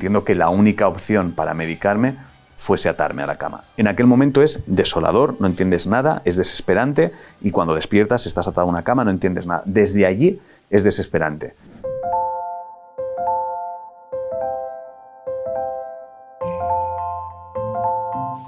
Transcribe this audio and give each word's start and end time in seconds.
entiendo 0.00 0.24
que 0.24 0.34
la 0.34 0.48
única 0.48 0.88
opción 0.88 1.32
para 1.32 1.52
medicarme 1.52 2.16
fuese 2.56 2.88
atarme 2.88 3.22
a 3.22 3.26
la 3.26 3.36
cama. 3.36 3.64
En 3.76 3.86
aquel 3.86 4.06
momento 4.06 4.42
es 4.42 4.62
desolador, 4.66 5.36
no 5.40 5.46
entiendes 5.46 5.86
nada, 5.86 6.22
es 6.24 6.36
desesperante 6.36 7.12
y 7.42 7.50
cuando 7.50 7.74
despiertas 7.74 8.24
estás 8.24 8.48
atado 8.48 8.66
a 8.66 8.70
una 8.70 8.82
cama, 8.82 9.04
no 9.04 9.10
entiendes 9.10 9.46
nada. 9.46 9.62
Desde 9.66 10.06
allí 10.06 10.40
es 10.70 10.84
desesperante. 10.84 11.52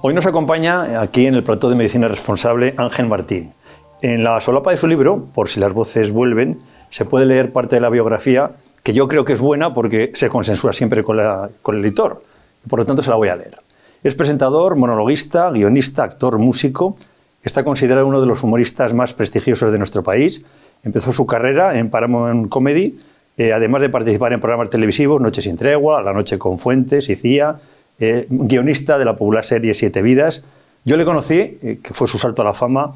Hoy 0.01 0.15
nos 0.15 0.25
acompaña 0.25 1.03
aquí 1.03 1.27
en 1.27 1.35
el 1.35 1.45
plató 1.45 1.69
de 1.69 1.77
medicina 1.77 2.09
responsable 2.09 2.73
Ángel 2.79 3.09
Martín. 3.09 3.53
En 4.01 4.25
la 4.25 4.41
solapa 4.41 4.71
de 4.71 4.79
su 4.79 4.87
libro, 4.87 5.27
Por 5.35 5.49
si 5.49 5.61
las 5.61 5.75
voces 5.75 6.13
vuelven, 6.13 6.63
se 6.89 7.05
puede 7.05 7.27
leer 7.27 7.53
parte 7.53 7.77
de 7.77 7.83
la 7.83 7.91
biografía 7.91 8.53
que 8.83 8.93
yo 8.93 9.09
creo 9.09 9.25
que 9.25 9.33
es 9.33 9.41
buena 9.41 9.73
porque 9.73 10.11
se 10.15 10.29
consensúa 10.29 10.73
siempre 10.73 11.03
con, 11.05 11.19
el 11.19 11.85
editor. 11.85 12.23
Por 12.69 12.79
lo 12.79 12.87
tanto, 12.87 13.03
se 13.03 13.11
la 13.11 13.17
voy 13.17 13.29
a 13.29 13.37
leer. 13.37 13.59
Es 14.03 14.15
presentador, 14.15 14.77
monologuista, 14.77 15.51
guionista, 15.51 16.05
actor, 16.05 16.39
músico. 16.39 16.97
Está 17.43 17.65
considerado 17.65 18.07
uno 18.07 18.21
de 18.21 18.27
los 18.27 18.43
humoristas 18.43 18.93
más 18.95 19.15
prestigiosos 19.15 19.71
de 19.71 19.79
nuestro 19.79 20.03
país. 20.03 20.45
Empezó 20.83 21.13
su 21.13 21.27
carrera 21.27 21.79
en 21.79 21.91
Paramount 21.91 22.49
Comedy, 22.49 22.99
eh, 23.37 23.53
además 23.53 23.83
de 23.83 23.89
participar 23.89 24.33
en 24.33 24.41
programas 24.41 24.71
televisivos 24.71 25.21
Noche 25.21 25.43
sin 25.43 25.57
tregua, 25.57 26.03
La 26.03 26.13
noche 26.13 26.39
con 26.39 26.59
Fuentes 26.59 27.09
y 27.09 27.17
Cía, 27.17 27.57
eh, 27.99 28.27
guionista 28.29 28.99
de 28.99 29.05
la 29.05 29.15
popular 29.15 29.45
serie 29.45 29.75
Siete 29.75 30.03
Vidas. 30.03 30.45
Yo 30.85 30.97
le 30.97 31.05
conocí, 31.05 31.39
eh, 31.39 31.79
que 31.83 31.95
fue 31.95 32.09
su 32.09 32.19
salto 32.19 32.43
a 32.43 32.45
la 32.45 32.55
fama, 32.55 32.93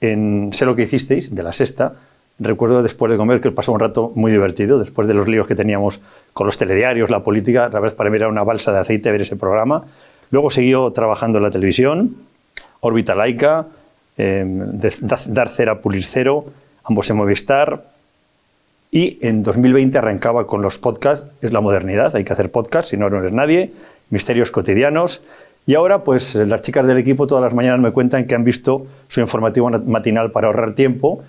en 0.00 0.50
Sé 0.52 0.64
lo 0.64 0.74
que 0.74 0.82
hicisteis, 0.82 1.34
de 1.34 1.42
la 1.42 1.52
sexta. 1.52 1.94
Recuerdo 2.38 2.82
después 2.82 3.10
de 3.10 3.16
comer 3.16 3.40
que 3.40 3.50
pasó 3.50 3.72
un 3.72 3.80
rato 3.80 4.12
muy 4.14 4.30
divertido, 4.30 4.78
después 4.78 5.08
de 5.08 5.14
los 5.14 5.26
líos 5.26 5.46
que 5.46 5.54
teníamos 5.54 6.00
con 6.34 6.46
los 6.46 6.58
telediarios, 6.58 7.08
la 7.08 7.20
política. 7.20 7.70
La 7.72 7.80
verdad, 7.80 7.96
para 7.96 8.10
mí 8.10 8.16
era 8.16 8.28
una 8.28 8.44
balsa 8.44 8.72
de 8.72 8.78
aceite 8.78 9.10
ver 9.10 9.22
ese 9.22 9.36
programa. 9.36 9.84
Luego 10.30 10.50
siguió 10.50 10.90
trabajando 10.92 11.38
en 11.38 11.44
la 11.44 11.50
televisión, 11.50 12.16
Órbita 12.80 13.14
Laica, 13.14 13.66
eh, 14.18 14.44
Dar 15.28 15.48
Cera 15.48 15.80
Pulir 15.80 16.04
Cero, 16.04 16.44
ambos 16.84 17.08
en 17.08 17.16
Movistar. 17.16 17.84
Y 18.90 19.18
en 19.26 19.42
2020 19.42 19.96
arrancaba 19.96 20.46
con 20.46 20.62
los 20.62 20.78
podcasts, 20.78 21.28
es 21.40 21.52
la 21.52 21.60
modernidad, 21.60 22.14
hay 22.16 22.24
que 22.24 22.32
hacer 22.32 22.50
podcasts, 22.50 22.90
si 22.90 22.96
no, 22.96 23.10
no 23.10 23.18
eres 23.18 23.32
nadie, 23.32 23.72
misterios 24.10 24.50
cotidianos. 24.50 25.22
Y 25.66 25.74
ahora, 25.74 26.04
pues 26.04 26.34
las 26.34 26.62
chicas 26.62 26.86
del 26.86 26.98
equipo 26.98 27.26
todas 27.26 27.42
las 27.42 27.52
mañanas 27.52 27.80
me 27.80 27.90
cuentan 27.90 28.26
que 28.26 28.34
han 28.34 28.44
visto 28.44 28.86
su 29.08 29.20
informativo 29.20 29.68
matinal 29.70 30.30
para 30.30 30.46
ahorrar 30.46 30.74
tiempo, 30.74 31.24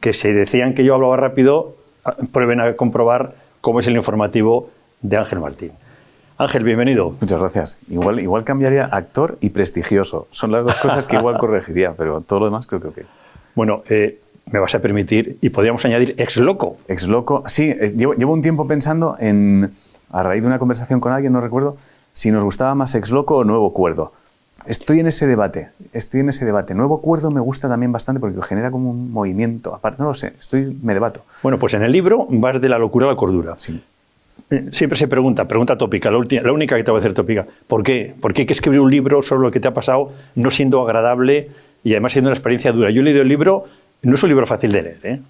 que 0.00 0.12
si 0.12 0.32
decían 0.32 0.74
que 0.74 0.84
yo 0.84 0.94
hablaba 0.94 1.16
rápido, 1.16 1.76
ah, 2.04 2.16
prueben 2.32 2.60
a 2.60 2.74
comprobar 2.74 3.34
cómo 3.60 3.80
es 3.80 3.86
el 3.86 3.96
informativo 3.96 4.70
de 5.02 5.16
Ángel 5.16 5.40
Martín. 5.40 5.72
Ángel, 6.36 6.62
bienvenido. 6.62 7.14
Muchas 7.20 7.40
gracias. 7.40 7.78
Igual, 7.90 8.20
igual 8.20 8.44
cambiaría 8.44 8.84
actor 8.84 9.38
y 9.40 9.50
prestigioso. 9.50 10.28
Son 10.30 10.52
las 10.52 10.64
dos 10.64 10.76
cosas 10.76 11.08
que 11.08 11.16
igual 11.16 11.36
corregiría, 11.40 11.94
pero 11.96 12.20
todo 12.20 12.40
lo 12.40 12.44
demás 12.46 12.66
creo 12.66 12.80
que 12.80 12.88
ok. 12.88 12.98
Bueno, 13.56 13.82
eh, 13.88 14.20
me 14.46 14.60
vas 14.60 14.74
a 14.74 14.80
permitir, 14.80 15.38
y 15.40 15.50
podríamos 15.50 15.84
añadir 15.84 16.14
ex 16.16 16.36
loco. 16.36 16.76
Ex 16.86 17.08
loco, 17.08 17.42
sí, 17.46 17.70
eh, 17.70 17.92
llevo, 17.96 18.14
llevo, 18.14 18.32
un 18.32 18.40
tiempo 18.40 18.66
pensando 18.66 19.16
en, 19.18 19.74
a 20.10 20.22
raíz 20.22 20.42
de 20.42 20.46
una 20.46 20.60
conversación 20.60 21.00
con 21.00 21.12
alguien, 21.12 21.32
no 21.32 21.40
recuerdo, 21.40 21.76
si 22.14 22.30
nos 22.30 22.44
gustaba 22.44 22.74
más 22.74 22.94
ex 22.94 23.10
loco 23.10 23.36
o 23.36 23.44
nuevo 23.44 23.72
cuerdo. 23.72 24.12
Estoy 24.66 25.00
en 25.00 25.06
ese 25.06 25.26
debate, 25.26 25.70
estoy 25.92 26.20
en 26.20 26.28
ese 26.28 26.44
debate. 26.44 26.74
Nuevo 26.74 27.00
cuerdo 27.00 27.30
me 27.30 27.40
gusta 27.40 27.68
también 27.68 27.92
bastante 27.92 28.20
porque 28.20 28.40
genera 28.42 28.70
como 28.70 28.90
un 28.90 29.12
movimiento. 29.12 29.74
Aparte, 29.74 30.02
no 30.02 30.08
lo 30.08 30.14
sé, 30.14 30.32
estoy, 30.38 30.78
me 30.82 30.94
debato. 30.94 31.24
Bueno, 31.42 31.58
pues 31.58 31.74
en 31.74 31.82
el 31.82 31.92
libro 31.92 32.26
vas 32.30 32.60
de 32.60 32.68
la 32.68 32.78
locura 32.78 33.06
a 33.06 33.10
la 33.10 33.16
cordura. 33.16 33.54
Sí. 33.58 33.82
Siempre 34.70 34.96
se 34.96 35.08
pregunta, 35.08 35.46
pregunta 35.46 35.76
tópica, 35.76 36.10
la, 36.10 36.16
última, 36.16 36.42
la 36.42 36.52
única 36.52 36.76
que 36.76 36.82
te 36.82 36.90
voy 36.90 36.98
a 36.98 37.00
hacer 37.00 37.12
tópica, 37.12 37.46
¿por 37.66 37.82
qué? 37.82 38.14
¿Por 38.18 38.32
qué 38.32 38.42
hay 38.42 38.46
que 38.46 38.54
escribir 38.54 38.80
un 38.80 38.90
libro 38.90 39.20
sobre 39.20 39.42
lo 39.42 39.50
que 39.50 39.60
te 39.60 39.68
ha 39.68 39.74
pasado 39.74 40.12
no 40.36 40.48
siendo 40.48 40.80
agradable 40.80 41.50
y 41.84 41.92
además 41.92 42.12
siendo 42.12 42.30
una 42.30 42.34
experiencia 42.34 42.72
dura? 42.72 42.90
Yo 42.90 43.02
he 43.02 43.04
leído 43.04 43.20
el 43.20 43.28
libro, 43.28 43.64
no 44.02 44.14
es 44.14 44.22
un 44.22 44.30
libro 44.30 44.46
fácil 44.46 44.72
de 44.72 44.82
leer. 44.82 45.00
¿eh? 45.02 45.20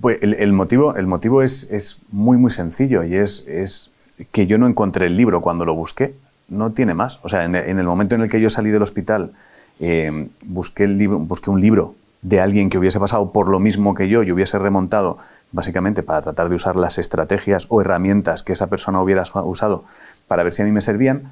Pues 0.00 0.18
el, 0.22 0.34
el, 0.34 0.52
motivo, 0.52 0.94
el 0.94 1.08
motivo 1.08 1.42
es, 1.42 1.68
es, 1.72 2.00
muy, 2.12 2.36
muy 2.36 2.52
sencillo 2.52 3.02
y 3.02 3.16
es, 3.16 3.44
es, 3.48 3.90
que 4.30 4.46
yo 4.46 4.58
no 4.58 4.66
encontré 4.68 5.06
el 5.06 5.16
libro 5.16 5.40
cuando 5.40 5.64
lo 5.64 5.74
busqué. 5.74 6.14
No 6.48 6.72
tiene 6.72 6.94
más. 6.94 7.20
O 7.22 7.28
sea, 7.28 7.44
en, 7.44 7.54
el 7.54 7.84
momento 7.84 8.14
en 8.14 8.22
el 8.22 8.30
que 8.30 8.40
yo 8.40 8.50
salí 8.50 8.70
del 8.70 8.82
hospital, 8.82 9.32
eh, 9.80 10.28
busqué, 10.44 10.84
el 10.84 10.98
libro, 10.98 11.18
busqué 11.18 11.50
un 11.50 11.60
libro 11.60 11.94
de 12.22 12.40
alguien 12.40 12.70
que 12.70 12.78
hubiese 12.78 12.98
pasado 12.98 13.32
por 13.32 13.48
lo 13.48 13.58
mismo 13.58 13.94
que 13.94 14.08
yo 14.08 14.22
y 14.22 14.32
hubiese 14.32 14.58
remontado 14.58 15.18
básicamente 15.52 16.02
para 16.02 16.22
tratar 16.22 16.48
de 16.48 16.54
usar 16.54 16.76
las 16.76 16.98
estrategias 16.98 17.66
o 17.68 17.80
herramientas 17.80 18.42
que 18.42 18.52
esa 18.52 18.68
persona 18.68 19.00
hubiera 19.00 19.22
usado 19.44 19.84
para 20.26 20.42
ver 20.42 20.52
si 20.52 20.62
a 20.62 20.64
mí 20.64 20.72
me 20.72 20.80
servían 20.80 21.30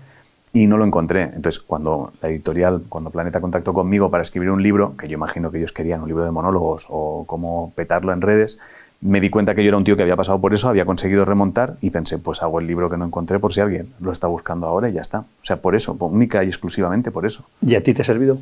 y 0.53 0.69
no 0.69 0.77
lo 0.77 0.85
encontré. 0.85 1.23
Entonces, 1.23 1.61
cuando 1.61 2.13
la 2.23 2.29
editorial, 2.29 2.85
cuando 2.89 3.11
Planeta 3.11 3.41
contactó 3.41 3.75
conmigo 3.75 4.11
para 4.11 4.23
escribir 4.23 4.51
un 4.51 4.63
libro, 4.63 4.97
que 4.97 5.09
yo 5.09 5.15
imagino 5.15 5.51
que 5.51 5.59
ellos 5.59 5.73
querían 5.73 6.01
un 6.03 6.09
libro 6.09 6.25
de 6.25 6.31
monólogos 6.31 6.87
o 6.89 7.25
cómo 7.27 7.73
petarlo 7.75 8.13
en 8.13 8.21
redes, 8.21 8.61
me 9.05 9.21
di 9.21 9.31
cuenta 9.31 9.55
que 9.55 9.63
yo 9.63 9.69
era 9.69 9.77
un 9.77 9.85
tío 9.85 9.97
que 9.97 10.03
había 10.03 10.17
pasado 10.17 10.41
por 10.41 10.55
eso, 10.55 10.69
había 10.69 10.85
conseguido 10.85 11.25
remontar 11.25 11.77
y 11.81 11.91
pensé, 11.91 12.19
pues 12.19 12.43
hago 12.43 12.59
el 12.59 12.67
libro 12.67 12.91
que 12.91 12.97
no 12.97 13.05
encontré 13.05 13.39
por 13.39 13.53
si 13.53 13.61
alguien 13.61 13.93
lo 14.01 14.11
está 14.11 14.27
buscando 14.27 14.67
ahora 14.67 14.89
y 14.89 14.95
ya 14.95 15.03
está. 15.03 15.21
O 15.21 15.45
sea, 15.45 15.57
por 15.57 15.75
eso, 15.75 15.97
única 16.01 16.43
y 16.43 16.49
exclusivamente 16.49 17.11
por 17.11 17.27
eso. 17.27 17.45
¿Y 17.61 17.75
a 17.75 17.83
ti 17.83 17.95
te 17.95 18.03
ha 18.03 18.05
servido? 18.05 18.39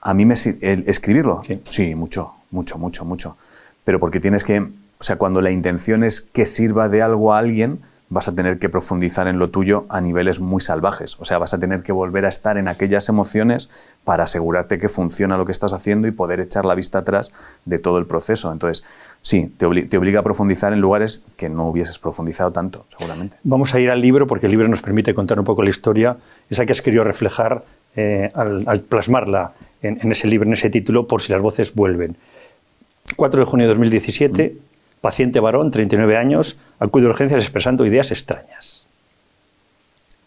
A 0.00 0.14
mí 0.14 0.24
me 0.24 0.34
el, 0.60 0.84
escribirlo. 0.86 1.42
Sí. 1.44 1.60
sí, 1.68 1.94
mucho, 1.94 2.32
mucho, 2.52 2.78
mucho, 2.78 3.04
mucho. 3.04 3.36
Pero 3.84 3.98
porque 3.98 4.20
tienes 4.20 4.44
que 4.44 4.68
o 5.00 5.04
sea, 5.04 5.16
cuando 5.16 5.40
la 5.40 5.50
intención 5.50 6.02
es 6.02 6.20
que 6.20 6.44
sirva 6.44 6.88
de 6.88 7.02
algo 7.02 7.32
a 7.32 7.38
alguien, 7.38 7.80
vas 8.10 8.28
a 8.28 8.34
tener 8.34 8.58
que 8.58 8.68
profundizar 8.68 9.28
en 9.28 9.38
lo 9.38 9.50
tuyo 9.50 9.84
a 9.88 10.00
niveles 10.00 10.40
muy 10.40 10.60
salvajes. 10.60 11.16
O 11.20 11.24
sea, 11.24 11.38
vas 11.38 11.52
a 11.52 11.58
tener 11.58 11.82
que 11.82 11.92
volver 11.92 12.24
a 12.24 12.28
estar 12.28 12.56
en 12.56 12.68
aquellas 12.68 13.08
emociones 13.08 13.68
para 14.04 14.24
asegurarte 14.24 14.78
que 14.78 14.88
funciona 14.88 15.36
lo 15.36 15.44
que 15.44 15.52
estás 15.52 15.72
haciendo 15.72 16.08
y 16.08 16.10
poder 16.10 16.40
echar 16.40 16.64
la 16.64 16.74
vista 16.74 16.98
atrás 16.98 17.30
de 17.66 17.78
todo 17.78 17.98
el 17.98 18.06
proceso. 18.06 18.50
Entonces, 18.50 18.84
sí, 19.20 19.52
te, 19.56 19.66
obli 19.66 19.86
te 19.86 19.98
obliga 19.98 20.20
a 20.20 20.22
profundizar 20.22 20.72
en 20.72 20.80
lugares 20.80 21.24
que 21.36 21.48
no 21.48 21.68
hubieses 21.68 21.98
profundizado 21.98 22.50
tanto, 22.50 22.86
seguramente. 22.96 23.36
Vamos 23.42 23.74
a 23.74 23.80
ir 23.80 23.90
al 23.90 24.00
libro 24.00 24.26
porque 24.26 24.46
el 24.46 24.52
libro 24.52 24.68
nos 24.68 24.80
permite 24.80 25.12
contar 25.12 25.38
un 25.38 25.44
poco 25.44 25.62
la 25.62 25.70
historia, 25.70 26.16
esa 26.48 26.64
que 26.64 26.72
has 26.72 26.82
querido 26.82 27.04
reflejar 27.04 27.64
eh, 27.94 28.30
al, 28.34 28.64
al, 28.66 28.80
plasmarla 28.80 29.52
en, 29.82 29.98
en, 30.00 30.12
ese 30.12 30.28
libro, 30.28 30.46
en 30.46 30.54
ese 30.54 30.70
título, 30.70 31.06
por 31.06 31.20
si 31.20 31.32
las 31.32 31.42
voces 31.42 31.74
vuelven. 31.74 32.16
4 33.16 33.40
de 33.40 33.46
junio 33.46 33.66
de 33.66 33.68
2017. 33.68 34.54
Mm 34.54 34.68
paciente 35.00 35.40
varón, 35.40 35.70
39 35.70 36.16
años, 36.16 36.58
acude 36.78 37.06
a 37.06 37.10
urgencias 37.10 37.42
expresando 37.42 37.86
ideas 37.86 38.10
extrañas. 38.10 38.86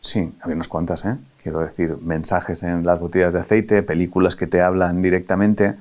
Sí, 0.01 0.33
había 0.41 0.55
unas 0.55 0.67
cuantas, 0.67 1.05
¿eh? 1.05 1.15
Quiero 1.43 1.59
decir, 1.59 1.97
mensajes 2.01 2.63
en 2.63 2.83
las 2.83 2.99
botellas 2.99 3.33
de 3.33 3.39
aceite, 3.39 3.83
películas 3.83 4.35
que 4.35 4.47
te 4.47 4.61
hablan 4.61 5.01
directamente. 5.01 5.75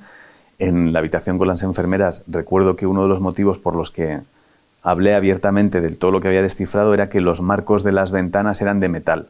En 0.59 0.93
la 0.93 0.99
habitación 0.99 1.39
con 1.39 1.49
las 1.49 1.62
enfermeras, 1.62 2.25
recuerdo 2.27 2.77
que 2.77 2.87
uno 2.87 3.03
de 3.03 3.09
los 3.09 3.21
motivos 3.21 3.59
por 3.59 3.75
los 3.75 3.91
que 3.91 4.21
hablé 4.83 5.15
abiertamente 5.15 5.81
de 5.81 5.89
todo 5.91 6.11
lo 6.11 6.21
que 6.21 6.28
había 6.28 6.43
descifrado 6.43 6.93
era 6.93 7.09
que 7.09 7.21
los 7.21 7.41
marcos 7.41 7.83
de 7.83 7.93
las 7.93 8.12
ventanas 8.12 8.61
eran 8.61 8.81
de 8.81 8.89
metal. 8.89 9.28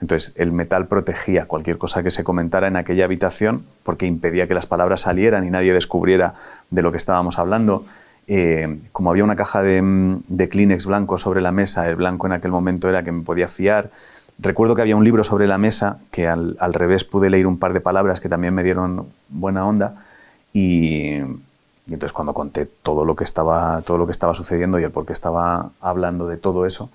Entonces, 0.00 0.34
el 0.36 0.52
metal 0.52 0.86
protegía 0.86 1.46
cualquier 1.46 1.78
cosa 1.78 2.02
que 2.02 2.10
se 2.10 2.24
comentara 2.24 2.68
en 2.68 2.76
aquella 2.76 3.06
habitación 3.06 3.64
porque 3.82 4.06
impedía 4.06 4.46
que 4.46 4.54
las 4.54 4.66
palabras 4.66 5.02
salieran 5.02 5.46
y 5.46 5.50
nadie 5.50 5.72
descubriera 5.72 6.34
de 6.70 6.82
lo 6.82 6.90
que 6.90 6.98
estábamos 6.98 7.38
hablando. 7.38 7.84
Eh, 8.28 8.80
como 8.92 9.10
había 9.10 9.24
una 9.24 9.36
caja 9.36 9.62
de, 9.62 10.18
de, 10.28 10.48
Kleenex 10.48 10.86
blanco 10.86 11.16
sobre 11.16 11.40
la 11.40 11.52
mesa, 11.52 11.88
el 11.88 11.96
blanco 11.96 12.26
en 12.26 12.32
aquel 12.32 12.50
momento 12.50 12.88
era 12.88 13.04
que 13.04 13.12
me 13.12 13.22
podía 13.22 13.46
fiar. 13.46 13.90
Recuerdo 14.38 14.74
que 14.74 14.82
había 14.82 14.96
un 14.96 15.04
libro 15.04 15.22
sobre 15.22 15.46
la 15.46 15.58
mesa 15.58 15.98
que 16.10 16.26
al, 16.26 16.56
al 16.58 16.74
revés 16.74 17.04
pude 17.04 17.30
leer 17.30 17.46
un 17.46 17.58
par 17.58 17.72
de 17.72 17.80
palabras 17.80 18.20
que 18.20 18.28
también 18.28 18.52
me 18.52 18.64
dieron 18.64 19.06
buena 19.28 19.66
onda 19.66 20.04
y, 20.52 21.18
y, 21.18 21.92
entonces 21.92 22.12
cuando 22.12 22.34
conté 22.34 22.66
todo 22.66 23.04
lo 23.04 23.14
que 23.16 23.24
estaba 23.24 23.80
todo 23.82 23.96
lo 23.96 24.06
que 24.06 24.12
estaba 24.12 24.34
sucediendo 24.34 24.78
y 24.78 24.84
el 24.84 24.90
por 24.90 25.06
qué 25.06 25.12
estaba 25.12 25.70
hablando 25.80 26.26
de 26.26 26.36
todo 26.36 26.66
eso, 26.66 26.90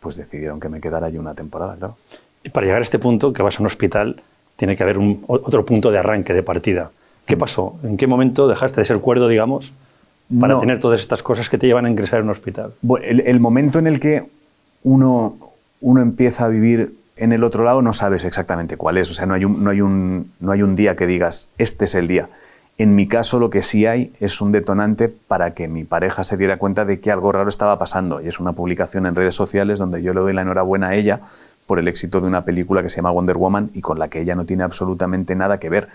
pues 0.00 0.16
decidieron 0.16 0.60
que 0.60 0.68
me 0.68 0.80
quedara 0.80 1.06
allí 1.06 1.16
una 1.16 1.34
temporada, 1.34 1.76
claro. 1.76 1.96
Y 2.44 2.50
para 2.50 2.66
llegar 2.66 2.80
a 2.80 2.84
este 2.84 2.98
punto, 2.98 3.32
que 3.32 3.42
vas 3.42 3.58
a 3.58 3.62
un 3.62 3.66
hospital, 3.66 4.22
tiene 4.56 4.76
que 4.76 4.82
haber 4.82 4.98
un, 4.98 5.24
otro 5.26 5.64
punto 5.64 5.90
de 5.90 5.98
arranque, 5.98 6.34
de 6.34 6.42
partida. 6.42 6.90
¿Qué 7.26 7.36
mm. 7.36 7.38
pasó? 7.38 7.76
¿En 7.82 7.96
qué 7.96 8.06
momento 8.06 8.46
dejaste 8.46 8.82
de 8.82 8.84
ser 8.84 8.98
cuerdo, 8.98 9.28
digamos, 9.28 9.72
para 10.40 10.54
no. 10.54 10.60
tener 10.60 10.78
todas 10.78 11.00
estas 11.00 11.22
cosas 11.22 11.48
que 11.48 11.58
te 11.58 11.66
llevan 11.66 11.86
a 11.86 11.90
ingresar 11.90 12.20
en 12.20 12.26
un 12.26 12.30
hospital? 12.30 12.72
El, 13.02 13.20
el, 13.20 13.40
momento 13.40 13.78
en 13.78 13.86
el 13.86 14.00
que 14.00 14.24
uno, 14.82 15.36
uno 15.80 16.00
empieza 16.00 16.44
a 16.44 16.48
vivir 16.48 16.94
en 17.16 17.32
el 17.32 17.44
otro 17.44 17.64
lado 17.64 17.82
no 17.82 17.92
sabes 17.92 18.24
exactamente 18.24 18.76
cuál 18.76 18.96
es. 18.98 19.10
O 19.10 19.14
sea, 19.14 19.26
no 19.26 19.34
hay, 19.34 19.44
un, 19.44 19.62
no, 19.62 19.70
hay 19.70 19.80
un, 19.80 20.32
no 20.40 20.52
hay 20.52 20.62
un 20.62 20.74
día 20.74 20.96
que 20.96 21.06
digas, 21.06 21.52
este 21.58 21.84
es 21.84 21.94
el 21.94 22.08
día. 22.08 22.28
En 22.76 22.96
mi 22.96 23.06
caso 23.06 23.38
lo 23.38 23.50
que 23.50 23.62
sí 23.62 23.86
hay 23.86 24.12
es 24.18 24.40
un 24.40 24.50
detonante 24.50 25.08
para 25.08 25.54
que 25.54 25.68
mi 25.68 25.84
pareja 25.84 26.24
se 26.24 26.36
diera 26.36 26.56
cuenta 26.56 26.84
de 26.84 26.98
que 27.00 27.12
algo 27.12 27.30
raro 27.30 27.48
estaba 27.48 27.78
pasando. 27.78 28.20
Y 28.20 28.26
es 28.26 28.40
una 28.40 28.52
publicación 28.52 29.06
en 29.06 29.14
redes 29.14 29.34
sociales 29.34 29.78
donde 29.78 30.02
yo 30.02 30.12
le 30.12 30.20
doy 30.20 30.32
la 30.32 30.42
enhorabuena 30.42 30.88
a 30.88 30.94
ella 30.94 31.20
por 31.66 31.78
el 31.78 31.86
éxito 31.88 32.20
de 32.20 32.26
una 32.26 32.44
película 32.44 32.82
que 32.82 32.88
se 32.88 32.96
llama 32.96 33.12
Wonder 33.12 33.36
Woman 33.36 33.70
y 33.74 33.80
con 33.80 33.98
la 33.98 34.08
que 34.08 34.20
ella 34.20 34.34
no 34.34 34.44
tiene 34.44 34.64
absolutamente 34.64 35.36
nada 35.36 35.58
que 35.58 35.70
ver. 35.70 35.88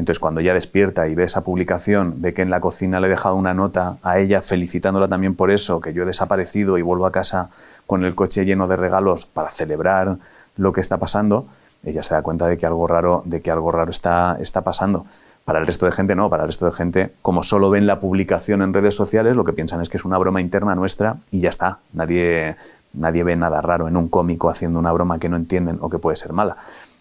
Entonces, 0.00 0.18
cuando 0.18 0.40
ella 0.40 0.54
despierta 0.54 1.08
y 1.08 1.14
ve 1.14 1.24
esa 1.24 1.44
publicación, 1.44 2.14
ve 2.22 2.32
que 2.32 2.40
en 2.40 2.48
la 2.48 2.60
cocina 2.60 3.00
le 3.00 3.06
he 3.06 3.10
dejado 3.10 3.34
una 3.34 3.52
nota 3.52 3.98
a 4.02 4.18
ella 4.18 4.40
felicitándola 4.40 5.08
también 5.08 5.34
por 5.34 5.50
eso, 5.50 5.82
que 5.82 5.92
yo 5.92 6.04
he 6.04 6.06
desaparecido 6.06 6.78
y 6.78 6.82
vuelvo 6.82 7.04
a 7.04 7.12
casa 7.12 7.50
con 7.86 8.02
el 8.06 8.14
coche 8.14 8.46
lleno 8.46 8.66
de 8.66 8.76
regalos 8.76 9.26
para 9.26 9.50
celebrar 9.50 10.16
lo 10.56 10.72
que 10.72 10.80
está 10.80 10.96
pasando, 10.96 11.48
ella 11.84 12.02
se 12.02 12.14
da 12.14 12.22
cuenta 12.22 12.46
de 12.46 12.56
que 12.56 12.64
algo 12.64 12.86
raro, 12.86 13.22
de 13.26 13.42
que 13.42 13.50
algo 13.50 13.70
raro 13.72 13.90
está, 13.90 14.38
está 14.40 14.62
pasando. 14.62 15.04
Para 15.44 15.58
el 15.58 15.66
resto 15.66 15.84
de 15.84 15.92
gente 15.92 16.14
no, 16.14 16.30
para 16.30 16.44
el 16.44 16.48
resto 16.48 16.64
de 16.64 16.72
gente, 16.72 17.12
como 17.20 17.42
solo 17.42 17.68
ven 17.68 17.86
la 17.86 18.00
publicación 18.00 18.62
en 18.62 18.72
redes 18.72 18.94
sociales, 18.94 19.36
lo 19.36 19.44
que 19.44 19.52
piensan 19.52 19.82
es 19.82 19.90
que 19.90 19.98
es 19.98 20.06
una 20.06 20.16
broma 20.16 20.40
interna 20.40 20.74
nuestra 20.74 21.16
y 21.30 21.40
ya 21.40 21.50
está. 21.50 21.76
Nadie, 21.92 22.56
nadie 22.94 23.22
ve 23.22 23.36
nada 23.36 23.60
raro 23.60 23.86
en 23.86 23.98
un 23.98 24.08
cómico 24.08 24.48
haciendo 24.48 24.78
una 24.78 24.92
broma 24.92 25.18
que 25.18 25.28
no 25.28 25.36
entienden 25.36 25.76
o 25.82 25.90
que 25.90 25.98
puede 25.98 26.16
ser 26.16 26.32
mala. 26.32 26.56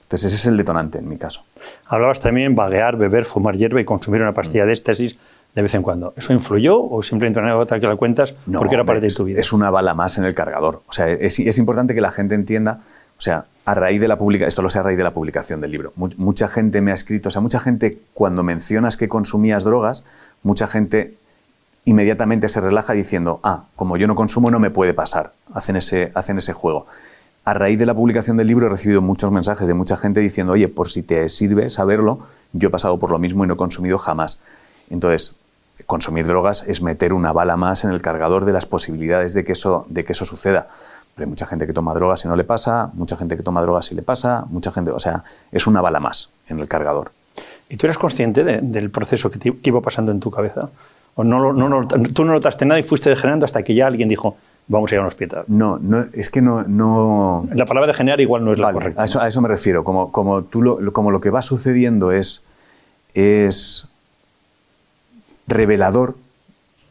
Entonces 0.09 0.33
ese 0.33 0.38
es 0.38 0.45
el 0.47 0.57
detonante 0.57 0.97
en 0.97 1.07
mi 1.07 1.17
caso. 1.17 1.44
Hablabas 1.85 2.19
también 2.19 2.56
vaguear, 2.56 2.97
beber, 2.97 3.25
fumar 3.25 3.56
hierba 3.56 3.79
y 3.79 3.85
consumir 3.85 4.23
una 4.23 4.31
pastilla 4.31 4.65
de 4.65 4.71
éxtasis 4.71 5.19
de 5.53 5.61
vez 5.61 5.75
en 5.75 5.83
cuando. 5.83 6.15
¿Eso 6.17 6.33
influyó 6.33 6.81
o 6.81 7.03
simplemente 7.03 7.38
una 7.38 7.50
anécdota 7.50 7.79
que 7.79 7.85
la 7.85 7.95
cuentas 7.95 8.33
porque 8.51 8.73
era 8.73 8.83
parte 8.85 9.06
de 9.06 9.13
tu 9.13 9.25
vida? 9.25 9.39
Es 9.39 9.53
una 9.53 9.69
bala 9.69 9.94
más 9.94 10.17
en 10.17 10.23
el 10.23 10.33
cargador. 10.33 10.81
O 10.88 10.94
sea, 10.94 11.07
es, 11.11 11.38
es 11.38 11.57
importante 11.59 11.94
que 11.94 12.01
la 12.01 12.09
gente 12.09 12.33
entienda, 12.33 12.79
o 13.19 13.21
sea, 13.21 13.45
a 13.65 13.75
raíz 13.75 14.01
de 14.01 14.07
la 14.07 14.17
publicación, 14.17 14.47
esto 14.47 14.63
lo 14.63 14.69
sé 14.69 14.79
a 14.79 14.81
raíz 14.81 14.97
de 14.97 15.03
la 15.03 15.13
publicación 15.13 15.61
del 15.61 15.69
libro, 15.69 15.94
mucha 15.95 16.47
gente 16.47 16.81
me 16.81 16.89
ha 16.89 16.95
escrito, 16.95 17.29
o 17.29 17.31
sea, 17.31 17.41
mucha 17.41 17.59
gente 17.59 18.00
cuando 18.15 18.41
mencionas 18.41 18.97
que 18.97 19.07
consumías 19.07 19.63
drogas, 19.63 20.03
mucha 20.41 20.67
gente 20.67 21.13
inmediatamente 21.85 22.50
se 22.50 22.61
relaja 22.61 22.94
diciendo, 22.94 23.41
ah, 23.44 23.65
como 23.75 23.95
yo 23.95 24.07
no 24.07 24.15
consumo 24.15 24.50
no 24.50 24.59
me 24.59 24.71
puede 24.71 24.95
pasar, 24.95 25.33
hacen 25.53 25.75
ese, 25.75 26.11
hacen 26.15 26.39
ese 26.39 26.53
juego 26.53 26.88
a 27.45 27.53
raíz 27.53 27.80
de 27.80 27.86
la 27.86 27.94
publicación 27.94 28.38
del 28.38 28.47
libro 28.47 28.68
he 28.68 28.69
recibido 28.69 29.01
muchos 29.01 29.31
mensajes 29.31 29.68
de 29.68 29.74
mucha 29.74 29.97
gente 29.97 30.19
diciendo, 30.19 30.53
oye, 30.53 30.68
por 30.68 30.89
si 30.89 31.03
te 31.03 31.30
sirve 31.30 31.69
saberlo, 31.69 32.19
yo 32.53 32.68
he 32.68 32.71
pasado 32.71 33.00
por 33.00 33.12
lo 33.12 33.19
mismo 33.19 33.44
y 33.44 33.47
no 33.47 33.56
he 33.56 33.57
consumido 33.57 33.97
jamás. 33.97 34.41
Entonces, 34.89 35.36
consumir 35.86 36.27
drogas 36.27 36.63
es 36.68 36.81
meter 36.81 37.13
una 37.13 37.31
bala 37.31 37.57
más 37.57 37.83
en 37.83 37.91
el 37.91 38.01
cargador 38.01 38.45
de 38.45 38.53
las 38.53 38.65
posibilidades 38.65 39.33
de 39.33 39.44
que 39.44 39.53
eso, 39.53 39.86
de 39.89 40.03
que 40.03 40.13
eso 40.13 40.25
suceda. 40.25 40.68
Pero 41.15 41.25
hay 41.25 41.30
mucha 41.30 41.45
gente 41.45 41.65
que 41.65 41.74
toma 41.74 41.94
drogas 41.94 42.24
y 42.25 42.27
no 42.27 42.36
le 42.36 42.44
pasa, 42.44 42.91
mucha 42.94 43.18
gente 43.18 43.36
que 43.36 43.44
toma 43.44 43.62
drogas 43.62 43.92
y 43.92 43.95
le 43.95 44.01
pasa, 44.01 44.45
mucha 44.50 44.71
gente, 44.71 44.92
o 44.92 45.00
sea, 45.00 45.24
es 45.51 45.68
una 45.68 45.81
bala 45.81 46.00
más 46.00 46.30
en 46.47 46.59
el 46.59 46.68
cargador. 46.68 47.12
¿Y 47.69 47.77
tú 47.77 47.85
eres 47.85 47.97
consciente 47.97 48.44
del 48.44 48.89
proceso 48.89 49.30
que, 49.30 49.53
iba 49.63 49.81
pasando 49.81 50.12
en 50.12 50.19
tu 50.19 50.31
cabeza? 50.31 50.69
¿O 51.15 51.24
no, 51.24 51.53
no, 51.53 51.88
tú 51.88 52.25
no 52.25 52.33
notaste 52.33 52.65
nada 52.65 52.80
y 52.80 52.83
fuiste 52.83 53.09
degenerando 53.09 53.45
hasta 53.45 53.63
que 53.63 53.75
ya 53.75 53.88
alguien 53.88 54.09
dijo, 54.09 54.38
vamos 54.69 54.92
a 54.92 54.95
ir 54.95 55.00
a 55.00 55.01
un 55.01 55.07
hospital. 55.07 55.44
No, 55.48 55.77
no 55.80 56.06
es 56.13 56.30
que 56.30 56.42
no, 56.42 56.63
no... 56.63 57.48
La 57.54 57.66
palabra 57.66 57.94
generar 57.94 58.21
igual 58.21 58.45
no 58.45 58.54
es 58.54 58.60
la 58.60 58.71
correcta. 58.71 59.01
A 59.01 59.06
eso, 59.06 59.19
a 59.19 59.27
eso, 59.27 59.42
me 59.42 59.50
refiero. 59.50 59.83
Como, 59.83 60.12
como, 60.13 60.44
tú 60.44 60.62
lo, 60.62 60.94
como 60.94 61.12
lo 61.12 61.19
que 61.19 61.31
va 61.31 61.42
sucediendo 61.42 62.12
es, 62.12 62.45
es 63.13 63.89
revelador, 65.48 66.16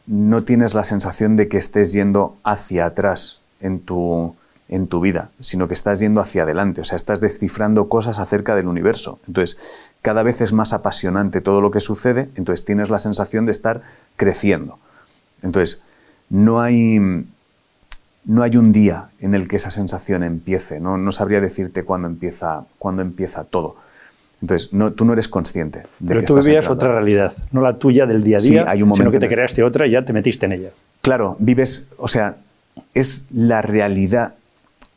no 0.05 0.43
tienes 0.43 0.73
la 0.73 0.83
sensación 0.83 1.37
de 1.37 1.47
que 1.47 1.57
estés 1.57 1.93
yendo 1.93 2.35
hacia 2.43 2.85
atrás 2.85 3.41
en 3.61 3.79
tu, 3.79 4.35
en 4.67 4.87
tu 4.87 4.99
vida, 4.99 5.29
sino 5.39 5.69
que 5.69 5.73
estás 5.73 6.01
yendo 6.01 6.19
hacia 6.19 6.43
adelante. 6.43 6.81
O 6.81 6.83
sea, 6.83 6.97
estás 6.97 7.21
descifrando 7.21 7.87
cosas 7.87 8.19
acerca 8.19 8.55
del 8.55 8.67
universo. 8.67 9.19
Entonces, 9.25 9.57
cada 10.01 10.21
vez 10.21 10.41
es 10.41 10.51
más 10.51 10.73
apasionante 10.73 11.39
todo 11.39 11.61
lo 11.61 11.71
que 11.71 11.79
sucede, 11.79 12.29
entonces 12.35 12.65
tienes 12.65 12.89
la 12.89 12.99
sensación 12.99 13.45
de 13.45 13.53
estar 13.53 13.81
creciendo. 14.17 14.79
Entonces, 15.41 15.81
no 16.29 16.59
hay 16.59 17.25
no 18.25 18.43
hay 18.43 18.57
un 18.57 18.71
día 18.71 19.09
en 19.19 19.33
el 19.33 19.47
que 19.47 19.55
esa 19.55 19.71
sensación 19.71 20.23
empiece, 20.23 20.79
no, 20.79 20.97
no 20.97 21.11
sabría 21.11 21.41
decirte 21.41 21.83
cuándo 21.83 22.07
empieza, 22.07 22.65
cuándo 22.77 23.01
empieza 23.01 23.43
todo. 23.43 23.75
Entonces, 24.41 24.71
no, 24.71 24.93
tú 24.93 25.03
no 25.03 25.13
eres 25.13 25.27
consciente 25.27 25.79
de 25.99 26.07
Pero 26.07 26.23
tú 26.23 26.35
vivías 26.35 26.69
otra 26.69 26.93
realidad, 26.93 27.33
no 27.51 27.61
la 27.61 27.77
tuya 27.77 28.05
del 28.05 28.23
día 28.23 28.37
a 28.37 28.41
día, 28.41 28.65
hay 28.67 28.81
un 28.81 28.95
sino 28.95 29.11
que 29.11 29.19
te 29.19 29.27
creaste 29.27 29.63
otra 29.63 29.85
y 29.85 29.91
ya 29.91 30.05
te 30.05 30.13
metiste 30.13 30.45
en 30.45 30.53
ella. 30.53 30.69
Claro, 31.01 31.35
vives, 31.39 31.89
o 31.97 32.07
sea, 32.07 32.37
es 32.93 33.25
la 33.33 33.61
realidad. 33.61 34.35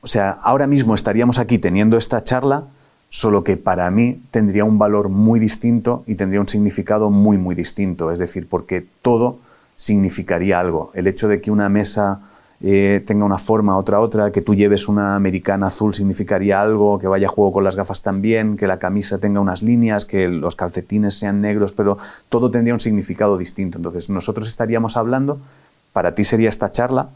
O 0.01 0.07
sea, 0.07 0.31
ahora 0.43 0.67
mismo 0.67 0.95
estaríamos 0.95 1.39
aquí 1.39 1.59
teniendo 1.59 1.97
esta 1.97 2.23
charla, 2.23 2.65
solo 3.09 3.45
que 3.45 3.57
para 3.57 3.91
mí 3.91 4.21
tendría 4.31 4.65
un 4.65 4.79
valor 4.79 5.09
muy 5.09 5.41
distinto 5.41 6.03
y 6.07 6.15
tendría 6.15 6.41
un 6.41 6.49
significado 6.49 7.11
muy, 7.11 7.39
muy 7.39 7.55
distinto. 7.55 8.11
Es 8.11 8.19
decir, 8.19 8.47
porque 8.49 8.85
todo 9.03 9.39
significaría 9.77 10.59
algo. 10.59 10.91
El 10.95 11.07
hecho 11.07 11.29
de 11.29 11.41
que 11.41 11.51
una 11.51 11.69
mesa 11.69 12.21
eh, 12.65 13.03
tenga 13.05 13.25
una 13.25 13.39
forma, 13.39 13.77
otra, 13.77 13.99
otra, 13.99 14.31
que 14.31 14.41
tú 14.41 14.55
lleves 14.55 14.87
una 14.87 15.17
americana 15.17 15.67
azul 15.67 15.95
significaría 15.95 16.63
algo, 16.63 16.99
que 17.01 17.09
vaya 17.09 17.27
a 17.27 17.31
juego 17.31 17.53
con 17.53 17.65
las 17.65 17.75
gafas 17.75 18.03
también, 18.03 18.57
que 18.57 18.69
la 18.69 18.79
camisa 18.79 19.19
tenga 19.19 19.41
unas 19.41 19.63
líneas, 19.63 20.07
que 20.07 20.29
los 20.29 20.55
calcetines 20.55 21.19
sean 21.19 21.41
negros, 21.41 21.73
pero 21.73 21.99
todo 22.29 22.53
tendría 22.53 22.73
un 22.73 22.79
significado 22.79 23.37
distinto. 23.37 23.79
Entonces, 23.79 24.11
nosotros 24.11 24.47
estaríamos 24.47 24.97
hablando, 24.97 25.41
para 25.93 26.15
ti 26.15 26.23
sería 26.23 26.49
esta 26.49 26.71
charla, 26.71 27.09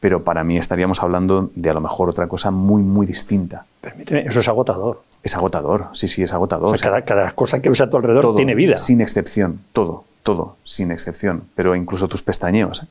pero 0.00 0.22
para 0.22 0.44
mí 0.44 0.58
estaríamos 0.58 1.02
hablando 1.02 1.50
de 1.54 1.70
a 1.70 1.74
lo 1.74 1.80
mejor 1.80 2.10
otra 2.10 2.28
cosa 2.28 2.50
muy, 2.50 2.82
muy 2.82 3.06
distinta. 3.06 3.64
Permíteme, 3.80 4.26
eso 4.26 4.40
es 4.40 4.48
agotador. 4.48 5.00
Es 5.22 5.34
agotador, 5.34 5.86
sí, 5.94 6.08
sí, 6.08 6.22
es 6.22 6.32
agotador. 6.34 6.78
cada, 6.78 7.30
cosa 7.32 7.62
que 7.62 7.70
ves 7.70 7.80
a 7.80 7.88
tu 7.88 7.96
alrededor 7.96 8.36
tiene 8.36 8.54
vida. 8.54 8.76
Sin 8.76 9.00
excepción, 9.00 9.60
todo, 9.72 10.04
todo, 10.22 10.56
sin 10.62 10.90
excepción. 10.92 11.44
Pero 11.54 11.74
incluso 11.74 12.06
tus 12.06 12.20
pestañeos, 12.20 12.82
¿eh? 12.82 12.86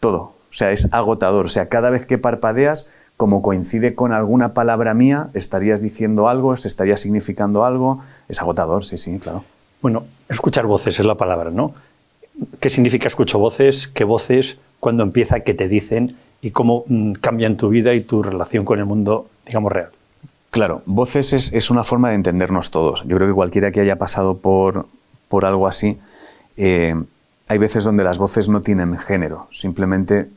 todo. 0.00 0.41
O 0.52 0.54
sea, 0.54 0.70
es 0.70 0.92
agotador. 0.92 1.46
O 1.46 1.48
sea, 1.48 1.68
cada 1.68 1.88
vez 1.90 2.04
que 2.04 2.18
parpadeas, 2.18 2.86
como 3.16 3.40
coincide 3.40 3.94
con 3.94 4.12
alguna 4.12 4.52
palabra 4.52 4.92
mía, 4.92 5.30
estarías 5.32 5.80
diciendo 5.80 6.28
algo, 6.28 6.56
se 6.58 6.68
estaría 6.68 6.96
significando 6.98 7.64
algo. 7.64 8.00
Es 8.28 8.40
agotador, 8.40 8.84
sí, 8.84 8.98
sí, 8.98 9.18
claro. 9.18 9.44
Bueno, 9.80 10.04
escuchar 10.28 10.66
voces 10.66 11.00
es 11.00 11.06
la 11.06 11.16
palabra, 11.16 11.50
¿no? 11.50 11.74
¿Qué 12.60 12.68
significa 12.68 13.08
escucho 13.08 13.38
voces? 13.38 13.88
¿Qué 13.88 14.04
voces? 14.04 14.58
¿Cuándo 14.78 15.02
empieza? 15.02 15.40
¿Qué 15.40 15.54
te 15.54 15.68
dicen? 15.68 16.16
¿Y 16.42 16.50
cómo 16.50 16.84
mm, 16.86 17.14
cambian 17.14 17.56
tu 17.56 17.70
vida 17.70 17.94
y 17.94 18.02
tu 18.02 18.22
relación 18.22 18.64
con 18.64 18.78
el 18.78 18.84
mundo, 18.84 19.28
digamos, 19.46 19.72
real? 19.72 19.90
Claro, 20.50 20.82
voces 20.84 21.32
es, 21.32 21.70
una 21.70 21.82
forma 21.82 22.10
de 22.10 22.16
entendernos 22.16 22.70
todos. 22.70 23.04
Yo 23.06 23.16
creo 23.16 23.28
que 23.28 23.34
cualquiera 23.34 23.72
que 23.72 23.80
haya 23.80 23.96
pasado 23.96 24.36
por, 24.36 24.86
por 25.28 25.46
algo 25.46 25.66
así, 25.66 25.98
eh, 26.58 26.94
hay 27.48 27.58
veces 27.58 27.84
donde 27.84 28.04
las 28.04 28.18
voces 28.18 28.50
no 28.50 28.60
tienen 28.60 28.98
género, 28.98 29.48
simplemente 29.50 30.28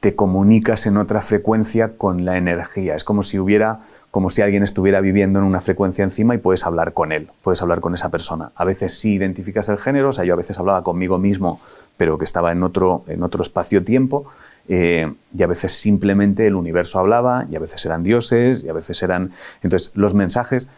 te 0.00 0.14
comunicas 0.14 0.86
en 0.86 0.96
otra 0.96 1.20
frecuencia 1.20 1.96
con 1.96 2.24
la 2.24 2.36
energía. 2.36 2.94
Es 2.94 3.04
como 3.04 3.22
si 3.22 3.38
hubiera, 3.38 3.80
como 4.10 4.30
si 4.30 4.42
alguien 4.42 4.62
estuviera 4.62 5.00
viviendo 5.00 5.40
en 5.40 5.44
una 5.44 5.60
frecuencia 5.60 6.04
encima 6.04 6.34
y 6.34 6.38
puedes 6.38 6.64
hablar 6.64 6.92
con 6.92 7.10
él, 7.10 7.30
puedes 7.42 7.60
hablar 7.62 7.80
con 7.80 7.94
esa 7.94 8.10
persona. 8.10 8.52
A 8.54 8.64
veces 8.64 8.98
sí 8.98 9.14
identificas 9.14 9.68
el 9.68 9.78
género, 9.78 10.10
o 10.10 10.12
sea, 10.12 10.24
yo 10.24 10.34
a 10.34 10.36
veces 10.36 10.58
hablaba 10.58 10.84
conmigo 10.84 11.18
mismo, 11.18 11.60
pero 11.96 12.16
que 12.16 12.24
estaba 12.24 12.52
en 12.52 12.62
otro, 12.62 13.02
en 13.08 13.24
otro 13.24 13.42
espacio-tiempo, 13.42 14.26
eh, 14.68 15.12
y 15.36 15.42
a 15.42 15.46
veces 15.46 15.72
simplemente 15.72 16.46
el 16.46 16.54
universo 16.54 17.00
hablaba, 17.00 17.46
y 17.50 17.56
a 17.56 17.58
veces 17.58 17.84
eran 17.84 18.04
dioses, 18.04 18.62
y 18.62 18.68
a 18.68 18.72
veces 18.72 19.02
eran... 19.02 19.32
Entonces, 19.62 19.90
los 19.94 20.14
mensajes 20.14 20.70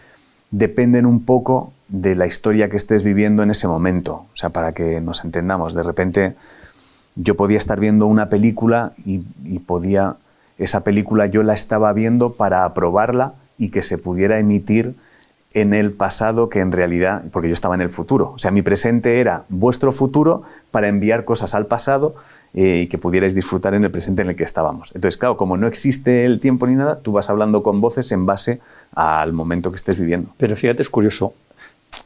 dependen 0.51 1.05
un 1.05 1.25
poco 1.25 1.73
de 1.89 2.15
la 2.15 2.27
historia 2.27 2.71
que 2.71 2.77
estés 2.77 3.05
viviendo 3.05 3.43
en 3.43 3.51
ese 3.51 3.69
momento, 3.69 4.27
o 4.33 4.37
sea, 4.37 4.49
para 4.49 4.73
que 4.73 5.01
nos 5.01 5.25
entendamos. 5.25 5.75
De 5.75 5.83
repente 5.83 6.37
yo 7.23 7.37
podía 7.37 7.59
estar 7.59 7.79
viendo 7.81 8.07
una 8.07 8.29
película 8.29 8.93
y, 9.05 9.19
podía, 9.61 10.17
esa 10.59 10.85
película 10.85 11.27
yo 11.27 11.43
la 11.43 11.55
estaba 11.55 11.93
viendo 11.93 12.33
para 12.33 12.65
aprobarla 12.65 13.35
y 13.59 13.69
que 13.69 13.83
se 13.83 13.99
pudiera 13.99 14.39
emitir 14.39 14.95
en 15.53 15.75
el 15.75 15.93
pasado 15.93 16.49
que 16.49 16.61
en 16.61 16.71
realidad, 16.71 17.25
porque 17.33 17.49
yo 17.49 17.53
estaba 17.53 17.75
en 17.75 17.81
el 17.81 17.91
futuro. 17.91 18.33
O 18.35 18.39
sea, 18.39 18.53
mi 18.53 18.63
presente 18.63 19.21
era 19.21 19.45
vuestro 19.49 19.91
futuro 19.91 20.43
para 20.71 20.89
enviar 20.89 21.25
cosas 21.25 21.55
al 21.55 21.67
pasado 21.67 22.15
eh, 22.55 22.83
y 22.85 22.87
que 22.87 22.99
pudierais 22.99 23.35
disfrutar 23.35 23.75
en 23.75 23.85
el 23.85 23.91
presente 23.91 24.23
en 24.23 24.29
el 24.29 24.37
que 24.37 24.45
estábamos. 24.45 24.95
Entonces, 24.95 25.19
claro, 25.19 25.37
como 25.37 25.57
no 25.57 25.67
existe 25.67 26.25
el 26.25 26.39
tiempo 26.39 26.69
ni 26.69 26.75
nada, 26.75 26.97
tú 26.97 27.13
vas 27.13 27.29
hablando 27.29 27.65
con 27.65 27.81
voces 27.81 28.13
en 28.13 28.27
base 28.27 28.61
al 28.95 29.33
momento 29.33 29.71
que 29.71 29.77
estés 29.77 29.99
viviendo. 29.99 30.31
Pero 30.37 30.55
fíjate, 30.55 30.83
es 30.83 30.91
curioso 30.91 31.35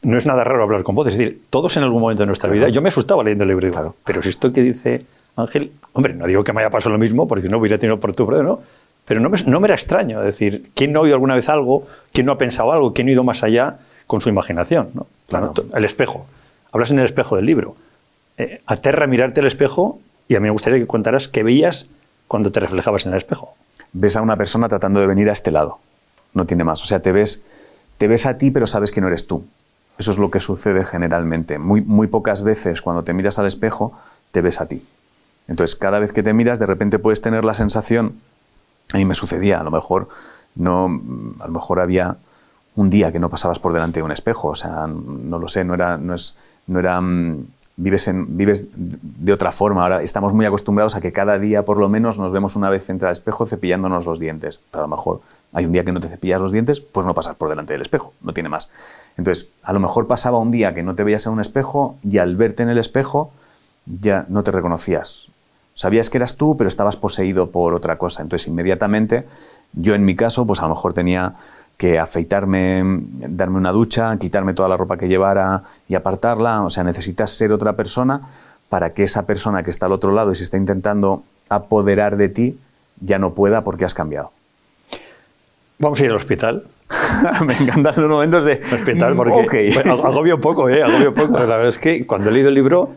no 0.03 0.17
es 0.17 0.25
nada 0.25 0.43
raro 0.43 0.63
hablar 0.63 0.83
con 0.83 0.95
voces. 0.95 1.13
Es 1.13 1.19
decir, 1.19 1.41
todos 1.49 1.77
en 1.77 1.83
algún 1.83 2.01
momento 2.01 2.23
de 2.23 2.27
nuestra 2.27 2.49
vida. 2.49 2.69
Yo 2.69 2.81
me 2.81 2.89
asustaba 2.89 3.23
leyendo 3.23 3.43
el 3.43 3.49
libro. 3.49 3.71
Claro. 3.71 3.95
Pero 4.03 4.21
si 4.21 4.29
esto 4.29 4.51
que 4.53 4.61
dice 4.61 5.05
Ángel, 5.35 5.71
hombre, 5.93 6.13
no 6.13 6.27
digo 6.27 6.43
que 6.43 6.53
me 6.53 6.61
haya 6.61 6.69
pasado 6.69 6.91
lo 6.91 6.97
mismo 6.97 7.27
porque 7.27 7.49
no 7.49 7.57
hubiera 7.57 7.77
tenido 7.77 7.95
oportunidad, 7.95 8.43
¿no? 8.43 8.59
Pero 9.05 9.19
no 9.19 9.29
me, 9.29 9.37
no 9.45 9.59
me 9.59 9.67
era 9.67 9.75
extraño. 9.75 10.21
Decir, 10.21 10.69
¿quién 10.73 10.91
no 10.91 10.99
ha 10.99 11.03
oído 11.03 11.15
alguna 11.15 11.35
vez 11.35 11.49
algo? 11.49 11.87
¿Quién 12.11 12.25
no 12.25 12.31
ha 12.31 12.37
pensado 12.37 12.71
algo? 12.71 12.93
¿Quién 12.93 13.07
no 13.07 13.11
ha 13.11 13.13
ido 13.13 13.23
más 13.23 13.43
allá 13.43 13.77
con 14.07 14.21
su 14.21 14.29
imaginación? 14.29 14.89
¿no? 14.93 15.07
Claro. 15.27 15.53
El 15.73 15.85
espejo. 15.85 16.25
Hablas 16.71 16.91
en 16.91 16.99
el 16.99 17.05
espejo 17.05 17.35
del 17.35 17.45
libro. 17.45 17.75
Eh, 18.37 18.61
aterra 18.65 19.07
mirarte 19.07 19.41
al 19.41 19.47
espejo 19.47 19.99
y 20.27 20.35
a 20.35 20.39
mí 20.39 20.45
me 20.45 20.49
gustaría 20.49 20.79
que 20.79 20.87
contaras 20.87 21.27
qué 21.27 21.43
veías 21.43 21.87
cuando 22.27 22.51
te 22.51 22.59
reflejabas 22.59 23.05
en 23.05 23.11
el 23.11 23.17
espejo. 23.17 23.53
Ves 23.93 24.15
a 24.17 24.21
una 24.21 24.35
persona 24.35 24.67
tratando 24.67 24.99
de 24.99 25.07
venir 25.07 25.29
a 25.29 25.33
este 25.33 25.51
lado. 25.51 25.77
No 26.33 26.45
tiene 26.45 26.63
más. 26.63 26.81
O 26.81 26.85
sea, 26.85 26.99
te 26.99 27.11
ves, 27.11 27.45
te 27.97 28.07
ves 28.07 28.25
a 28.25 28.37
ti, 28.37 28.51
pero 28.51 28.67
sabes 28.67 28.91
que 28.91 29.01
no 29.01 29.07
eres 29.07 29.27
tú. 29.27 29.45
Eso 29.97 30.11
es 30.11 30.17
lo 30.17 30.29
que 30.29 30.39
sucede 30.39 30.83
generalmente. 30.85 31.59
Muy, 31.59 31.81
muy 31.81 32.07
pocas 32.07 32.43
veces 32.43 32.81
cuando 32.81 33.03
te 33.03 33.13
miras 33.13 33.39
al 33.39 33.45
espejo 33.45 33.93
te 34.31 34.41
ves 34.41 34.59
a 34.61 34.67
ti. 34.67 34.83
Entonces, 35.47 35.75
cada 35.75 35.99
vez 35.99 36.11
que 36.11 36.23
te 36.23 36.33
miras, 36.33 36.59
de 36.59 36.65
repente 36.65 36.99
puedes 36.99 37.21
tener 37.21 37.45
la 37.45 37.53
sensación, 37.53 38.15
a 38.93 38.97
mí 38.97 39.05
me 39.05 39.15
sucedía, 39.15 39.59
a 39.59 39.63
lo 39.63 39.71
mejor 39.71 40.09
no, 40.55 40.85
a 41.39 41.47
lo 41.47 41.53
mejor 41.53 41.79
había 41.79 42.17
un 42.75 42.89
día 42.89 43.11
que 43.11 43.19
no 43.19 43.29
pasabas 43.29 43.59
por 43.59 43.73
delante 43.73 43.99
de 43.99 44.03
un 44.03 44.11
espejo, 44.11 44.49
o 44.49 44.55
sea, 44.55 44.87
no 44.87 45.39
lo 45.39 45.47
sé, 45.47 45.63
no 45.63 45.73
era, 45.73 45.97
no 45.97 46.13
es, 46.13 46.37
no 46.67 46.79
era, 46.79 46.99
mm, 46.99 47.45
vives, 47.77 48.07
en, 48.07 48.37
vives 48.37 48.67
de 48.73 49.33
otra 49.33 49.51
forma. 49.51 49.83
Ahora 49.83 50.01
estamos 50.01 50.33
muy 50.33 50.45
acostumbrados 50.45 50.95
a 50.95 51.01
que 51.01 51.13
cada 51.13 51.37
día 51.37 51.63
por 51.63 51.77
lo 51.77 51.89
menos 51.89 52.19
nos 52.19 52.31
vemos 52.31 52.55
una 52.55 52.69
vez 52.69 52.83
frente 52.83 53.05
al 53.05 53.11
espejo 53.11 53.45
cepillándonos 53.45 54.05
los 54.05 54.19
dientes. 54.19 54.59
Pero 54.71 54.83
a 54.83 54.87
lo 54.87 54.95
mejor 54.95 55.21
hay 55.53 55.65
un 55.65 55.71
día 55.71 55.85
que 55.85 55.91
no 55.91 55.99
te 55.99 56.07
cepillas 56.07 56.41
los 56.41 56.51
dientes, 56.51 56.79
pues 56.79 57.05
no 57.05 57.13
pasas 57.13 57.35
por 57.35 57.49
delante 57.49 57.73
del 57.73 57.81
espejo, 57.81 58.13
no 58.21 58.33
tiene 58.33 58.49
más. 58.49 58.69
Entonces, 59.17 59.47
a 59.63 59.73
lo 59.73 59.79
mejor 59.79 60.07
pasaba 60.07 60.39
un 60.39 60.51
día 60.51 60.73
que 60.73 60.83
no 60.83 60.95
te 60.95 61.03
veías 61.03 61.25
en 61.25 61.33
un 61.33 61.39
espejo 61.39 61.97
y 62.03 62.17
al 62.17 62.35
verte 62.35 62.63
en 62.63 62.69
el 62.69 62.77
espejo 62.77 63.31
ya 63.85 64.25
no 64.29 64.43
te 64.43 64.51
reconocías. 64.51 65.27
Sabías 65.75 66.09
que 66.09 66.17
eras 66.17 66.35
tú, 66.35 66.55
pero 66.57 66.67
estabas 66.67 66.95
poseído 66.95 67.51
por 67.51 67.73
otra 67.73 67.97
cosa. 67.97 68.21
Entonces, 68.21 68.47
inmediatamente, 68.47 69.25
yo 69.73 69.93
en 69.93 70.05
mi 70.05 70.15
caso, 70.15 70.45
pues 70.45 70.59
a 70.59 70.63
lo 70.63 70.69
mejor 70.69 70.93
tenía 70.93 71.33
que 71.77 71.99
afeitarme, 71.99 72.83
darme 73.27 73.57
una 73.57 73.71
ducha, 73.71 74.15
quitarme 74.17 74.53
toda 74.53 74.69
la 74.69 74.77
ropa 74.77 74.97
que 74.97 75.07
llevara 75.07 75.63
y 75.89 75.95
apartarla. 75.95 76.63
O 76.63 76.69
sea, 76.69 76.83
necesitas 76.83 77.31
ser 77.31 77.51
otra 77.51 77.73
persona 77.73 78.21
para 78.69 78.93
que 78.93 79.03
esa 79.03 79.25
persona 79.25 79.63
que 79.63 79.69
está 79.69 79.85
al 79.85 79.91
otro 79.91 80.11
lado 80.11 80.31
y 80.31 80.35
se 80.35 80.43
está 80.43 80.57
intentando 80.57 81.23
apoderar 81.49 82.17
de 82.17 82.29
ti 82.29 82.57
ya 83.01 83.19
no 83.19 83.33
pueda 83.33 83.61
porque 83.61 83.85
has 83.85 83.93
cambiado. 83.93 84.31
Vamos 85.79 85.99
a 85.99 86.05
ir 86.05 86.09
al 86.09 86.15
hospital. 86.15 86.63
Me 87.45 87.53
encantan 87.53 87.93
los 87.97 88.09
momentos 88.09 88.45
de 88.45 88.61
hospital 88.71 89.15
porque 89.15 89.73
agobio 89.85 90.39
poco, 90.39 90.69
¿eh? 90.69 90.83
Agobio 90.83 91.13
poco. 91.13 91.39
La 91.39 91.45
verdad 91.45 91.67
es 91.67 91.79
que 91.79 92.05
cuando 92.05 92.29
he 92.29 92.33
leído 92.33 92.49
el 92.49 92.55
libro, 92.55 92.91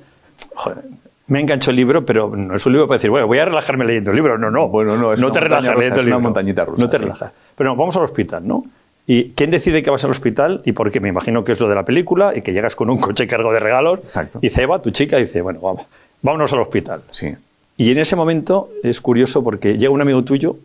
me 1.29 1.41
enganchó 1.41 1.71
el 1.71 1.77
libro, 1.77 2.05
pero 2.05 2.35
no 2.37 2.55
es 2.55 2.67
un 2.67 2.73
libro 2.73 2.87
para 2.87 2.99
decir, 2.99 3.11
bueno, 3.11 3.27
voy 3.27 3.39
a 3.39 3.47
relajarme 3.47 3.85
leyendo 3.85 4.11
el 4.11 4.17
libro. 4.17 4.39
No, 4.39 4.51
no. 4.51 4.69
Bueno, 4.69 4.97
no, 4.97 5.15
no 5.15 5.33
te 5.33 5.41
relajas 5.41 5.75
leyendo 5.77 6.01
el 6.01 6.07
libro. 6.07 6.19
una 6.19 6.23
montañita 6.25 6.65
rusa. 6.65 6.83
No 6.83 6.89
te 6.89 6.99
relajas. 6.99 7.33
Pero 7.57 7.75
vamos 7.77 7.97
al 7.97 8.03
hospital, 8.03 8.47
¿no? 8.47 8.65
¿Y 9.07 9.31
quién 9.31 9.51
decide 9.51 9.83
que 9.83 9.89
vas 9.89 10.05
al 10.05 10.11
hospital? 10.11 10.61
Y 10.67 10.73
porque 10.73 11.01
me 11.01 11.09
imagino 11.09 11.43
que 11.43 11.53
es 11.53 11.61
lo 11.61 11.69
de 11.69 11.75
la 11.75 11.85
película 11.85 12.37
y 12.37 12.43
que 12.43 12.53
llegas 12.53 12.77
con 12.77 12.91
un 12.91 12.99
coche 12.99 13.27
cargo 13.27 13.55
de 13.55 13.59
regalos. 13.59 14.01
Exacto. 14.01 14.39
Y 14.43 14.61
Eva, 14.61 14.83
tu 14.83 14.91
chica, 14.91 15.17
dice, 15.17 15.41
bueno, 15.41 15.61
vamos, 15.61 15.87
vámonos 16.21 16.53
al 16.53 16.61
hospital. 16.61 17.01
Sí. 17.11 17.35
Y 17.79 17.91
en 17.91 17.99
ese 17.99 18.17
momento 18.17 18.69
es 18.83 19.01
curioso 19.01 19.43
porque 19.43 19.79
llega 19.79 19.91
un 19.91 20.03
amigo 20.03 20.23
tuyo 20.25 20.57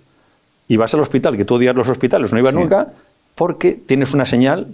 y 0.68 0.78
vas 0.78 0.94
al 0.94 1.00
hospital, 1.00 1.38
que 1.38 1.46
tú 1.46 1.56
odias 1.56 1.76
los 1.76 1.88
hospitales, 1.88 2.34
no 2.34 2.40
ibas 2.40 2.54
nunca, 2.54 2.88
porque 3.36 3.74
tienes 3.74 4.14
una 4.14 4.26
señal 4.26 4.68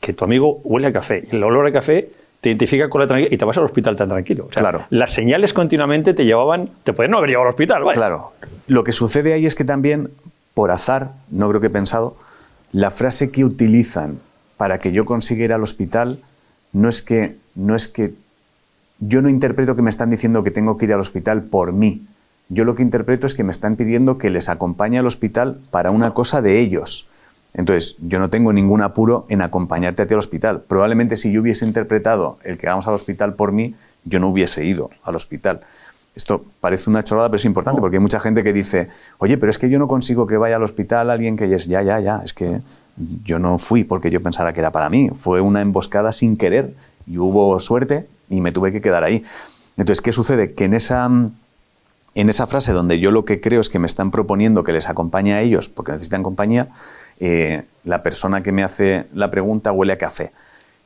que 0.00 0.12
tu 0.12 0.24
amigo 0.24 0.60
huele 0.64 0.88
a 0.88 0.92
café. 0.92 1.26
Y 1.30 1.36
el 1.36 1.44
olor 1.44 1.66
a 1.66 1.72
café 1.72 2.10
te 2.40 2.48
identifica 2.48 2.88
con 2.88 3.00
la 3.00 3.06
tranquilidad 3.06 3.34
y 3.34 3.38
te 3.38 3.44
vas 3.44 3.56
al 3.58 3.64
hospital 3.64 3.96
tan 3.96 4.08
tranquilo. 4.08 4.48
claro. 4.48 4.84
Las 4.90 5.12
señales 5.12 5.52
continuamente 5.52 6.14
te 6.14 6.24
llevaban, 6.24 6.70
te 6.84 6.92
pueden 6.92 7.10
no 7.10 7.18
haber 7.18 7.30
llevado 7.30 7.48
al 7.48 7.50
hospital. 7.50 7.82
Claro. 7.92 8.32
Lo 8.66 8.82
que 8.84 8.92
sucede 8.92 9.34
ahí 9.34 9.46
es 9.46 9.54
que 9.54 9.64
también, 9.64 10.10
por 10.54 10.70
azar, 10.70 11.12
no 11.30 11.48
creo 11.48 11.60
que 11.60 11.66
he 11.66 11.70
pensado, 11.70 12.16
la 12.72 12.90
frase 12.90 13.30
que 13.30 13.44
utilizan 13.44 14.18
para 14.56 14.78
que 14.78 14.92
yo 14.92 15.04
consiga 15.04 15.44
ir 15.44 15.52
al 15.52 15.62
hospital 15.62 16.18
no 16.72 16.88
es 16.88 17.02
que, 17.02 17.36
no 17.54 17.76
es 17.76 17.88
que 17.88 18.14
yo 19.00 19.22
no 19.22 19.28
interpreto 19.28 19.76
que 19.76 19.82
me 19.82 19.90
están 19.90 20.10
diciendo 20.10 20.44
que 20.44 20.50
tengo 20.50 20.76
que 20.76 20.86
ir 20.86 20.92
al 20.92 21.00
hospital 21.00 21.42
por 21.42 21.72
mí. 21.72 22.06
Yo 22.48 22.64
lo 22.64 22.74
que 22.74 22.82
interpreto 22.82 23.26
es 23.26 23.34
que 23.34 23.44
me 23.44 23.52
están 23.52 23.76
pidiendo 23.76 24.18
que 24.18 24.30
les 24.30 24.48
acompañe 24.48 24.98
al 24.98 25.06
hospital 25.06 25.60
para 25.70 25.90
una 25.90 26.14
cosa 26.14 26.42
de 26.42 26.60
ellos. 26.60 27.08
Entonces, 27.54 27.96
yo 28.00 28.18
no 28.18 28.30
tengo 28.30 28.52
ningún 28.52 28.82
apuro 28.82 29.26
en 29.28 29.42
acompañarte 29.42 30.02
a 30.02 30.06
ti 30.06 30.14
al 30.14 30.20
hospital. 30.20 30.62
Probablemente 30.66 31.16
si 31.16 31.32
yo 31.32 31.40
hubiese 31.40 31.66
interpretado 31.66 32.38
el 32.44 32.58
que 32.58 32.66
vamos 32.66 32.86
al 32.86 32.94
hospital 32.94 33.34
por 33.34 33.52
mí, 33.52 33.74
yo 34.04 34.20
no 34.20 34.28
hubiese 34.28 34.64
ido 34.64 34.90
al 35.02 35.16
hospital. 35.16 35.60
Esto 36.14 36.44
parece 36.60 36.90
una 36.90 37.04
chorrada, 37.04 37.28
pero 37.28 37.36
es 37.36 37.44
importante 37.44 37.80
porque 37.80 37.96
hay 37.96 38.02
mucha 38.02 38.20
gente 38.20 38.42
que 38.42 38.52
dice, 38.52 38.88
oye, 39.18 39.38
pero 39.38 39.50
es 39.50 39.58
que 39.58 39.68
yo 39.68 39.78
no 39.78 39.88
consigo 39.88 40.26
que 40.26 40.36
vaya 40.36 40.56
al 40.56 40.62
hospital 40.62 41.10
alguien 41.10 41.36
que 41.36 41.52
es, 41.54 41.66
ya, 41.66 41.82
ya, 41.82 42.00
ya, 42.00 42.22
es 42.24 42.34
que 42.34 42.60
yo 43.24 43.38
no 43.38 43.58
fui 43.58 43.84
porque 43.84 44.10
yo 44.10 44.20
pensara 44.22 44.52
que 44.52 44.60
era 44.60 44.70
para 44.70 44.90
mí. 44.90 45.10
Fue 45.16 45.40
una 45.40 45.60
emboscada 45.60 46.12
sin 46.12 46.36
querer 46.36 46.74
y 47.06 47.18
hubo 47.18 47.58
suerte 47.58 48.06
y 48.28 48.40
me 48.40 48.52
tuve 48.52 48.72
que 48.72 48.80
quedar 48.80 49.04
ahí. 49.04 49.24
Entonces, 49.76 50.00
¿qué 50.00 50.12
sucede? 50.12 50.52
Que 50.52 50.64
en 50.64 50.74
esa, 50.74 51.08
en 52.14 52.28
esa 52.28 52.46
frase 52.46 52.72
donde 52.72 52.98
yo 52.98 53.10
lo 53.10 53.24
que 53.24 53.40
creo 53.40 53.60
es 53.60 53.70
que 53.70 53.78
me 53.78 53.86
están 53.86 54.10
proponiendo 54.10 54.64
que 54.64 54.72
les 54.72 54.88
acompañe 54.88 55.34
a 55.34 55.40
ellos 55.40 55.68
porque 55.68 55.92
necesitan 55.92 56.22
compañía, 56.22 56.68
eh, 57.20 57.64
la 57.84 58.02
persona 58.02 58.42
que 58.42 58.50
me 58.50 58.64
hace 58.64 59.06
la 59.14 59.30
pregunta 59.30 59.72
huele 59.72 59.92
a 59.92 59.98
café. 59.98 60.32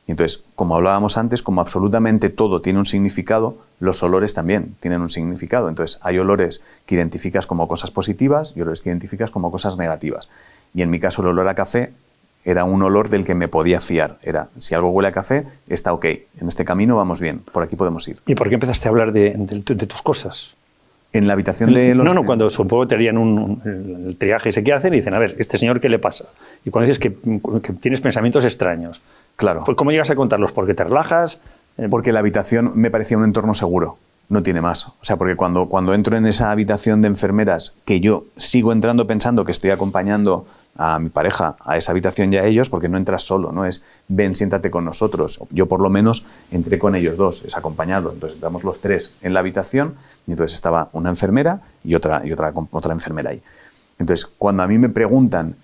Y 0.07 0.11
entonces, 0.11 0.43
como 0.55 0.75
hablábamos 0.75 1.17
antes, 1.17 1.41
como 1.41 1.61
absolutamente 1.61 2.29
todo 2.29 2.61
tiene 2.61 2.77
un 2.77 2.85
significado, 2.85 3.57
los 3.79 4.03
olores 4.03 4.35
también 4.35 4.75
tienen 4.79 5.01
un 5.01 5.09
significado. 5.09 5.67
Entonces, 5.67 5.99
hay 6.03 6.19
olores 6.19 6.61
que 6.85 6.95
identificas 6.95 7.47
como 7.47 7.67
cosas 7.67 7.89
positivas 7.89 8.53
y 8.55 8.61
olores 8.61 8.81
que 8.81 8.89
identificas 8.89 9.31
como 9.31 9.49
cosas 9.51 9.77
negativas. 9.77 10.29
Y 10.75 10.83
en 10.83 10.91
mi 10.91 10.99
caso, 10.99 11.23
el 11.23 11.29
olor 11.29 11.47
a 11.47 11.55
café 11.55 11.93
era 12.43 12.65
un 12.65 12.83
olor 12.83 13.09
del 13.09 13.25
que 13.25 13.33
me 13.33 13.47
podía 13.47 13.81
fiar. 13.81 14.19
Era, 14.21 14.49
si 14.59 14.75
algo 14.75 14.89
huele 14.89 15.07
a 15.07 15.11
café, 15.11 15.47
está 15.67 15.91
ok. 15.91 16.05
En 16.39 16.47
este 16.47 16.65
camino 16.65 16.95
vamos 16.95 17.19
bien, 17.19 17.39
por 17.39 17.63
aquí 17.63 17.75
podemos 17.75 18.07
ir. 18.07 18.19
¿Y 18.27 18.35
por 18.35 18.49
qué 18.49 18.55
empezaste 18.55 18.87
a 18.87 18.91
hablar 18.91 19.11
de 19.11 19.87
tus 19.87 20.03
cosas? 20.03 20.55
En 21.15 21.27
la 21.27 21.33
habitación 21.33 21.73
de 21.73 21.95
los... 21.95 22.05
No, 22.05 22.13
no, 22.13 22.25
cuando 22.25 22.49
supongo 22.49 22.87
te 22.87 22.95
harían 22.95 23.17
un, 23.17 23.61
el 24.07 24.17
triaje 24.17 24.49
y 24.49 24.51
sé 24.51 24.63
qué 24.63 24.73
hacen 24.73 24.93
y 24.93 24.97
dicen, 24.97 25.13
a 25.13 25.19
ver, 25.19 25.35
este 25.39 25.57
señor, 25.57 25.79
¿qué 25.79 25.87
le 25.87 25.97
pasa? 25.97 26.25
Y 26.65 26.71
cuando 26.71 26.87
dices 26.87 26.99
que, 26.99 27.11
tienes 27.79 28.01
pensamientos 28.01 28.43
extraños. 28.43 29.01
Claro. 29.35 29.63
Pues 29.65 29.77
¿Cómo 29.77 29.91
llegas 29.91 30.09
a 30.09 30.15
contarlos? 30.15 30.51
¿Porque 30.51 30.73
te 30.73 30.83
relajas? 30.83 31.41
Eh, 31.77 31.87
porque 31.89 32.11
la 32.11 32.19
habitación 32.19 32.71
me 32.75 32.91
parecía 32.91 33.17
un 33.17 33.23
entorno 33.23 33.53
seguro. 33.53 33.97
No 34.27 34.43
tiene 34.43 34.59
más. 34.59 34.87
O 34.87 35.03
sea, 35.03 35.17
porque 35.17 35.35
cuando, 35.35 35.67
cuando 35.67 35.93
entro 35.93 36.17
en 36.17 36.25
esa 36.25 36.51
habitación 36.51 37.01
de 37.01 37.07
enfermeras, 37.07 37.75
que 37.85 37.99
yo 37.99 38.25
sigo 38.37 38.71
entrando 38.71 39.07
pensando 39.07 39.45
que 39.45 39.51
estoy 39.51 39.69
acompañando 39.69 40.45
a 40.77 40.99
mi 40.99 41.09
pareja 41.09 41.55
a 41.63 41.77
esa 41.77 41.91
habitación 41.91 42.33
y 42.33 42.37
a 42.37 42.45
ellos, 42.45 42.69
porque 42.69 42.89
no 42.89 42.97
entras 42.97 43.23
solo, 43.23 43.51
no 43.51 43.65
es 43.65 43.83
ven, 44.07 44.35
siéntate 44.35 44.69
con 44.69 44.83
nosotros. 44.85 45.39
Yo 45.49 45.67
por 45.67 45.79
lo 45.79 45.89
menos 45.89 46.25
entré 46.51 46.77
con 46.77 46.95
ellos 46.95 47.17
dos, 47.17 47.43
es 47.45 47.55
acompañado. 47.55 48.11
Entonces 48.11 48.35
entramos 48.35 48.63
los 48.63 48.81
tres 48.81 49.13
en 49.21 49.33
la 49.33 49.39
habitación 49.39 49.95
y 50.27 50.31
entonces 50.31 50.53
estaba 50.53 50.89
una 50.93 51.09
enfermera 51.09 51.61
y 51.83 51.95
otra, 51.95 52.25
y 52.25 52.31
otra, 52.33 52.53
otra 52.71 52.93
enfermera 52.93 53.31
ahí. 53.31 53.41
Entonces, 53.99 54.25
cuando 54.25 54.63
a 54.63 54.67
mí 54.67 54.77
me 54.77 54.89
preguntan, 54.89 55.55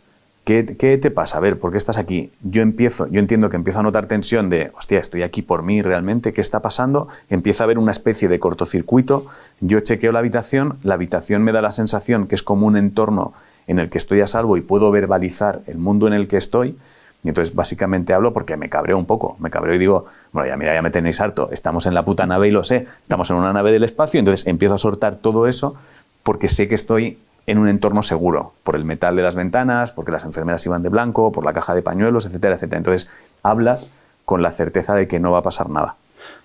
¿qué, 0.46 0.65
¿qué, 0.77 0.98
te 0.98 1.12
pasa? 1.12 1.38
A 1.38 1.41
ver, 1.41 1.60
¿por 1.60 1.72
qué 1.72 1.77
estás 1.77 1.98
aquí? 1.98 2.32
Yo 2.41 2.62
empiezo, 2.62 3.08
yo 3.08 3.20
entiendo 3.20 3.50
que 3.50 3.58
empiezo 3.58 3.82
a 3.82 3.84
notar 3.84 4.06
tensión 4.06 4.50
de, 4.50 4.72
hostia, 4.77 5.00
estoy 5.00 5.24
aquí 5.24 5.41
por 5.41 5.63
mí 5.63 5.82
realmente, 5.82 6.32
¿qué 6.32 6.39
está 6.39 6.62
pasando? 6.62 7.10
Empieza 7.30 7.63
a 7.63 7.65
haber 7.65 7.77
una 7.77 7.91
especie 7.91 8.30
de 8.30 8.39
cortocircuito, 8.39 9.25
yo 9.60 9.82
chequeo 9.82 10.13
la 10.13 10.20
habitación, 10.20 10.77
la 10.84 10.94
habitación 10.94 11.44
me 11.44 11.51
da 11.51 11.62
la 11.62 11.72
sensación 11.72 12.27
que 12.27 12.36
es 12.36 12.44
como 12.44 12.68
un 12.68 12.77
entorno 12.77 13.34
en 13.68 13.80
el 13.80 13.89
que 13.89 13.98
estoy 13.98 14.22
a 14.22 14.27
salvo 14.27 14.58
y 14.58 14.62
puedo 14.62 14.91
verbalizar 14.91 15.62
el 15.68 15.77
mundo 15.77 16.08
en 16.08 16.13
el 16.13 16.27
que 16.27 16.38
estoy. 16.38 16.77
Y 17.24 17.27
entonces 17.27 17.53
básicamente 17.53 18.13
hablo 18.13 18.34
porque 18.34 18.58
me 18.58 18.70
cabreo 18.70 18.98
un 18.98 19.06
poco, 19.06 19.38
me 19.39 19.50
cabreo 19.50 19.75
y 19.75 19.77
digo, 19.77 20.06
bueno, 20.32 20.50
ya 20.50 20.58
mira, 20.58 20.74
ya 20.74 20.82
me 20.82 20.89
tenéis 20.89 21.22
harto, 21.22 21.50
estamos 21.51 21.86
en 21.86 21.94
la 21.94 22.03
puta 22.03 22.25
nave 22.25 22.48
y 22.48 22.51
lo 22.51 22.63
sé, 22.63 22.88
estamos 23.03 23.30
en 23.30 23.36
una 23.36 23.53
nave 23.53 23.72
del 23.72 23.84
espacio, 23.84 24.20
entonces 24.20 24.48
empiezo 24.48 24.75
a 24.75 24.77
soltar 24.80 25.15
todo 25.15 25.48
eso 25.48 25.75
porque 26.24 26.48
sé 26.48 26.68
que 26.68 26.75
estoy 26.75 27.20
en 27.48 27.58
un 27.58 27.68
entorno 27.68 28.01
seguro, 28.03 28.53
por 28.63 28.75
el 28.75 28.86
metal 28.86 29.15
de 29.15 29.24
las 29.24 29.36
ventanas, 29.36 29.91
porque 29.91 30.12
las 30.12 30.25
enfermeras 30.25 30.65
iban 30.65 30.84
de 30.84 30.89
blanco, 30.89 31.32
por 31.32 31.44
la 31.44 31.53
caja 31.53 31.74
de 31.74 31.82
pañuelos, 31.82 32.25
etcétera, 32.25 32.56
etcétera. 32.56 32.77
Entonces 32.77 33.10
hablas 33.44 33.91
con 34.25 34.41
la 34.41 34.51
certeza 34.51 34.94
de 34.96 35.08
que 35.08 35.20
no 35.20 35.32
va 35.32 35.39
a 35.39 35.41
pasar 35.41 35.70
nada. 35.70 35.96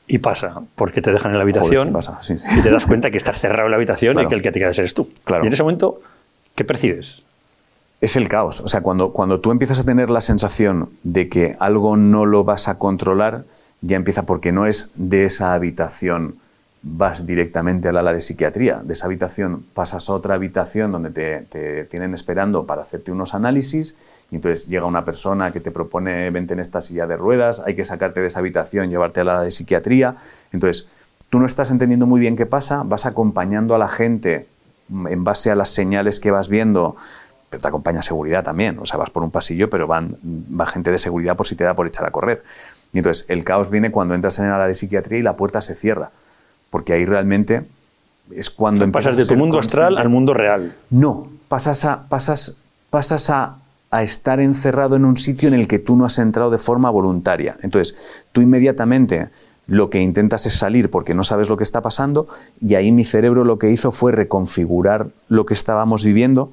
Y 0.09 0.19
pasa, 0.19 0.61
porque 0.75 1.03
te 1.03 1.13
dejan 1.13 1.33
en 1.33 1.39
la 1.39 1.43
habitación 1.43 1.97
y 2.57 2.61
te 2.63 2.71
das 2.71 2.87
cuenta 2.87 3.11
que 3.11 3.17
estás 3.17 3.39
cerrado 3.39 3.67
en 3.67 3.73
la 3.73 3.77
habitación 3.77 4.21
y 4.21 4.27
que 4.27 4.35
el 4.37 4.43
que 4.43 4.53
te 4.53 4.61
quedas 4.61 4.79
eres 4.79 4.95
tú. 4.95 5.09
Claro. 5.25 5.45
Y 5.45 5.49
en 5.49 5.53
ese 5.53 5.63
momento 5.63 6.01
¿Qué 6.57 6.65
percibes? 6.65 7.23
Es 8.01 8.17
el 8.17 8.29
caos. 8.29 8.61
O 8.63 8.69
sea, 8.69 8.81
cuando, 8.81 9.13
cuando 9.13 9.41
tú 9.41 9.51
empiezas 9.51 9.79
a 9.79 9.85
tener 9.85 10.11
la 10.11 10.23
sensación 10.23 10.91
de 11.03 11.29
que 11.29 11.55
algo 11.61 11.97
no 11.97 12.25
lo 12.25 12.45
vas 12.45 12.67
a 12.67 12.79
controlar, 12.79 13.45
ya 13.83 13.97
empieza 13.97 14.25
porque 14.25 14.53
no 14.53 14.67
es 14.67 14.91
de 14.95 15.27
esa 15.27 15.53
habitación 15.53 16.37
vas 16.89 17.27
directamente 17.27 17.89
al 17.89 17.97
ala 17.99 18.13
de 18.13 18.21
psiquiatría. 18.21 18.81
De 18.83 18.95
esa 18.95 19.07
habitación 19.07 19.67
pasas 19.75 20.09
a 20.09 20.15
otra 20.15 20.35
habitación 20.35 20.93
donde 20.93 21.11
te, 21.11 21.85
tienen 21.85 22.15
esperando 22.15 22.65
para 22.65 22.83
hacerte 22.83 23.13
unos 23.13 23.35
análisis 23.35 23.99
y 24.31 24.37
entonces 24.37 24.69
llega 24.69 24.87
una 24.87 25.05
persona 25.05 25.53
que 25.53 25.61
te 25.61 25.71
propone 25.71 26.31
vente 26.31 26.55
en 26.55 26.61
esta 26.61 26.81
silla 26.81 27.07
de 27.07 27.17
ruedas, 27.17 27.63
hay 27.67 27.75
que 27.75 27.85
sacarte 27.85 28.21
de 28.21 28.29
esa 28.29 28.39
habitación, 28.39 28.89
llevarte 28.89 29.21
al 29.21 29.29
ala 29.29 29.43
de 29.43 29.51
psiquiatría. 29.51 30.17
Entonces, 30.53 30.89
tú 31.29 31.39
no 31.39 31.47
estás 31.47 31.71
entendiendo 31.71 32.07
muy 32.07 32.21
bien 32.21 32.37
qué 32.37 32.47
pasa, 32.47 32.83
vas 32.85 33.05
acompañando 33.05 33.75
a 33.75 33.79
la 33.79 33.89
gente 33.89 34.47
en 34.91 35.25
base 35.25 35.51
a 35.51 35.55
las 35.55 35.71
señales 35.71 36.21
que 36.21 36.31
vas 36.31 36.49
viendo, 36.49 36.97
pero 37.51 37.61
te 37.61 37.69
acompaña 37.69 38.03
seguridad 38.03 38.45
también. 38.45 38.79
O 38.79 38.87
sea, 38.87 38.99
vas 38.99 39.11
por 39.11 39.23
un 39.23 39.31
pasillo, 39.31 39.71
pero 39.71 39.87
van, 39.87 40.17
va 40.25 40.67
gente 40.67 40.91
de 40.91 40.99
seguridad 40.99 41.37
por 41.37 41.47
si 41.47 41.55
te 41.57 41.65
da 41.65 41.75
por 41.75 41.87
echar 41.87 42.07
a 42.07 42.11
correr. 42.11 42.43
Y 42.93 42.99
entonces 42.99 43.27
el 43.29 43.45
caos 43.45 43.71
viene 43.71 43.91
cuando 43.91 44.15
entras 44.15 44.39
en 44.39 44.49
la 44.49 44.67
de 44.67 44.75
psiquiatría 44.75 45.19
y 45.19 45.23
la 45.23 45.37
puerta 45.37 45.61
se 45.61 45.75
cierra. 45.75 46.11
Porque 46.71 46.93
ahí 46.93 47.05
realmente 47.05 47.65
es 48.35 48.51
cuando 48.51 48.91
Pasas 48.91 49.17
de 49.17 49.25
tu 49.25 49.37
mundo 49.37 49.59
astral 49.59 49.99
al 49.99 50.09
mundo 50.09 50.35
real. 50.35 50.75
No, 50.91 51.29
pasas 51.49 51.85
a, 51.85 52.09
pasas, 52.09 52.59
pasas 52.91 53.31
a, 53.31 53.59
a 53.91 54.03
estar 54.03 54.41
encerrado 54.41 54.97
en 54.97 55.05
un 55.05 55.17
sitio 55.17 55.49
en 55.49 55.55
el 55.55 55.69
que 55.69 55.79
tú 55.79 55.97
no 55.97 56.05
has 56.05 56.19
entrado 56.19 56.51
de 56.51 56.59
forma 56.59 56.91
voluntaria. 56.91 57.57
Entonces, 57.63 58.25
tú 58.33 58.41
inmediatamente 58.41 59.29
lo 59.67 59.91
que 59.91 60.01
intentas 60.01 60.47
es 60.47 60.55
salir 60.55 60.91
porque 60.91 61.15
no 61.15 61.25
sabes 61.25 61.49
lo 61.49 61.57
que 61.57 61.65
está 61.65 61.83
pasando 61.83 62.29
y 62.61 62.75
ahí 62.77 62.93
mi 62.93 63.05
cerebro 63.05 63.45
lo 63.45 63.59
que 63.59 63.71
hizo 63.71 63.91
fue 63.93 64.13
reconfigurar 64.13 65.09
lo 65.29 65.45
que 65.47 65.55
estábamos 65.55 66.05
viviendo 66.05 66.51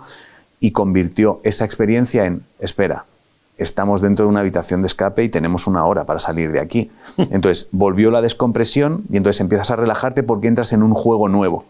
y 0.60 0.72
convirtió 0.72 1.40
esa 1.44 1.66
experiencia 1.66 2.26
en, 2.26 2.44
espera, 2.60 3.06
estamos 3.58 4.02
dentro 4.02 4.26
de 4.26 4.30
una 4.32 4.40
habitación 4.40 4.82
de 4.82 4.88
escape 4.88 5.24
y 5.24 5.30
tenemos 5.30 5.68
una 5.68 5.86
hora 5.86 6.06
para 6.06 6.20
salir 6.20 6.52
de 6.52 6.60
aquí. 6.60 6.90
Entonces, 7.18 7.68
volvió 7.72 8.10
la 8.12 8.22
descompresión 8.22 9.04
y 9.12 9.18
entonces 9.18 9.42
empiezas 9.42 9.70
a 9.72 9.76
relajarte 9.76 10.24
porque 10.24 10.48
entras 10.48 10.74
en 10.74 10.82
un 10.82 10.94
juego 10.94 11.30
nuevo. 11.30 11.66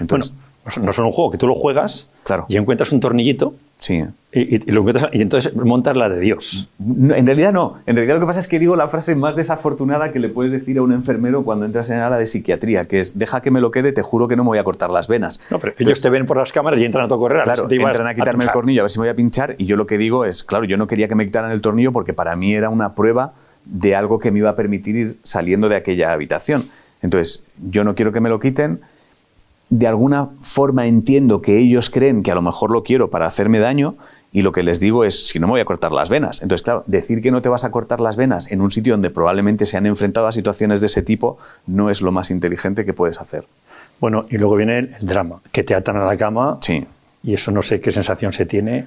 Entonces, 0.00 0.32
bueno, 0.64 0.84
no 0.84 0.90
es 0.90 0.98
un 0.98 1.10
juego 1.10 1.30
que 1.30 1.38
tú 1.38 1.46
lo 1.46 1.54
juegas 1.54 2.08
Claro. 2.24 2.46
y 2.48 2.56
encuentras 2.56 2.92
un 2.92 3.00
tornillito 3.00 3.54
sí. 3.80 4.04
y, 4.32 4.56
y- 4.56 4.62
y 4.66 4.70
lo 4.72 4.80
encuentras, 4.80 5.08
y 5.12 5.22
entonces 5.22 5.54
montas 5.56 5.96
la 5.96 6.08
de 6.08 6.20
Dios. 6.20 6.68
En 6.80 7.26
realidad 7.26 7.52
no. 7.52 7.78
En 7.86 7.96
realidad 7.96 8.16
lo 8.16 8.20
que 8.20 8.26
pasa 8.26 8.40
es 8.40 8.48
que 8.48 8.58
digo 8.58 8.76
la 8.76 8.88
frase 8.88 9.14
más 9.14 9.36
desafortunada 9.36 10.12
que 10.12 10.18
le 10.18 10.28
puedes 10.28 10.52
decir 10.52 10.78
a 10.78 10.82
un 10.82 10.92
enfermero 10.92 11.42
cuando 11.44 11.64
entras 11.64 11.88
en 11.90 11.98
la 11.98 12.16
de 12.18 12.26
psiquiatría, 12.26 12.84
que 12.86 13.00
es, 13.00 13.18
deja 13.18 13.40
que 13.40 13.50
me 13.50 13.60
lo 13.60 13.70
quede, 13.70 13.92
te 13.92 14.02
juro 14.02 14.28
que 14.28 14.36
no 14.36 14.44
me 14.44 14.48
voy 14.48 14.58
a 14.58 14.64
cortar 14.64 14.90
las 14.90 15.08
venas. 15.08 15.40
No, 15.50 15.58
pero 15.58 15.74
ellos 15.78 16.00
te 16.00 16.10
ven 16.10 16.24
por 16.26 16.36
las 16.36 16.52
cámaras 16.52 16.80
y 16.80 16.84
entran 16.84 17.06
a 17.06 17.08
tu 17.08 17.18
correr. 17.18 17.42
Claro, 17.44 17.62
si 17.62 17.68
te 17.68 17.74
entran 17.76 18.06
a 18.06 18.14
quitarme 18.14 18.44
el 18.44 18.50
tornillo 18.52 18.82
a 18.82 18.84
ver 18.84 18.90
si 18.90 18.98
me 18.98 19.04
voy 19.04 19.10
a 19.10 19.16
pinchar 19.16 19.54
y 19.58 19.64
yo 19.66 19.76
lo 19.76 19.86
que 19.86 19.96
digo 19.98 20.24
es, 20.24 20.44
claro, 20.44 20.64
yo 20.64 20.76
no 20.76 20.86
quería 20.86 21.08
que 21.08 21.14
me 21.14 21.24
quitaran 21.24 21.50
el 21.52 21.62
tornillo 21.62 21.92
porque 21.92 22.12
para 22.12 22.36
mí 22.36 22.54
era 22.54 22.68
una 22.68 22.94
prueba 22.94 23.32
de 23.64 23.94
algo 23.96 24.18
que 24.18 24.30
me 24.30 24.38
iba 24.40 24.50
a 24.50 24.56
permitir 24.56 24.96
ir 24.96 25.16
saliendo 25.24 25.68
de 25.68 25.76
aquella 25.76 26.12
habitación. 26.12 26.64
Entonces, 27.02 27.44
yo 27.70 27.84
no 27.84 27.94
quiero 27.94 28.12
que 28.12 28.20
me 28.20 28.28
lo 28.28 28.40
quiten. 28.40 28.80
De 29.70 29.86
alguna 29.86 30.30
forma 30.40 30.86
entiendo 30.86 31.42
que 31.42 31.58
ellos 31.58 31.90
creen 31.90 32.22
que 32.22 32.30
a 32.30 32.34
lo 32.34 32.42
mejor 32.42 32.70
lo 32.70 32.82
quiero 32.82 33.10
para 33.10 33.26
hacerme 33.26 33.58
daño 33.58 33.96
y 34.32 34.42
lo 34.42 34.52
que 34.52 34.62
les 34.62 34.80
digo 34.80 35.04
es, 35.04 35.26
si 35.28 35.38
no 35.38 35.46
me 35.46 35.52
voy 35.52 35.60
a 35.60 35.64
cortar 35.64 35.92
las 35.92 36.08
venas. 36.08 36.42
Entonces, 36.42 36.62
claro, 36.64 36.84
decir 36.86 37.20
que 37.22 37.30
no 37.30 37.42
te 37.42 37.48
vas 37.48 37.64
a 37.64 37.70
cortar 37.70 38.00
las 38.00 38.16
venas 38.16 38.50
en 38.50 38.60
un 38.60 38.70
sitio 38.70 38.94
donde 38.94 39.10
probablemente 39.10 39.66
se 39.66 39.76
han 39.76 39.86
enfrentado 39.86 40.26
a 40.26 40.32
situaciones 40.32 40.80
de 40.80 40.86
ese 40.86 41.02
tipo 41.02 41.38
no 41.66 41.90
es 41.90 42.00
lo 42.02 42.12
más 42.12 42.30
inteligente 42.30 42.84
que 42.84 42.92
puedes 42.94 43.20
hacer. 43.20 43.44
Bueno, 44.00 44.26
y 44.30 44.38
luego 44.38 44.56
viene 44.56 44.78
el, 44.78 44.96
drama, 45.00 45.40
que 45.52 45.62
te 45.64 45.74
atan 45.74 45.96
a 45.96 46.04
la 46.06 46.16
cama 46.16 46.58
Sí. 46.62 46.86
y 47.22 47.34
eso 47.34 47.50
no 47.50 47.62
sé 47.62 47.80
qué 47.80 47.90
sensación 47.90 48.32
se 48.32 48.46
tiene. 48.46 48.86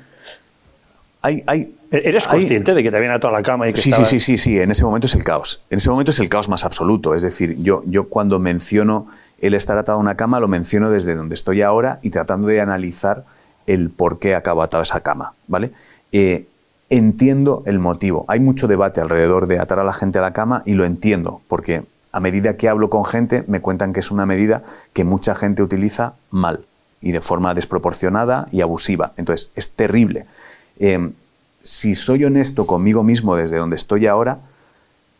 Hay, 1.24 1.44
hay, 1.46 1.76
¿Eres 1.92 2.26
hay- 2.28 2.40
consciente 2.40 2.74
de 2.74 2.82
que 2.82 2.90
te 2.90 2.98
habían 2.98 3.12
atado 3.14 3.36
a 3.36 3.38
la 3.38 3.44
cama 3.44 3.70
y 3.70 3.74
que 3.74 3.80
Sí, 3.82 3.92
sí, 3.92 4.06
sí, 4.06 4.20
sí, 4.20 4.38
sí, 4.38 4.60
en 4.60 4.72
ese 4.72 4.84
momento 4.84 5.06
es 5.06 5.14
el 5.14 5.24
caos. 5.24 5.62
En 5.70 5.78
ese 5.78 5.90
momento 5.90 6.10
es 6.12 6.20
el 6.20 6.30
caos 6.30 6.50
más 6.50 6.64
absoluto. 6.66 7.14
Es 7.14 7.22
decir, 7.22 7.58
yo, 7.62 7.84
yo 7.86 8.08
cuando 8.08 8.40
menciono 8.40 9.08
el 9.42 9.56
estar 9.56 9.78
atado 9.78 9.98
a 9.98 10.02
una 10.02 10.16
cama, 10.16 10.40
lo 10.40 10.48
menciono 10.48 10.90
desde 10.92 11.16
donde 11.16 11.36
estoy 11.36 11.62
ahora 11.62 12.00
y 12.02 12.12
tratando 12.12 12.48
de 12.48 12.62
analizar 12.62 13.26
el 13.68 13.90
por 13.90 14.20
qué 14.20 14.36
acabo 14.36 14.62
atado 14.62 14.82
a 14.82 14.84
esa 14.84 15.02
cama, 15.02 15.34
¿vale? 15.48 15.72
Eh, 16.12 16.48
entiendo 16.90 17.64
el 17.66 17.80
motivo. 17.80 18.26
Hay 18.28 18.40
mucho 18.40 18.68
debate 18.68 19.02
alrededor 19.02 19.48
de 19.48 19.60
atar 19.60 19.80
a 19.80 19.84
la 19.84 19.94
gente 19.94 20.20
a 20.20 20.22
la 20.22 20.34
cama 20.34 20.62
y 20.66 20.74
lo 20.74 20.86
entiendo, 20.86 21.42
porque 21.48 21.84
a 22.12 22.20
medida 22.20 22.58
que 22.58 22.70
hablo 22.70 22.90
con 22.90 23.06
gente 23.06 23.44
me 23.48 23.62
cuentan 23.62 23.94
que 23.94 24.02
es 24.02 24.12
una 24.12 24.26
medida 24.26 24.64
que 24.94 25.06
mucha 25.06 25.34
gente 25.34 25.64
utiliza 25.64 26.14
mal 26.30 26.66
y 27.02 27.12
de 27.12 27.22
forma 27.22 27.54
desproporcionada 27.54 28.48
y 28.52 28.62
abusiva. 28.62 29.14
Entonces, 29.18 29.52
es 29.56 29.72
terrible. 29.72 30.26
Eh, 30.80 31.12
si 31.64 31.96
soy 31.96 32.26
honesto 32.26 32.68
conmigo 32.68 33.04
mismo 33.04 33.36
desde 33.36 33.58
donde 33.58 33.76
estoy 33.76 34.06
ahora, 34.06 34.40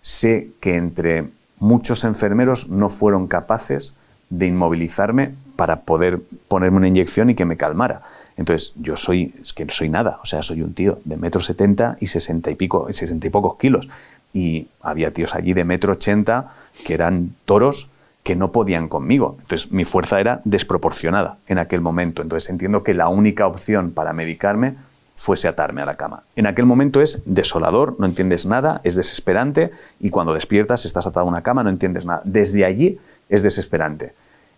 sé 0.02 0.50
que 0.60 0.76
entre 0.76 1.30
muchos 1.60 2.04
enfermeros 2.04 2.70
no 2.70 2.90
fueron 2.90 3.28
capaces 3.28 3.94
de 4.32 4.48
inmovilizarme 4.48 5.36
para 5.56 5.82
poder 5.82 6.20
ponerme 6.48 6.78
una 6.78 6.88
inyección 6.88 7.30
y 7.30 7.36
que 7.36 7.46
me 7.46 7.58
calmara. 7.58 8.02
Entonces, 8.38 8.74
yo 8.78 8.98
soy, 8.98 9.36
es 9.40 9.54
que 9.54 9.66
no 9.66 9.72
soy 9.72 9.90
nada, 9.90 10.20
o 10.24 10.26
sea, 10.26 10.42
soy 10.42 10.64
un 10.64 10.74
tío 10.74 10.98
de 11.06 11.18
metro 11.18 11.42
setenta 11.42 11.98
y 12.00 12.08
sesenta 12.08 12.50
y 12.50 12.56
pico, 12.56 12.88
sesenta 12.92 13.28
y 13.28 13.30
pocos 13.30 13.58
kilos. 13.58 13.88
Y 14.34 14.68
había 14.82 15.12
tíos 15.12 15.36
allí 15.36 15.54
de 15.54 15.66
metro 15.66 15.94
ochenta 15.94 16.54
que 16.86 16.96
eran 16.96 17.36
toros 17.46 17.90
que 18.24 18.36
no 18.36 18.52
podían 18.52 18.88
conmigo. 18.88 19.36
Entonces, 19.42 19.72
mi 19.72 19.84
fuerza 19.84 20.20
era 20.20 20.42
desproporcionada 20.46 21.38
en 21.48 21.58
aquel 21.58 21.82
momento. 21.82 22.22
Entonces, 22.22 22.50
entiendo 22.50 22.84
que 22.84 22.94
la 22.94 23.10
única 23.10 23.46
opción 23.46 23.92
para 23.92 24.14
medicarme 24.14 24.76
fuese 25.16 25.48
atarme 25.48 25.84
a 25.84 25.86
la 25.86 25.98
cama. 25.98 26.24
En 26.36 26.48
aquel 26.48 26.66
momento 26.66 27.02
es 27.02 27.22
desolador, 27.26 27.96
no 28.00 28.08
entiendes 28.08 28.48
nada, 28.48 28.82
es 28.84 28.96
desesperante 28.96 29.70
y 30.00 30.10
cuando 30.10 30.34
despiertas 30.34 30.86
estás 30.86 31.06
atado 31.06 31.28
a 31.28 31.30
una 31.30 31.44
cama, 31.44 31.62
no 31.62 31.70
entiendes 31.70 32.06
nada. 32.06 32.22
Desde 32.24 32.66
allí 32.66 32.98
es 33.32 33.42
desesperante. 33.42 34.14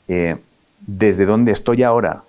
Eh, 0.09 0.35
desde 0.85 1.25
donde 1.25 1.53
estoy 1.53 1.83
ahora 1.83 2.23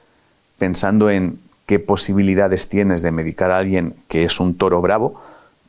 pensando 0.59 1.11
en 1.11 1.41
qué 1.67 1.81
posibilidades 1.81 2.69
tienes 2.69 3.03
de 3.03 3.11
medicar 3.11 3.51
a 3.51 3.59
alguien 3.59 3.97
que 4.07 4.23
es 4.25 4.39
un 4.39 4.57
toro 4.57 4.81
bravo, 4.81 5.21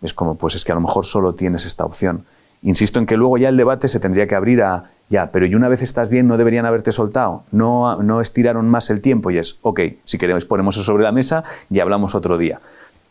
es 0.03 0.13
como, 0.13 0.35
pues 0.35 0.53
es 0.53 0.63
que 0.63 0.71
a 0.71 0.75
lo 0.75 0.81
mejor 0.81 1.05
solo 1.05 1.33
tienes 1.33 1.65
esta 1.65 1.85
opción. 1.85 2.25
Insisto 2.61 2.99
en 2.99 3.05
que 3.05 3.17
luego 3.17 3.37
ya 3.37 3.49
el 3.49 3.57
debate 3.57 3.87
se 3.87 3.99
tendría 3.99 4.27
que 4.27 4.35
abrir 4.35 4.61
a, 4.61 4.91
ya, 5.09 5.31
pero 5.31 5.45
y 5.45 5.55
una 5.55 5.67
vez 5.67 5.81
estás 5.81 6.09
bien, 6.09 6.27
no 6.27 6.37
deberían 6.37 6.65
haberte 6.65 6.91
soltado, 6.91 7.43
no, 7.51 8.01
no 8.03 8.21
estiraron 8.21 8.69
más 8.69 8.89
el 8.89 9.01
tiempo 9.01 9.31
y 9.31 9.37
es, 9.37 9.57
ok, 9.61 9.81
si 10.03 10.17
queremos 10.17 10.45
ponemos 10.45 10.75
eso 10.75 10.83
sobre 10.83 11.03
la 11.03 11.11
mesa 11.11 11.43
y 11.69 11.79
hablamos 11.79 12.15
otro 12.15 12.37
día. 12.37 12.59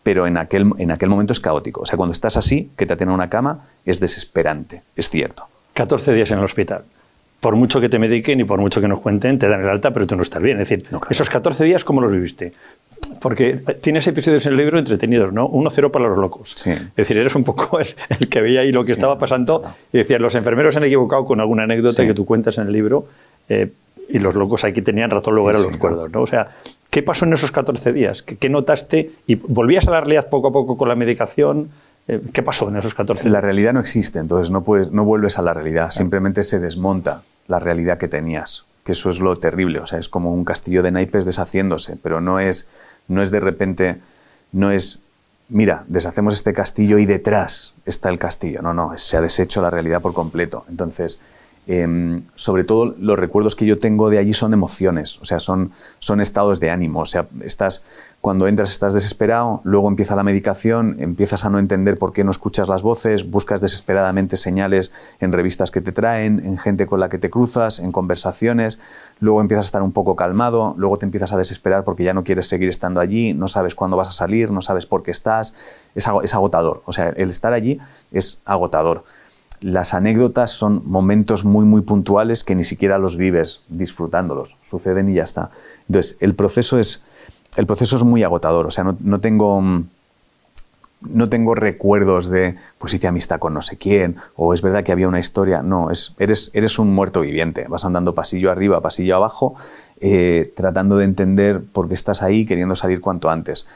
Pero 0.03 0.27
en 0.27 0.37
aquel, 0.37 0.70
en 0.79 0.90
aquel 0.90 1.09
momento 1.09 1.33
es 1.33 1.40
caótico. 1.40 1.81
O 1.81 1.87
sea, 1.87 1.96
cuando 1.96 2.12
estás 2.12 2.37
así, 2.37 2.70
que 2.77 2.85
te 2.85 2.92
atienden 2.92 3.12
a 3.12 3.14
una 3.14 3.31
cama, 3.31 3.61
es 3.87 4.00
desesperante, 4.00 4.83
es 4.96 5.09
cierto. 5.09 5.46
14 5.72 6.12
días 6.12 6.31
en 6.31 6.38
el 6.38 6.44
hospital. 6.44 6.85
Por 7.44 7.57
mucho 7.57 7.78
que 7.78 7.90
te 7.90 7.98
mediquen 7.98 8.40
y 8.40 8.44
por 8.44 8.59
mucho 8.59 8.80
que 8.80 8.88
nos 8.88 9.00
cuenten, 9.02 9.38
te 9.38 9.48
dan 9.50 9.61
el 9.61 9.68
alta, 9.68 9.90
pero 9.90 10.07
tú 10.07 10.16
no 10.16 10.22
estás 10.22 10.42
bien. 10.42 10.59
Es 10.62 10.66
decir, 10.70 10.87
No, 10.90 10.98
claro. 10.98 11.12
esos 11.12 11.28
14 11.28 11.62
días, 11.64 11.85
¿cómo 11.85 12.00
los 12.00 12.11
viviste? 12.11 12.54
Porque 13.20 13.61
tienes 13.83 14.07
episodios 14.07 14.46
en 14.46 14.52
el 14.52 14.59
libro 14.59 14.78
entretenidos, 14.78 15.30
¿no? 15.30 15.46
Uno 15.48 15.68
cero 15.68 15.92
para 15.92 16.09
los 16.09 16.16
locos. 16.16 16.54
Sí. 16.57 16.70
Es 16.70 16.94
decir, 16.96 17.18
eres 17.18 17.35
un 17.35 17.44
poco 17.44 17.78
el, 17.80 17.87
el 18.18 18.30
que 18.30 18.40
veía 18.40 18.62
ahí 18.62 18.72
lo 18.72 18.83
que 18.87 18.92
estaba 18.92 19.18
pasando 19.18 19.62
y 19.92 19.98
decías, 19.98 20.22
los 20.22 20.35
enfermeros 20.37 20.72
se 20.72 20.78
han 20.78 20.85
equivocado 20.85 21.26
con 21.26 21.38
alguna 21.38 21.64
anécdota 21.64 22.00
Sí. 22.02 22.09
que 22.09 22.14
tú 22.14 22.24
cuentas 22.24 22.57
en 22.57 22.66
el 22.68 22.72
libro 22.72 23.07
eh, 23.50 23.70
y 24.09 24.20
los 24.20 24.35
locos 24.37 24.64
aquí 24.64 24.80
tenían 24.80 25.11
razón, 25.11 25.35
luego 25.35 25.50
Sí, 25.50 25.52
eran 25.52 25.62
sí, 25.62 25.68
los 25.68 25.76
claro. 25.76 25.96
cuerdos, 25.96 26.12
¿no? 26.14 26.22
O 26.22 26.26
sea, 26.26 26.48
¿qué 26.88 27.02
pasó 27.02 27.26
en 27.26 27.35
esos 27.35 27.52
14 27.52 27.92
días? 27.92 28.22
¿Qué, 28.22 28.38
qué 28.38 28.48
notaste? 28.48 29.11
¿Y 29.26 29.35
volvías 29.35 29.87
a 29.87 29.90
la 29.90 30.00
realidad 30.00 30.30
poco 30.30 30.48
a 30.48 30.52
poco 30.52 30.78
con 30.78 30.88
la 30.88 30.94
medicación? 30.94 31.68
Eh, 32.09 32.20
¿Qué 32.33 32.42
pasó 32.42 32.70
en 32.70 32.76
esos 32.78 32.94
14 32.94 33.24
días? 33.24 33.33
La 33.35 33.40
realidad 33.42 33.74
no 33.74 33.80
existe, 33.80 34.18
entonces 34.18 34.50
no, 34.50 34.64
puedes, 34.64 34.90
no 34.92 35.04
vuelves 35.04 35.38
a 35.38 35.42
la 35.42 35.52
realidad, 35.52 35.90
simplemente 35.90 36.42
se 36.42 36.59
desmonta 36.59 37.22
la 37.46 37.59
realidad 37.59 37.98
que 37.98 38.09
tenías, 38.09 38.64
que 38.85 38.92
eso 38.92 39.11
es 39.11 39.20
lo 39.20 39.38
terrible, 39.38 39.80
o 39.80 39.87
sea, 39.87 39.98
es 39.98 40.09
como 40.09 40.33
un 40.33 40.44
castillo 40.44 40.83
de 40.83 40.90
naipes 40.90 41.24
deshaciéndose, 41.24 41.96
pero 42.02 42.20
no 42.20 42.40
es, 42.40 42.68
no 43.09 43.22
es 43.22 43.30
de 43.30 43.40
repente, 43.40 44.00
no 44.52 44.70
es, 44.70 45.00
mira, 45.48 45.85
deshacemos 45.88 46.35
este 46.35 46.52
castillo 46.52 46.98
y 46.98 47.07
detrás 47.07 47.74
está 47.87 48.09
el 48.09 48.18
castillo, 48.18 48.62
no, 48.62 48.74
no, 48.74 48.96
se 48.96 49.16
ha 49.16 49.20
deshecho 49.20 49.62
la 49.62 49.70
realidad 49.70 50.00
por 50.00 50.14
completo. 50.14 50.64
Entonces, 50.68 51.20
em, 51.66 52.22
sobre 52.35 52.64
todo 52.64 52.94
los 52.98 53.18
recuerdos 53.18 53.57
que 53.57 53.66
yo 53.66 53.78
tengo 53.78 54.11
de 54.11 54.18
allí 54.18 54.35
son 54.35 54.52
emociones, 54.52 55.18
o 55.20 55.24
sea, 55.24 55.38
son, 55.38 55.72
son 55.98 56.20
estados 56.20 56.61
de 56.61 56.70
ánimo, 56.70 57.00
o 57.00 57.07
sea, 57.07 57.26
estás, 57.42 57.85
cuando 58.24 58.48
entras 58.48 58.70
estás 58.70 58.94
desesperado, 58.94 59.60
luego 59.64 59.87
empieza 59.87 60.16
la 60.16 60.22
medicación, 60.22 60.96
empiezas 60.98 61.44
a 61.44 61.50
no 61.50 61.58
entender 61.58 61.98
por 61.98 62.14
qué 62.14 62.24
no 62.24 62.30
escuchas 62.30 62.70
las 62.70 62.80
voces, 62.80 63.30
buscas 63.30 63.60
desesperadamente 63.60 64.38
señales 64.38 64.92
en 65.20 65.30
revistas 65.30 65.70
que 65.70 65.82
te 65.82 65.92
traen, 65.92 66.40
en 66.42 66.56
gente 66.56 66.87
con 66.87 67.00
la 67.00 67.10
que 67.10 67.18
te 67.18 67.28
cruzas, 67.28 67.80
en 67.80 67.92
conversaciones, 67.92 68.78
luego 69.20 69.42
empiezas 69.42 69.66
a 69.66 69.68
estar 69.68 69.82
un 69.82 69.92
poco 69.92 70.16
calmado, 70.16 70.72
luego 70.78 70.96
te 70.96 71.04
empiezas 71.04 71.34
a 71.34 71.37
desesperar 71.37 71.84
porque 71.84 72.02
ya 72.02 72.14
no 72.14 72.24
quieres 72.24 72.48
seguir 72.48 72.70
estando 72.70 72.98
allí, 73.02 73.34
no 73.34 73.46
sabes 73.46 73.74
cuándo 73.74 73.98
vas 73.98 74.08
a 74.08 74.12
salir, 74.12 74.50
no 74.50 74.62
sabes 74.62 74.87
por 74.87 75.02
qué 75.02 75.10
estás, 75.10 75.54
es, 75.94 76.08
ago- 76.08 76.22
es 76.22 76.32
agotador, 76.32 76.80
o 76.87 76.94
sea, 76.94 77.10
el 77.10 77.28
estar 77.28 77.52
allí 77.52 77.78
es 78.10 78.40
agotador. 78.46 79.04
Las 79.60 79.92
anécdotas 79.92 80.50
son 80.50 80.80
momentos 80.87 81.44
muy, 81.44 81.66
muy 81.66 81.82
puntuales 81.82 82.42
que 82.42 82.54
ni 82.54 82.64
siquiera 82.64 82.96
los 82.96 83.18
vives 83.18 83.60
disfrutándolos, 83.68 84.56
suceden 84.62 85.10
y 85.10 85.14
ya 85.16 85.24
está. 85.24 85.50
Entonces, 85.88 86.16
el 86.20 86.34
proceso 86.34 86.78
es, 86.78 87.02
el 87.57 87.67
proceso 87.67 87.97
es 87.97 88.03
muy 88.03 88.23
agotador, 88.23 88.67
o 88.67 88.71
sea, 88.71 88.85
no, 88.85 88.97
no 89.01 89.21
tengo... 89.21 89.61
mm, 89.61 89.85
no 91.07 91.29
tengo 91.29 91.55
recuerdos 91.55 92.31
de, 92.31 92.57
pues 92.79 92.95
hice 92.95 93.07
amistad 93.07 93.38
con 93.38 93.53
no 93.53 93.61
sé 93.61 93.77
quién, 93.77 94.17
o 94.37 94.55
es 94.55 94.62
verdad 94.62 94.83
que 94.83 94.90
había 94.90 95.07
una 95.07 95.19
historia. 95.19 95.62
No, 95.62 95.90
es, 95.90 96.14
eres, 96.19 96.51
eres 96.55 96.79
un 96.79 96.95
muerto 96.95 97.21
viviente. 97.21 97.67
Vas 97.69 97.85
andando 97.85 98.14
pasillo 98.14 98.51
arriba, 98.51 98.81
pasillo 98.81 99.17
abajo, 99.17 99.55
eh, 100.01 100.51
tratando 100.57 100.97
de 100.97 101.05
entender 101.05 101.61
por 101.61 101.88
qué 101.88 101.95
estás 101.95 102.23
ahí, 102.23 102.47
queriendo 102.47 102.75
salir 102.75 103.03
cuanto 103.03 103.29
antes. 103.29 103.67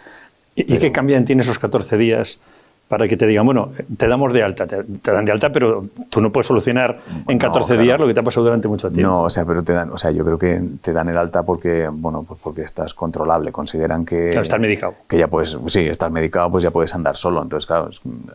¿Y, 0.56 0.74
y 0.74 0.78
qué 0.78 0.90
cambia 0.90 1.18
en 1.18 1.26
ti 1.26 1.34
en 1.34 1.40
esos 1.40 1.58
14 1.58 1.98
días 1.98 2.40
para 2.88 3.06
que 3.06 3.16
te 3.18 3.26
digan, 3.26 3.44
bueno, 3.44 3.70
te 3.98 4.08
damos 4.08 4.32
de 4.32 4.42
alta, 4.42 4.66
te, 4.66 4.82
te 4.82 5.12
dan 5.12 5.24
de 5.26 5.32
alta, 5.32 5.52
pero 5.52 5.86
tú 6.08 6.22
no 6.22 6.32
puedes 6.32 6.46
solucionar 6.46 6.98
en 7.28 7.36
No, 7.36 7.38
14 7.38 7.66
claro. 7.68 7.82
días 7.82 8.00
lo 8.00 8.06
que 8.06 8.14
te 8.14 8.20
ha 8.20 8.22
pasado 8.22 8.44
durante 8.46 8.66
mucho 8.66 8.90
tiempo? 8.90 9.10
No, 9.12 9.22
o 9.24 9.30
sea, 9.30 9.44
pero 9.44 9.62
te 9.62 9.74
dan, 9.74 9.90
o 9.92 9.98
sea, 9.98 10.10
yo 10.10 10.24
creo 10.24 10.38
que 10.38 10.62
te 10.80 10.94
dan 10.94 11.08
el 11.10 11.18
alta 11.18 11.42
porque, 11.42 11.88
bueno, 11.92 12.24
pues 12.26 12.40
porque 12.42 12.62
estás 12.62 12.94
controlable. 12.94 13.52
Consideran 13.52 14.06
que. 14.06 14.28
Claro, 14.30 14.40
estás 14.42 14.58
medicado. 14.58 14.94
Que 15.06 15.18
ya 15.18 15.28
puedes, 15.28 15.56
sí, 15.66 15.80
estás 15.80 16.10
medicado, 16.10 16.50
pues 16.50 16.64
ya 16.64 16.70
puedes 16.70 16.94
andar 16.94 17.14
solo. 17.14 17.42
Entonces, 17.42 17.66
claro, 17.66 17.90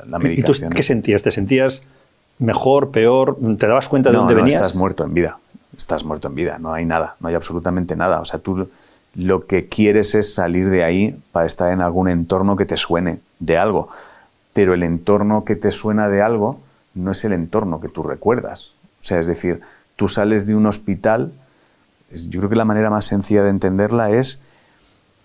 la 0.07 0.17
¿Y 0.17 0.21
tú 0.21 0.27
medicación. 0.27 0.69
qué 0.69 0.83
sentías? 0.83 1.23
¿Te 1.23 1.31
sentías 1.31 1.83
mejor, 2.37 2.91
peor? 2.91 3.37
¿Te 3.57 3.65
dabas 3.67 3.89
cuenta 3.89 4.09
de 4.09 4.13
no, 4.13 4.19
dónde 4.19 4.35
no, 4.35 4.41
venías? 4.43 4.61
estás 4.61 4.75
muerto 4.75 5.03
en 5.03 5.13
vida. 5.15 5.37
Estás 5.75 6.03
muerto 6.03 6.27
en 6.27 6.35
vida. 6.35 6.57
No 6.59 6.73
hay 6.73 6.85
nada, 6.85 7.15
no 7.19 7.27
hay 7.29 7.33
absolutamente 7.35 7.95
nada. 7.95 8.19
O 8.19 8.25
sea, 8.25 8.39
tú 8.39 8.67
lo 9.15 9.45
que 9.47 9.67
quieres 9.67 10.13
es 10.15 10.33
salir 10.33 10.69
de 10.69 10.83
ahí 10.83 11.15
para 11.31 11.47
estar 11.47 11.71
en 11.71 11.81
algún 11.81 12.07
entorno 12.09 12.55
que 12.55 12.65
te 12.65 12.77
suene 12.77 13.19
de 13.39 13.57
algo. 13.57 13.89
Pero 14.53 14.73
el 14.73 14.83
entorno 14.83 15.45
que 15.45 15.55
te 15.55 15.71
suena 15.71 16.07
de 16.07 16.21
algo 16.21 16.59
no 16.93 17.11
es 17.11 17.25
el 17.25 17.33
entorno 17.33 17.81
que 17.81 17.89
tú 17.89 18.03
recuerdas. 18.03 18.75
O 19.01 19.03
sea, 19.03 19.19
es 19.19 19.27
decir, 19.27 19.61
tú 19.95 20.07
sales 20.07 20.45
de 20.45 20.55
un 20.55 20.65
hospital. 20.65 21.33
Yo 22.11 22.39
creo 22.39 22.49
que 22.49 22.55
la 22.55 22.65
manera 22.65 22.89
más 22.89 23.05
sencilla 23.05 23.43
de 23.43 23.49
entenderla 23.49 24.11
es, 24.11 24.39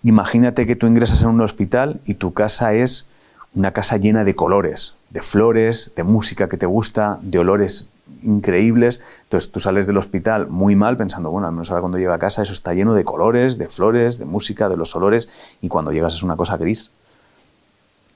imagínate 0.03 0.65
que 0.65 0.75
tú 0.75 0.87
ingresas 0.87 1.21
en 1.21 1.29
un 1.29 1.41
hospital 1.41 1.99
y 2.05 2.15
tu 2.15 2.33
casa 2.33 2.73
es 2.73 3.07
una 3.55 3.71
casa 3.71 3.97
llena 3.97 4.23
de 4.23 4.35
colores, 4.35 4.95
de 5.09 5.21
flores, 5.21 5.91
de 5.95 6.03
música 6.03 6.49
que 6.49 6.57
te 6.57 6.65
gusta, 6.65 7.19
de 7.21 7.39
olores 7.39 7.89
increíbles. 8.23 9.01
Entonces 9.23 9.51
tú 9.51 9.59
sales 9.59 9.87
del 9.87 9.97
hospital 9.97 10.47
muy 10.47 10.75
mal 10.75 10.97
pensando, 10.97 11.29
bueno, 11.29 11.47
al 11.47 11.53
menos 11.53 11.69
ahora 11.69 11.81
cuando 11.81 11.97
llego 11.97 12.13
a 12.13 12.19
casa 12.19 12.41
eso 12.41 12.53
está 12.53 12.73
lleno 12.73 12.93
de 12.93 13.03
colores, 13.03 13.57
de 13.57 13.67
flores, 13.67 14.17
de 14.17 14.25
música, 14.25 14.69
de 14.69 14.77
los 14.77 14.95
olores, 14.95 15.57
y 15.61 15.67
cuando 15.67 15.91
llegas 15.91 16.15
es 16.15 16.23
una 16.23 16.35
cosa 16.35 16.57
gris. 16.57 16.91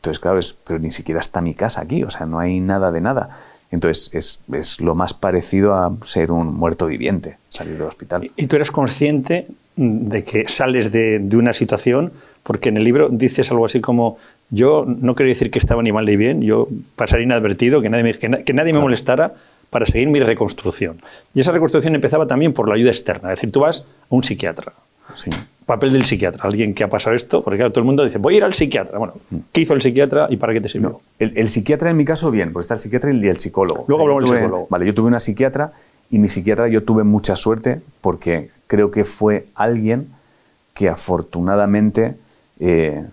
Entonces, 0.03 0.19
claro, 0.19 0.37
es, 0.37 0.51
pero 0.51 0.79
ni 0.79 0.91
siquiera 0.91 1.21
está 1.21 1.39
mi 1.39 1.53
casa 1.53 1.79
aquí, 1.79 2.03
o 2.03 2.09
sea, 2.09 2.25
no 2.25 2.37
hay 2.37 2.59
nada 2.59 2.91
de 2.91 2.99
nada. 2.99 3.29
Entonces, 3.71 4.09
es, 4.11 4.43
es 4.51 4.81
lo 4.81 4.95
más 4.95 5.13
parecido 5.13 5.75
a 5.75 5.95
ser 6.03 6.33
un 6.33 6.53
muerto 6.53 6.87
viviente, 6.87 7.37
salir 7.49 7.77
del 7.77 7.87
hospital. 7.87 8.29
¿Y 8.35 8.47
tú 8.47 8.57
eres 8.57 8.69
consciente 8.69 9.47
de 9.77 10.23
que 10.25 10.49
sales 10.49 10.91
de, 10.91 11.19
de 11.19 11.37
una 11.37 11.53
situación? 11.53 12.11
Porque 12.43 12.67
en 12.67 12.75
el 12.75 12.83
libro 12.83 13.07
dices 13.07 13.49
algo 13.49 13.63
así 13.63 13.79
como, 13.79 14.17
yo 14.49 14.83
no 14.85 15.15
quiero 15.15 15.29
decir 15.29 15.49
que 15.49 15.59
estaba 15.59 15.81
ni 15.81 15.93
mal 15.93 16.05
ni 16.05 16.17
bien, 16.17 16.41
yo 16.41 16.67
pasaría 16.97 17.23
inadvertido, 17.23 17.81
que 17.81 17.89
nadie 17.89 18.03
me, 18.03 18.13
que, 18.15 18.43
que 18.43 18.53
nadie 18.53 18.73
me 18.73 18.79
molestara 18.79 19.35
para 19.69 19.85
seguir 19.85 20.09
mi 20.09 20.19
reconstrucción. 20.19 21.01
Y 21.33 21.39
esa 21.39 21.53
reconstrucción 21.53 21.95
empezaba 21.95 22.27
también 22.27 22.51
por 22.51 22.67
la 22.67 22.75
ayuda 22.75 22.91
externa, 22.91 23.31
es 23.31 23.39
decir, 23.39 23.53
tú 23.53 23.61
vas 23.61 23.85
a 24.11 24.15
un 24.15 24.25
psiquiatra. 24.25 24.73
Sí. 25.15 25.29
Papel 25.65 25.93
del 25.93 26.03
psiquiatra, 26.03 26.43
alguien 26.43 26.73
que 26.73 26.83
ha 26.83 26.89
pasado 26.89 27.15
esto, 27.15 27.41
porque 27.41 27.57
claro, 27.57 27.71
todo 27.71 27.79
el 27.81 27.85
mundo 27.85 28.03
dice, 28.03 28.17
voy 28.17 28.33
a 28.33 28.37
ir 28.37 28.43
al 28.43 28.53
psiquiatra. 28.53 28.97
Bueno, 28.97 29.13
¿qué 29.51 29.61
hizo 29.61 29.73
el 29.73 29.81
psiquiatra 29.81 30.27
y 30.29 30.35
para 30.35 30.51
qué 30.51 30.59
te 30.59 30.67
sirvió? 30.67 30.89
No, 30.89 31.01
el, 31.19 31.37
el, 31.37 31.49
psiquiatra 31.49 31.89
en 31.89 31.97
mi 31.97 32.03
caso, 32.03 32.31
bien, 32.31 32.51
pues 32.51 32.65
está 32.65 32.73
el 32.73 32.81
psiquiatra 32.81 33.13
y 33.13 33.27
el 33.27 33.39
psicólogo. 33.39 33.85
Luego 33.87 34.03
hablamos 34.03 34.29
del 34.29 34.39
psicólogo. 34.39 34.67
Vale, 34.69 34.85
yo 34.85 34.93
tuve 34.93 35.07
una 35.07 35.21
psiquiatra 35.21 35.71
y 36.09 36.19
mi 36.19 36.27
psiquiatra 36.27 36.67
yo 36.67 36.83
tuve 36.83 37.03
mucha 37.03 37.35
suerte 37.35 37.81
porque 38.01 38.49
creo 38.67 38.91
que 38.91 39.05
fue 39.05 39.47
alguien 39.55 40.09
que 40.73 40.89
afortunadamente, 40.89 42.15
eh, 42.59 43.05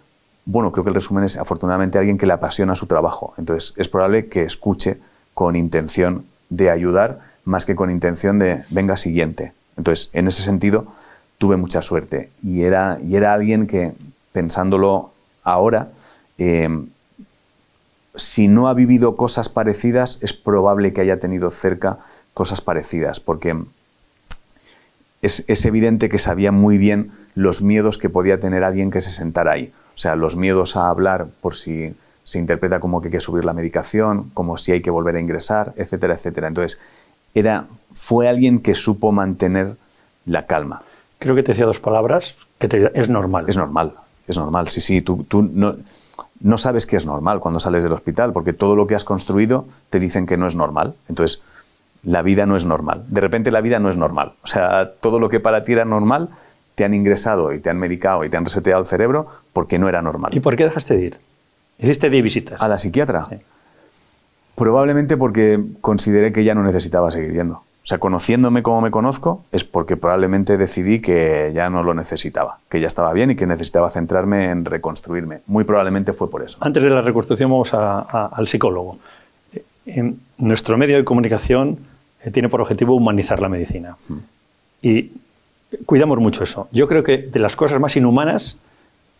bueno, 0.44 0.72
creo 0.72 0.84
que 0.84 0.90
el 0.90 0.94
resumen 0.94 1.24
es 1.24 1.36
afortunadamente 1.36 1.98
alguien 1.98 2.18
que 2.18 2.26
le 2.26 2.32
apasiona 2.32 2.74
su 2.74 2.86
trabajo. 2.86 3.34
Entonces 3.38 3.74
es 3.76 3.88
probable 3.88 4.26
que 4.26 4.42
escuche 4.42 4.98
con 5.34 5.56
intención 5.56 6.24
de 6.48 6.70
ayudar 6.70 7.20
más 7.44 7.64
que 7.64 7.74
con 7.74 7.90
intención 7.90 8.38
de 8.38 8.64
venga 8.70 8.96
siguiente. 8.96 9.52
Entonces, 9.76 10.10
en 10.12 10.28
ese 10.28 10.42
sentido, 10.42 10.86
tuve 11.40 11.56
mucha 11.56 11.80
suerte 11.80 12.28
y 12.42 12.64
era, 12.64 12.98
y 13.02 13.16
era 13.16 13.32
alguien 13.32 13.66
que, 13.66 13.94
pensándolo 14.30 15.10
ahora, 15.42 15.88
eh, 16.36 16.68
si 18.14 18.46
no 18.46 18.68
ha 18.68 18.74
vivido 18.74 19.16
cosas 19.16 19.48
parecidas, 19.48 20.18
es 20.20 20.34
probable 20.34 20.92
que 20.92 21.00
haya 21.00 21.18
tenido 21.18 21.50
cerca 21.50 21.98
cosas 22.34 22.60
parecidas, 22.60 23.20
porque 23.20 23.56
es, 25.22 25.46
es, 25.48 25.64
evidente 25.64 26.10
que 26.10 26.18
sabía 26.18 26.52
muy 26.52 26.76
bien 26.76 27.10
los 27.34 27.62
miedos 27.62 27.96
que 27.96 28.10
podía 28.10 28.38
tener 28.38 28.62
alguien 28.62 28.90
que 28.90 29.00
se 29.00 29.10
sentara 29.10 29.52
ahí. 29.52 29.72
O 29.94 29.98
sea, 29.98 30.16
los 30.16 30.36
miedos 30.36 30.76
a 30.76 30.90
hablar 30.90 31.28
por 31.40 31.54
si 31.54 31.94
se 32.24 32.38
interpreta 32.38 32.80
como 32.80 33.00
que 33.00 33.08
hay 33.08 33.12
que 33.12 33.20
subir 33.20 33.46
la 33.46 33.54
medicación, 33.54 34.30
como 34.34 34.58
si 34.58 34.72
hay 34.72 34.82
que 34.82 34.90
volver 34.90 35.16
a 35.16 35.20
ingresar, 35.20 35.72
etcétera, 35.76 36.14
etcétera. 36.14 36.48
Entonces, 36.48 36.78
era, 37.32 37.66
fue 37.94 38.28
alguien 38.28 38.58
que 38.58 38.74
supo 38.74 39.10
mantener 39.10 39.76
la 40.26 40.44
calma. 40.44 40.82
Creo 41.20 41.34
que 41.36 41.42
te 41.42 41.52
decía 41.52 41.66
dos 41.66 41.80
palabras, 41.80 42.36
que 42.58 42.66
te, 42.66 42.98
es 42.98 43.08
normal. 43.10 43.44
Es 43.46 43.56
normal, 43.56 43.92
es 44.26 44.36
normal, 44.38 44.68
sí, 44.68 44.80
sí. 44.80 45.02
Tú, 45.02 45.24
tú 45.28 45.42
no, 45.42 45.74
no, 46.40 46.58
sabes 46.58 46.86
que 46.86 46.96
es 46.96 47.04
normal 47.04 47.40
cuando 47.40 47.60
sales 47.60 47.84
del 47.84 47.92
hospital, 47.92 48.32
porque 48.32 48.54
todo 48.54 48.74
lo 48.74 48.86
que 48.86 48.94
has 48.94 49.04
construido 49.04 49.66
te 49.90 50.00
dicen 50.00 50.26
que 50.26 50.38
no 50.38 50.46
es 50.46 50.56
normal. 50.56 50.94
Entonces, 51.10 51.42
la 52.02 52.22
vida 52.22 52.46
no 52.46 52.56
es 52.56 52.64
normal. 52.64 53.04
De 53.08 53.20
repente 53.20 53.50
la 53.50 53.60
vida 53.60 53.78
no 53.78 53.90
es 53.90 53.98
normal. 53.98 54.32
O 54.42 54.46
sea, 54.46 54.92
todo 54.98 55.18
lo 55.18 55.28
que 55.28 55.40
para 55.40 55.62
ti 55.62 55.72
era 55.72 55.84
normal, 55.84 56.30
te 56.74 56.86
han 56.86 56.94
ingresado 56.94 57.52
y 57.52 57.60
te 57.60 57.68
han 57.68 57.78
medicado 57.78 58.24
y 58.24 58.30
te 58.30 58.38
han 58.38 58.46
reseteado 58.46 58.80
el 58.80 58.86
cerebro 58.86 59.26
porque 59.52 59.78
no 59.78 59.90
era 59.90 60.00
normal. 60.00 60.34
¿Y 60.34 60.40
por 60.40 60.56
qué 60.56 60.64
dejaste 60.64 60.96
de 60.96 61.02
ir? 61.02 61.18
¿Hiciste 61.78 62.08
de 62.08 62.22
visitas? 62.22 62.62
¿A 62.62 62.66
la 62.66 62.78
psiquiatra? 62.78 63.26
Sí. 63.26 63.36
Probablemente 64.54 65.18
porque 65.18 65.62
consideré 65.82 66.32
que 66.32 66.44
ya 66.44 66.54
no 66.54 66.62
necesitaba 66.62 67.10
seguir 67.10 67.32
yendo. 67.32 67.62
O 67.90 67.92
sea, 67.92 67.98
conociéndome 67.98 68.62
como 68.62 68.80
me 68.80 68.92
conozco, 68.92 69.42
es 69.50 69.64
porque 69.64 69.96
probablemente 69.96 70.56
decidí 70.56 71.00
que 71.00 71.50
ya 71.52 71.70
no 71.70 71.82
lo 71.82 71.92
necesitaba, 71.92 72.60
que 72.68 72.80
ya 72.80 72.86
estaba 72.86 73.12
bien 73.12 73.32
y 73.32 73.34
que 73.34 73.48
necesitaba 73.48 73.90
centrarme 73.90 74.50
en 74.50 74.64
reconstruirme. 74.64 75.40
Muy 75.48 75.64
probablemente 75.64 76.12
fue 76.12 76.30
por 76.30 76.44
eso. 76.44 76.56
Antes 76.60 76.84
de 76.84 76.88
la 76.88 77.02
reconstrucción 77.02 77.50
vamos 77.50 77.74
a, 77.74 77.98
a, 77.98 78.26
al 78.26 78.46
psicólogo. 78.46 78.98
En 79.86 80.20
nuestro 80.38 80.78
medio 80.78 80.98
de 80.98 81.04
comunicación 81.04 81.80
eh, 82.22 82.30
tiene 82.30 82.48
por 82.48 82.60
objetivo 82.60 82.94
humanizar 82.94 83.42
la 83.42 83.48
medicina. 83.48 83.96
Hmm. 84.06 84.18
Y 84.82 85.10
cuidamos 85.84 86.20
mucho 86.20 86.44
eso. 86.44 86.68
Yo 86.70 86.86
creo 86.86 87.02
que 87.02 87.18
de 87.18 87.40
las 87.40 87.56
cosas 87.56 87.80
más 87.80 87.96
inhumanas 87.96 88.56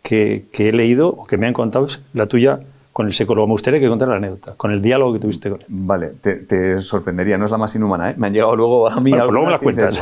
que, 0.01 0.45
que 0.53 0.69
he 0.69 0.71
leído 0.71 1.09
o 1.09 1.25
que 1.25 1.35
me 1.35 1.45
han 1.45 1.51
contado 1.51 1.87
es 1.87 1.99
la 2.13 2.25
tuya 2.27 2.61
con 2.93 3.07
el 3.07 3.13
psicólogo. 3.13 3.47
Me 3.47 3.53
gustaría 3.53 3.79
que 3.79 3.87
contara 3.87 4.11
la 4.11 4.17
anécdota, 4.17 4.53
con 4.55 4.71
el 4.71 4.81
diálogo 4.81 5.13
que 5.13 5.19
tuviste 5.19 5.49
con 5.49 5.59
él. 5.59 5.65
Vale, 5.69 6.07
te, 6.21 6.35
te 6.35 6.81
sorprendería, 6.81 7.37
no 7.37 7.45
es 7.45 7.51
la 7.51 7.57
más 7.57 7.75
inhumana, 7.75 8.11
¿eh? 8.11 8.15
Me 8.17 8.27
han 8.27 8.33
llegado 8.33 8.55
luego 8.55 8.89
a 8.89 8.99
mí... 8.99 9.11
Bueno, 9.11 9.25
pues 9.25 9.33
luego 9.33 9.45
me 9.45 9.51
las 9.51 9.61
cuentas. 9.61 10.01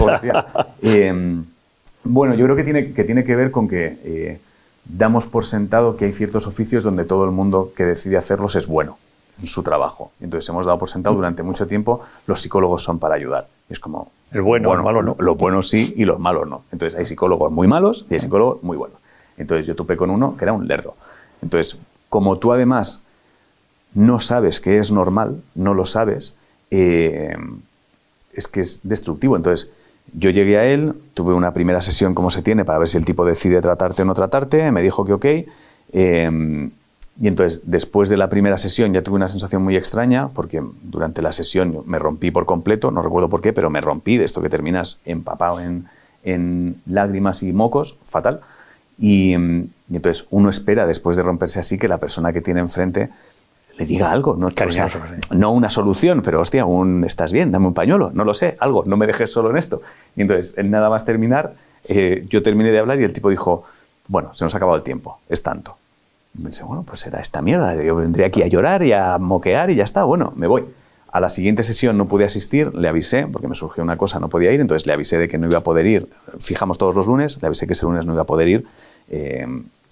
eh, 0.82 1.41
bueno, 2.04 2.36
yo 2.36 2.45
creo 2.45 2.56
que 2.56 2.63
tiene 2.63 2.91
que, 2.93 3.04
tiene 3.04 3.23
que 3.23 3.36
ver 3.36 3.52
con 3.52 3.67
que 3.67 3.97
eh, 4.04 4.39
damos 4.86 5.28
por 5.28 5.45
sentado 5.45 5.97
que 5.97 6.06
hay 6.06 6.12
ciertos 6.12 6.47
oficios 6.47 6.84
donde 6.84 7.06
todo 7.06 7.25
el 7.25 7.32
mundo 7.32 7.71
que 7.75 7.86
decide 7.86 8.17
hacerlos 8.17 8.56
es 8.56 8.67
bueno 8.67 8.97
en 9.39 9.47
su 9.47 9.63
trabajo. 9.63 10.12
Entonces 10.19 10.49
hemos 10.49 10.65
dado 10.65 10.78
por 10.78 10.89
sentado 10.89 11.15
durante 11.15 11.43
mucho 11.43 11.67
tiempo 11.67 12.02
los 12.28 12.41
psicólogos 12.41 12.84
son 12.84 12.99
para 12.99 13.15
ayudar. 13.15 13.47
Es 13.69 13.80
como... 13.80 14.12
El 14.32 14.41
bueno, 14.41 14.69
bueno 14.69 14.82
el 14.82 14.86
malo 14.86 15.02
no. 15.02 15.15
Los 15.19 15.38
buenos 15.38 15.69
sí 15.69 15.93
y 15.95 16.06
los 16.06 16.19
malos 16.19 16.47
no. 16.47 16.63
Entonces 16.71 16.97
hay 16.97 17.06
psicólogos 17.06 17.52
muy 17.52 17.67
malos 17.67 18.06
y 18.10 18.15
hay 18.15 18.19
psicólogos 18.19 18.62
muy 18.63 18.78
buenos. 18.78 18.97
Entonces 19.38 19.65
yo 19.65 19.75
topé 19.75 19.95
con 19.95 20.10
uno 20.10 20.36
que 20.38 20.45
era 20.45 20.54
un 20.54 20.67
lerdo. 20.67 20.95
Entonces, 21.41 21.80
como 22.10 22.38
tú 22.38 22.52
además 22.52 23.04
no 23.93 24.19
sabes 24.19 24.60
que 24.60 24.78
es 24.78 24.91
normal, 24.91 25.41
no 25.56 25.74
lo 25.74 25.86
sabes, 25.86 26.36
eh, 26.72 27.36
es 28.34 28.48
que 28.48 28.62
es 28.62 28.82
destructivo. 28.84 29.36
Entonces, 29.36 29.72
yo 30.13 30.30
llegué 30.30 30.58
a 30.58 30.65
él, 30.65 30.93
tuve 31.13 31.34
una 31.34 31.54
primera 31.54 31.82
sesión 31.82 32.13
como 32.13 32.30
se 32.30 32.41
tiene 32.41 32.65
para 32.65 32.80
ver 32.80 32.89
si 32.89 32.98
el 32.98 33.06
tipo 33.06 33.26
decide 33.26 33.62
tratarte 33.62 34.02
o 34.02 34.06
no 34.06 34.13
tratarte, 34.13 34.72
me 34.72 34.82
dijo 34.82 35.06
que 35.06 35.13
ok. 35.13 35.26
Eh, 35.93 36.69
y 37.22 37.28
entonces, 37.28 37.63
después 37.65 38.10
de 38.10 38.15
la 38.15 38.30
primera 38.30 38.58
sesión 38.58 38.93
ya 38.93 39.02
tuve 39.02 39.17
una 39.17 39.28
sensación 39.28 39.62
muy 39.62 39.76
extraña, 39.76 40.30
porque 40.30 40.63
durante 40.84 41.22
la 41.22 41.34
sesión 41.34 41.84
me 41.86 42.00
rompí 42.00 42.32
por 42.32 42.45
completo, 42.45 42.91
no 42.91 43.02
recuerdo 43.02 43.28
por 43.28 43.41
qué, 43.41 43.52
pero 43.52 43.69
me 43.69 43.82
rompí 43.82 44.17
de 44.17 44.24
esto 44.24 44.41
que 44.41 44.50
terminas 44.50 45.00
empapado 45.04 45.60
en, 45.60 45.88
en 46.24 46.82
lágrimas 46.86 47.43
y 47.43 47.52
mocos, 47.52 47.98
fatal. 48.08 48.39
Y, 49.00 49.36
y, 49.36 49.96
entonces 49.96 50.28
uno 50.30 50.50
espera, 50.50 50.86
después 50.86 51.18
de 51.18 51.24
romperse 51.24 51.60
así, 51.60 51.78
que 51.78 51.88
la 51.88 51.98
persona 51.98 52.34
que 52.34 52.42
tiene 52.42 52.60
enfrente 52.60 53.10
le 53.80 53.86
diga 53.86 54.12
algo. 54.12 54.36
No, 54.36 54.48
o 54.48 54.72
sea, 54.72 54.88
no 55.32 55.52
una 55.52 55.70
solución, 55.70 56.22
pero 56.22 56.42
hostia, 56.42 56.66
un, 56.66 57.06
¿estás 57.06 57.32
bien? 57.32 57.50
Dame 57.50 57.68
un 57.68 57.74
pañuelo, 57.74 58.12
no 58.14 58.26
lo 58.26 58.34
sé, 58.34 58.58
algo, 58.60 58.84
no 58.86 58.98
me 58.98 59.08
dejes 59.08 59.32
solo 59.32 59.50
en 59.50 59.58
esto. 59.58 59.82
Y 60.18 60.22
entonces, 60.22 60.58
en 60.58 60.70
nada 60.70 60.90
más 60.90 61.06
terminar, 61.06 61.54
eh, 61.88 62.26
yo 62.30 62.44
terminé 62.44 62.72
de 62.72 62.80
hablar 62.80 63.00
y 63.00 63.06
el 63.06 63.14
tipo 63.14 63.30
dijo, 63.30 63.64
bueno, 64.10 64.36
se 64.36 64.44
nos 64.44 64.54
ha 64.54 64.58
acabado 64.58 64.78
el 64.78 64.84
tiempo, 64.84 65.20
es 65.30 65.42
tanto. 65.42 65.78
Y 66.38 66.44
pensé, 66.44 66.64
bueno, 66.64 66.84
pues 66.84 67.00
será 67.00 67.22
esta 67.22 67.42
mierda, 67.42 67.74
yo 67.82 67.96
vendré 67.96 68.26
aquí 68.26 68.44
a 68.44 68.48
llorar 68.48 68.84
y 68.84 68.92
a 68.92 69.18
moquear 69.18 69.70
y 69.70 69.76
ya 69.76 69.86
está, 69.86 70.04
bueno, 70.04 70.34
me 70.36 70.48
voy. 70.48 70.66
A 71.12 71.22
la 71.22 71.30
siguiente 71.30 71.64
sesión 71.64 71.98
no 71.98 72.06
pude 72.06 72.26
asistir, 72.26 72.76
le 72.76 72.88
avisé, 72.88 73.28
porque 73.28 73.48
me 73.48 73.56
surgió 73.56 73.82
una 73.82 73.98
cosa, 73.98 74.20
no 74.20 74.28
podía 74.28 74.52
ir, 74.52 74.60
entonces 74.60 74.86
le 74.86 74.94
avisé 74.94 75.18
de 75.18 75.28
que 75.28 75.38
no 75.38 75.48
iba 75.48 75.60
a 75.60 75.64
poder 75.64 75.88
ir. 75.88 76.10
Fijamos 76.40 76.78
todos 76.78 76.96
los 76.96 77.08
lunes, 77.08 77.42
le 77.42 77.48
avisé 77.48 77.66
que 77.66 77.74
ese 77.74 77.86
lunes 77.86 78.06
no 78.06 78.14
iba 78.14 78.24
a 78.24 78.26
poder 78.26 78.48
ir 78.50 78.68
eh, 79.10 79.45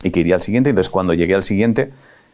y 0.03 0.11
que 0.11 0.19
iría 0.19 0.35
al 0.35 0.41
siguiente. 0.41 0.69
Entonces, 0.69 0.89
cuando 0.89 1.13
llegué 1.13 1.35
al 1.35 1.43
siguiente, 1.43 1.91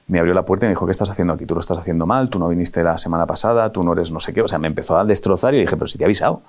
me 0.08 0.20
abrió 0.20 0.34
la 0.34 0.44
puerta 0.44 0.66
y 0.66 0.68
me 0.68 0.72
dijo, 0.74 0.86
¿qué 0.86 0.92
estás 0.92 1.10
haciendo 1.10 1.34
aquí? 1.34 1.46
Tú 1.46 1.54
lo 1.56 1.62
estás 1.62 1.78
haciendo 1.78 2.06
mal, 2.06 2.30
tú 2.30 2.40
no 2.40 2.50
viniste 2.50 2.84
la 2.84 2.98
semana 2.98 3.26
pasada, 3.26 3.72
tú 3.72 3.84
no 3.84 3.94
eres 3.94 4.12
no 4.12 4.20
sé 4.20 4.34
qué. 4.34 4.42
O 4.42 4.48
sea, 4.48 4.60
me 4.60 4.68
empezó 4.68 4.98
a 4.98 5.06
destrozar 5.06 5.54
y 5.56 5.60
dije, 5.60 5.76
pero 5.76 5.88
si 5.88 5.98
te 5.98 6.04
he 6.04 6.06
avisado. 6.06 6.42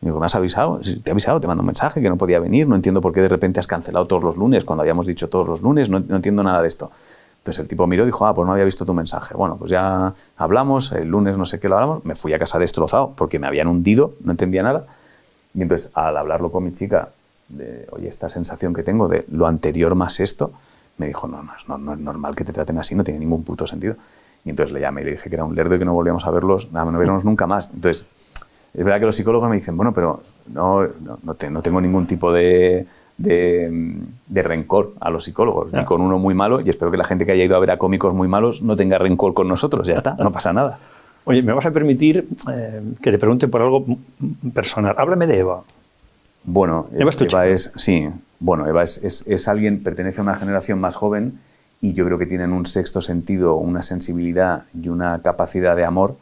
Y 0.00 0.06
digo, 0.06 0.20
¿me 0.20 0.26
has 0.26 0.34
avisado? 0.34 0.80
Te 0.80 1.10
he 1.10 1.12
avisado, 1.12 1.40
te 1.40 1.46
mando 1.46 1.62
un 1.62 1.66
mensaje 1.66 2.00
que 2.00 2.08
no 2.08 2.16
podía 2.16 2.38
venir, 2.38 2.68
no 2.68 2.76
entiendo 2.76 3.00
por 3.00 3.12
qué 3.12 3.20
de 3.20 3.28
repente 3.28 3.58
has 3.58 3.66
cancelado 3.66 4.06
todos 4.06 4.22
los 4.22 4.36
lunes 4.36 4.64
cuando 4.64 4.82
habíamos 4.82 5.06
dicho 5.06 5.28
todos 5.28 5.48
los 5.48 5.62
lunes, 5.62 5.90
no, 5.90 6.00
no 6.00 6.16
entiendo 6.16 6.42
nada 6.42 6.62
de 6.62 6.68
esto. 6.68 6.90
Entonces 7.38 7.62
el 7.62 7.68
tipo 7.68 7.86
miró 7.86 8.02
y 8.02 8.06
dijo, 8.06 8.26
ah, 8.26 8.34
pues 8.34 8.46
no 8.46 8.52
había 8.52 8.64
visto 8.64 8.84
tu 8.84 8.94
mensaje. 8.94 9.34
Bueno, 9.34 9.56
pues 9.56 9.70
ya 9.70 10.12
hablamos, 10.36 10.92
el 10.92 11.08
lunes 11.08 11.36
no 11.36 11.46
sé 11.46 11.58
qué 11.58 11.68
lo 11.68 11.76
hablamos, 11.76 12.04
me 12.04 12.14
fui 12.14 12.32
a 12.32 12.38
casa 12.38 12.58
destrozado 12.58 13.14
porque 13.16 13.38
me 13.38 13.46
habían 13.46 13.68
hundido, 13.68 14.12
no 14.22 14.32
entendía 14.32 14.62
nada. 14.62 14.84
Y 15.54 15.62
entonces 15.62 15.90
al 15.94 16.16
hablarlo 16.16 16.52
con 16.52 16.64
mi 16.64 16.74
chica, 16.74 17.08
de, 17.48 17.86
oye, 17.90 18.08
esta 18.08 18.28
sensación 18.28 18.74
que 18.74 18.82
tengo 18.82 19.08
de 19.08 19.24
lo 19.30 19.46
anterior 19.46 19.94
más 19.94 20.20
esto, 20.20 20.52
me 20.98 21.06
dijo, 21.06 21.28
no, 21.28 21.42
no, 21.42 21.52
no, 21.66 21.78
no 21.78 21.92
es 21.92 21.98
normal 21.98 22.34
que 22.34 22.44
te 22.44 22.52
traten 22.52 22.78
así, 22.78 22.94
no 22.94 23.04
tiene 23.04 23.20
ningún 23.20 23.44
puto 23.44 23.66
sentido. 23.66 23.94
Y 24.44 24.50
entonces 24.50 24.72
le 24.72 24.80
llamé 24.80 25.02
y 25.02 25.04
le 25.04 25.10
dije 25.12 25.28
que 25.28 25.36
era 25.36 25.44
un 25.44 25.54
lerdo 25.54 25.74
y 25.74 25.78
que 25.78 25.84
no 25.84 25.92
volvíamos 25.92 26.24
a 26.26 26.30
verlos, 26.30 26.70
nada, 26.72 26.90
no 26.90 26.98
veremos 26.98 27.24
nunca 27.24 27.46
más. 27.46 27.70
Entonces, 27.74 28.06
es 28.74 28.84
verdad 28.84 29.00
que 29.00 29.06
los 29.06 29.16
psicólogos 29.16 29.48
me 29.48 29.56
dicen, 29.56 29.76
bueno, 29.76 29.92
pero 29.92 30.22
no, 30.52 30.82
no, 30.82 31.18
no, 31.22 31.34
te, 31.34 31.50
no 31.50 31.62
tengo 31.62 31.80
ningún 31.80 32.06
tipo 32.06 32.32
de, 32.32 32.86
de, 33.16 33.96
de, 34.26 34.42
rencor 34.42 34.94
a 35.00 35.10
los 35.10 35.24
psicólogos, 35.24 35.72
ni 35.72 35.84
con 35.84 36.00
uno 36.00 36.18
muy 36.18 36.34
malo, 36.34 36.60
y 36.60 36.68
espero 36.68 36.90
que 36.90 36.96
la 36.96 37.04
gente 37.04 37.26
que 37.26 37.32
haya 37.32 37.44
ido 37.44 37.56
a 37.56 37.58
ver 37.58 37.70
a 37.70 37.78
cómicos 37.78 38.14
muy 38.14 38.28
malos 38.28 38.62
no 38.62 38.76
tenga 38.76 38.98
rencor 38.98 39.34
con 39.34 39.48
nosotros, 39.48 39.86
ya 39.88 39.94
está, 39.94 40.14
no 40.18 40.30
pasa 40.30 40.52
nada. 40.52 40.78
Oye, 41.24 41.42
me 41.42 41.52
vas 41.52 41.66
a 41.66 41.70
permitir 41.70 42.26
eh, 42.50 42.82
que 43.02 43.10
te 43.10 43.18
pregunte 43.18 43.48
por 43.48 43.60
algo 43.60 43.84
personal. 44.54 44.94
Háblame 44.96 45.26
de 45.26 45.38
Eva. 45.40 45.62
Bueno, 46.50 46.86
Eva 46.94 47.10
es, 47.10 47.20
Eva 47.20 47.46
es 47.46 47.72
sí, 47.76 48.08
bueno, 48.40 48.66
Eva 48.66 48.82
es, 48.82 48.96
es, 49.04 49.22
es, 49.26 49.48
alguien, 49.48 49.82
pertenece 49.82 50.20
a 50.20 50.22
una 50.22 50.34
generación 50.34 50.80
más 50.80 50.96
joven 50.96 51.40
y 51.82 51.92
yo 51.92 52.06
creo 52.06 52.16
que 52.16 52.24
tienen 52.24 52.54
un 52.54 52.64
sexto 52.64 53.02
sentido, 53.02 53.56
una 53.56 53.82
sensibilidad 53.82 54.64
y 54.72 54.88
una 54.88 55.20
capacidad 55.20 55.76
de 55.76 55.84
amor, 55.84 56.16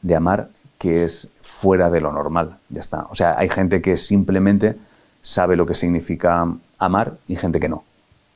de 0.00 0.16
amar, 0.16 0.48
que 0.78 1.04
es 1.04 1.30
fuera 1.42 1.90
de 1.90 2.00
lo 2.00 2.10
normal. 2.10 2.56
Ya 2.70 2.80
está. 2.80 3.06
O 3.10 3.14
sea, 3.14 3.38
hay 3.38 3.50
gente 3.50 3.82
que 3.82 3.98
simplemente 3.98 4.76
sabe 5.20 5.56
lo 5.56 5.66
que 5.66 5.74
significa 5.74 6.50
amar 6.78 7.18
y 7.28 7.36
gente 7.36 7.60
que 7.60 7.68
no. 7.68 7.84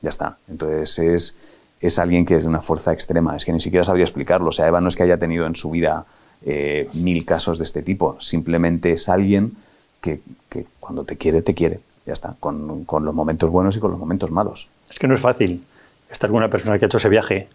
Ya 0.03 0.11
está. 0.11 0.37
Entonces 0.47 0.99
es, 0.99 1.37
es 1.81 1.99
alguien 1.99 2.27
que 2.27 2.37
es 2.37 2.43
de 2.43 2.51
una 2.51 2.61
fuerza 2.61 2.93
extrema. 2.93 3.35
Es 3.35 3.47
que 3.47 3.53
ni 3.55 3.61
siquiera 3.61 3.87
sabría 3.87 4.05
explicarlo. 4.05 4.51
O 4.51 4.53
sea, 4.53 4.69
Eva 4.69 4.83
no 4.83 4.91
es 4.91 4.97
que 4.97 5.05
haya 5.05 5.19
tenido 5.19 5.47
en 5.47 5.57
su 5.57 5.71
vida 5.71 6.05
eh, 6.45 6.91
mil 6.93 7.25
casos 7.25 7.57
de 7.57 7.65
este 7.65 7.81
tipo. 7.81 8.19
Simplemente 8.21 8.93
es 8.93 9.09
alguien 9.09 9.57
que, 10.01 10.21
que, 10.49 10.67
cuando 10.79 11.05
te 11.05 11.17
quiere, 11.17 11.43
te 11.43 11.55
quiere. 11.55 11.81
Ya 12.07 12.13
está. 12.13 12.35
Con, 12.41 12.85
con 12.85 13.05
los 13.05 13.15
momentos 13.15 13.51
buenos 13.51 13.77
y 13.77 13.81
con 13.81 13.91
los 13.91 14.01
momentos 14.01 14.31
malos. 14.31 14.69
Es 14.91 14.99
que 14.99 15.07
no 15.07 15.15
es 15.15 15.21
fácil 15.21 15.65
estar 16.11 16.29
con 16.31 16.39
una 16.39 16.49
persona 16.49 16.79
que 16.79 16.85
ha 16.85 16.87
hecho 16.87 16.99
ese 16.99 17.09
viaje 17.09 17.49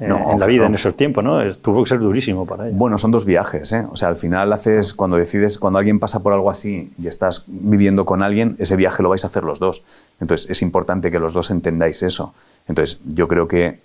eh, 0.00 0.08
en 0.08 0.40
la 0.40 0.46
vida, 0.46 0.66
en 0.66 0.74
esos 0.74 0.96
tiempos, 0.96 1.22
¿no? 1.22 1.38
Tuvo 1.56 1.84
que 1.84 1.88
ser 1.88 2.00
durísimo 2.00 2.44
para 2.46 2.66
ella. 2.66 2.76
Bueno, 2.76 2.98
son 2.98 3.12
dos 3.12 3.24
viajes, 3.24 3.72
¿eh? 3.72 3.86
O 3.92 3.96
sea, 3.96 4.08
al 4.08 4.16
final 4.16 4.52
haces, 4.52 4.92
cuando 4.92 5.16
decides, 5.16 5.56
cuando 5.56 5.78
alguien 5.78 6.00
pasa 6.00 6.20
por 6.20 6.32
algo 6.32 6.50
así 6.50 6.92
y 7.00 7.06
estás 7.06 7.44
viviendo 7.46 8.04
con 8.04 8.22
alguien, 8.22 8.56
ese 8.58 8.74
viaje 8.74 9.04
lo 9.04 9.10
vais 9.10 9.22
a 9.22 9.28
hacer 9.28 9.44
los 9.44 9.60
dos. 9.60 9.84
Entonces, 10.20 10.50
es 10.50 10.62
importante 10.62 11.12
que 11.12 11.20
los 11.20 11.32
dos 11.32 11.52
entendáis 11.52 12.02
eso. 12.02 12.34
Entonces, 12.66 12.98
yo 13.06 13.28
creo 13.28 13.46
que 13.46 13.78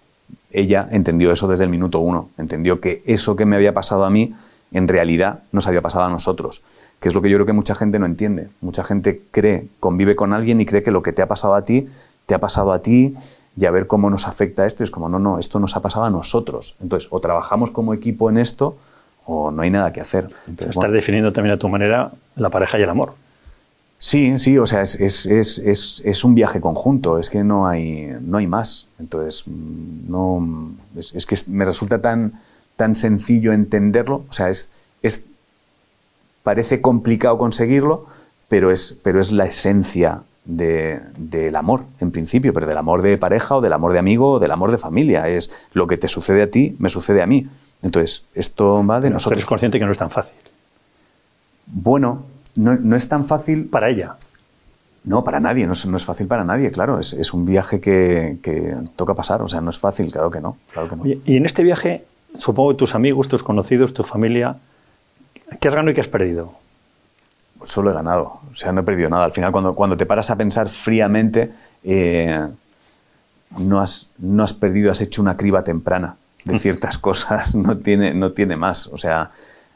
ella 0.51 0.87
entendió 0.89 1.31
eso 1.31 1.47
desde 1.47 1.65
el 1.65 1.69
minuto 1.69 1.99
uno. 1.99 2.29
Entendió 2.39 2.81
que 2.81 3.03
eso 3.05 3.35
que 3.35 3.45
me 3.45 3.55
había 3.55 3.75
pasado 3.75 4.03
a 4.03 4.09
mí, 4.09 4.33
en 4.71 4.87
realidad, 4.87 5.41
nos 5.51 5.67
había 5.67 5.81
pasado 5.81 6.05
a 6.05 6.09
nosotros. 6.09 6.63
Que 6.99 7.07
es 7.07 7.15
lo 7.15 7.21
que 7.21 7.29
yo 7.29 7.37
creo 7.37 7.45
que 7.45 7.53
mucha 7.53 7.75
gente 7.75 7.99
no 7.99 8.05
entiende. 8.05 8.49
Mucha 8.61 8.83
gente 8.83 9.21
cree, 9.31 9.67
convive 9.79 10.15
con 10.15 10.33
alguien 10.33 10.59
y 10.59 10.65
cree 10.65 10.83
que 10.83 10.91
lo 10.91 11.01
que 11.01 11.13
te 11.13 11.21
ha 11.21 11.27
pasado 11.27 11.55
a 11.55 11.63
ti, 11.63 11.87
te 12.25 12.35
ha 12.35 12.39
pasado 12.39 12.73
a 12.73 12.79
ti 12.79 13.15
y 13.57 13.65
a 13.65 13.71
ver 13.71 13.87
cómo 13.87 14.09
nos 14.09 14.27
afecta 14.27 14.65
esto. 14.65 14.83
Y 14.83 14.85
es 14.85 14.91
como, 14.91 15.09
no, 15.09 15.19
no, 15.19 15.39
esto 15.39 15.59
nos 15.59 15.75
ha 15.75 15.81
pasado 15.81 16.05
a 16.05 16.09
nosotros. 16.09 16.75
Entonces, 16.81 17.09
o 17.11 17.19
trabajamos 17.19 17.71
como 17.71 17.93
equipo 17.93 18.29
en 18.29 18.37
esto 18.37 18.77
o 19.25 19.51
no 19.51 19.61
hay 19.61 19.69
nada 19.69 19.93
que 19.93 20.01
hacer. 20.01 20.27
Entonces, 20.47 20.75
Estás 20.75 20.91
definiendo 20.91 21.31
también 21.31 21.53
a 21.53 21.57
tu 21.57 21.69
manera 21.69 22.11
la 22.35 22.49
pareja 22.49 22.79
y 22.79 22.81
el 22.81 22.89
amor. 22.89 23.13
Sí, 24.01 24.39
sí, 24.39 24.57
o 24.57 24.65
sea, 24.65 24.81
es, 24.81 24.95
es, 24.95 25.25
es, 25.25 26.01
es, 26.05 26.23
un 26.23 26.33
viaje 26.33 26.61
conjunto, 26.61 27.19
es 27.19 27.29
que 27.29 27.43
no 27.43 27.67
hay, 27.67 28.15
no 28.21 28.37
hay 28.37 28.47
más. 28.47 28.87
Entonces, 28.97 29.43
no, 29.45 30.71
es, 30.95 31.25
que 31.25 31.37
me 31.47 31.65
resulta 31.65 32.01
tan, 32.01 32.39
tan 32.77 32.95
sencillo 32.95 33.51
entenderlo, 33.51 34.23
o 34.29 34.31
sea, 34.33 34.49
es, 34.49 34.71
es, 35.01 35.25
parece 36.43 36.81
complicado 36.81 37.37
conseguirlo, 37.37 38.07
pero 38.47 38.71
es, 38.71 38.97
pero 39.03 39.21
es 39.21 39.31
la 39.31 39.45
esencia 39.45 40.21
de, 40.45 40.99
del 41.17 41.55
amor, 41.55 41.83
en 41.99 42.11
principio, 42.11 42.53
pero 42.53 42.67
del 42.67 42.77
amor 42.77 43.01
de 43.01 43.17
pareja 43.17 43.57
o 43.57 43.61
del 43.61 43.73
amor 43.73 43.93
de 43.93 43.99
amigo 43.99 44.33
o 44.33 44.39
del 44.39 44.51
amor 44.51 44.71
de 44.71 44.77
familia. 44.77 45.27
Es 45.27 45.51
lo 45.73 45.87
que 45.87 45.97
te 45.97 46.07
sucede 46.07 46.41
a 46.41 46.49
ti, 46.49 46.75
me 46.79 46.89
sucede 46.89 47.21
a 47.21 47.27
mí. 47.27 47.47
Entonces, 47.81 48.25
esto 48.33 48.85
va 48.85 48.95
de 48.95 49.03
pero 49.03 49.13
nosotros. 49.13 49.31
Pero 49.31 49.39
eres 49.39 49.45
consciente 49.45 49.79
que 49.79 49.85
no 49.85 49.91
es 49.91 49.97
tan 49.97 50.09
fácil. 50.09 50.35
Bueno, 51.67 52.23
no, 52.55 52.75
no, 52.75 52.95
es 52.95 53.07
tan 53.07 53.23
fácil. 53.23 53.65
Para 53.65 53.89
ella. 53.89 54.15
No, 55.03 55.23
para 55.23 55.39
nadie, 55.39 55.65
no 55.65 55.73
es, 55.73 55.85
no 55.85 55.95
es 55.95 56.03
fácil 56.03 56.27
para 56.27 56.43
nadie, 56.43 56.71
claro. 56.71 56.99
Es, 56.99 57.13
es 57.13 57.33
un 57.33 57.45
viaje 57.45 57.79
que, 57.79 58.37
que, 58.41 58.75
toca 58.95 59.13
pasar, 59.13 59.41
o 59.41 59.47
sea, 59.47 59.61
no 59.61 59.69
es 59.69 59.77
fácil, 59.77 60.11
claro 60.11 60.29
que 60.29 60.41
no. 60.41 60.57
Claro 60.73 60.89
que 60.89 60.95
no. 60.95 61.03
Oye, 61.03 61.21
y 61.25 61.37
en 61.37 61.45
este 61.45 61.63
viaje, 61.63 62.03
supongo 62.35 62.71
que 62.71 62.75
tus 62.75 62.95
amigos, 62.95 63.29
tus 63.29 63.43
conocidos, 63.43 63.93
tu 63.93 64.03
familia, 64.03 64.57
¿qué 65.59 65.67
has 65.67 65.75
ganado 65.75 65.91
y 65.91 65.93
qué 65.93 66.01
has 66.01 66.07
perdido? 66.07 66.53
solo 67.63 67.91
he 67.91 67.93
ganado, 67.93 68.39
o 68.51 68.55
sea, 68.55 68.71
no 68.71 68.81
he 68.81 68.83
perdido 68.83 69.09
nada. 69.09 69.25
Al 69.25 69.31
final, 69.31 69.51
cuando, 69.51 69.73
cuando 69.75 69.97
te 69.97 70.05
paras 70.05 70.29
a 70.29 70.35
pensar 70.35 70.69
fríamente, 70.69 71.51
eh, 71.83 72.47
no, 73.57 73.81
has, 73.81 74.09
no 74.17 74.43
has 74.43 74.53
perdido, 74.53 74.91
has 74.91 75.01
hecho 75.01 75.21
una 75.21 75.37
criba 75.37 75.63
temprana 75.63 76.15
de 76.45 76.57
ciertas 76.57 76.97
cosas, 76.97 77.55
no 77.55 77.77
tiene, 77.77 78.13
no 78.13 78.31
tiene 78.31 78.55
más. 78.55 78.87
O 78.87 78.97
sea, 78.97 79.31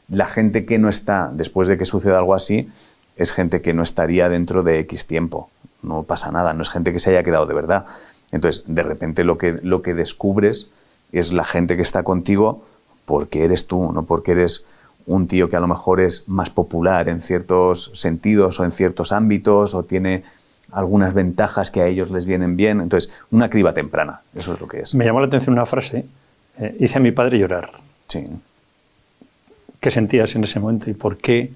la 0.08 0.26
gente 0.26 0.64
que 0.64 0.78
no 0.78 0.88
está, 0.88 1.30
después 1.32 1.68
de 1.68 1.76
que 1.76 1.84
suceda 1.84 2.18
algo 2.18 2.34
así, 2.34 2.70
es 3.16 3.32
gente 3.32 3.60
que 3.60 3.74
no 3.74 3.82
estaría 3.82 4.28
dentro 4.28 4.62
de 4.62 4.80
X 4.80 5.06
tiempo. 5.06 5.50
No 5.82 6.02
pasa 6.02 6.32
nada, 6.32 6.54
no 6.54 6.62
es 6.62 6.70
gente 6.70 6.92
que 6.92 6.98
se 6.98 7.10
haya 7.10 7.22
quedado 7.22 7.46
de 7.46 7.54
verdad. 7.54 7.86
Entonces, 8.32 8.64
de 8.66 8.82
repente 8.82 9.22
lo 9.22 9.38
que, 9.38 9.52
lo 9.62 9.82
que 9.82 9.94
descubres 9.94 10.70
es 11.12 11.32
la 11.32 11.44
gente 11.44 11.76
que 11.76 11.82
está 11.82 12.02
contigo 12.02 12.64
porque 13.04 13.44
eres 13.44 13.66
tú, 13.66 13.92
no 13.92 14.04
porque 14.04 14.32
eres 14.32 14.64
un 15.06 15.26
tío 15.26 15.48
que 15.48 15.56
a 15.56 15.60
lo 15.60 15.66
mejor 15.66 16.00
es 16.00 16.24
más 16.26 16.50
popular 16.50 17.08
en 17.08 17.20
ciertos 17.20 17.90
sentidos 17.94 18.58
o 18.60 18.64
en 18.64 18.70
ciertos 18.70 19.12
ámbitos 19.12 19.74
o 19.74 19.82
tiene 19.82 20.24
algunas 20.72 21.14
ventajas 21.14 21.70
que 21.70 21.82
a 21.82 21.86
ellos 21.86 22.10
les 22.10 22.26
vienen 22.26 22.56
bien. 22.56 22.80
Entonces, 22.80 23.12
una 23.30 23.48
criba 23.48 23.72
temprana, 23.74 24.22
eso 24.34 24.54
es 24.54 24.60
lo 24.60 24.66
que 24.66 24.80
es. 24.80 24.94
Me 24.94 25.04
llamó 25.04 25.20
la 25.20 25.26
atención 25.26 25.52
una 25.52 25.66
frase, 25.66 26.04
eh, 26.58 26.76
hice 26.80 26.98
a 26.98 27.00
mi 27.00 27.12
padre 27.12 27.38
llorar. 27.38 27.70
Sí. 28.08 28.24
¿Qué 29.80 29.90
sentías 29.90 30.34
en 30.34 30.44
ese 30.44 30.58
momento 30.60 30.90
y 30.90 30.94
por 30.94 31.18
qué 31.18 31.50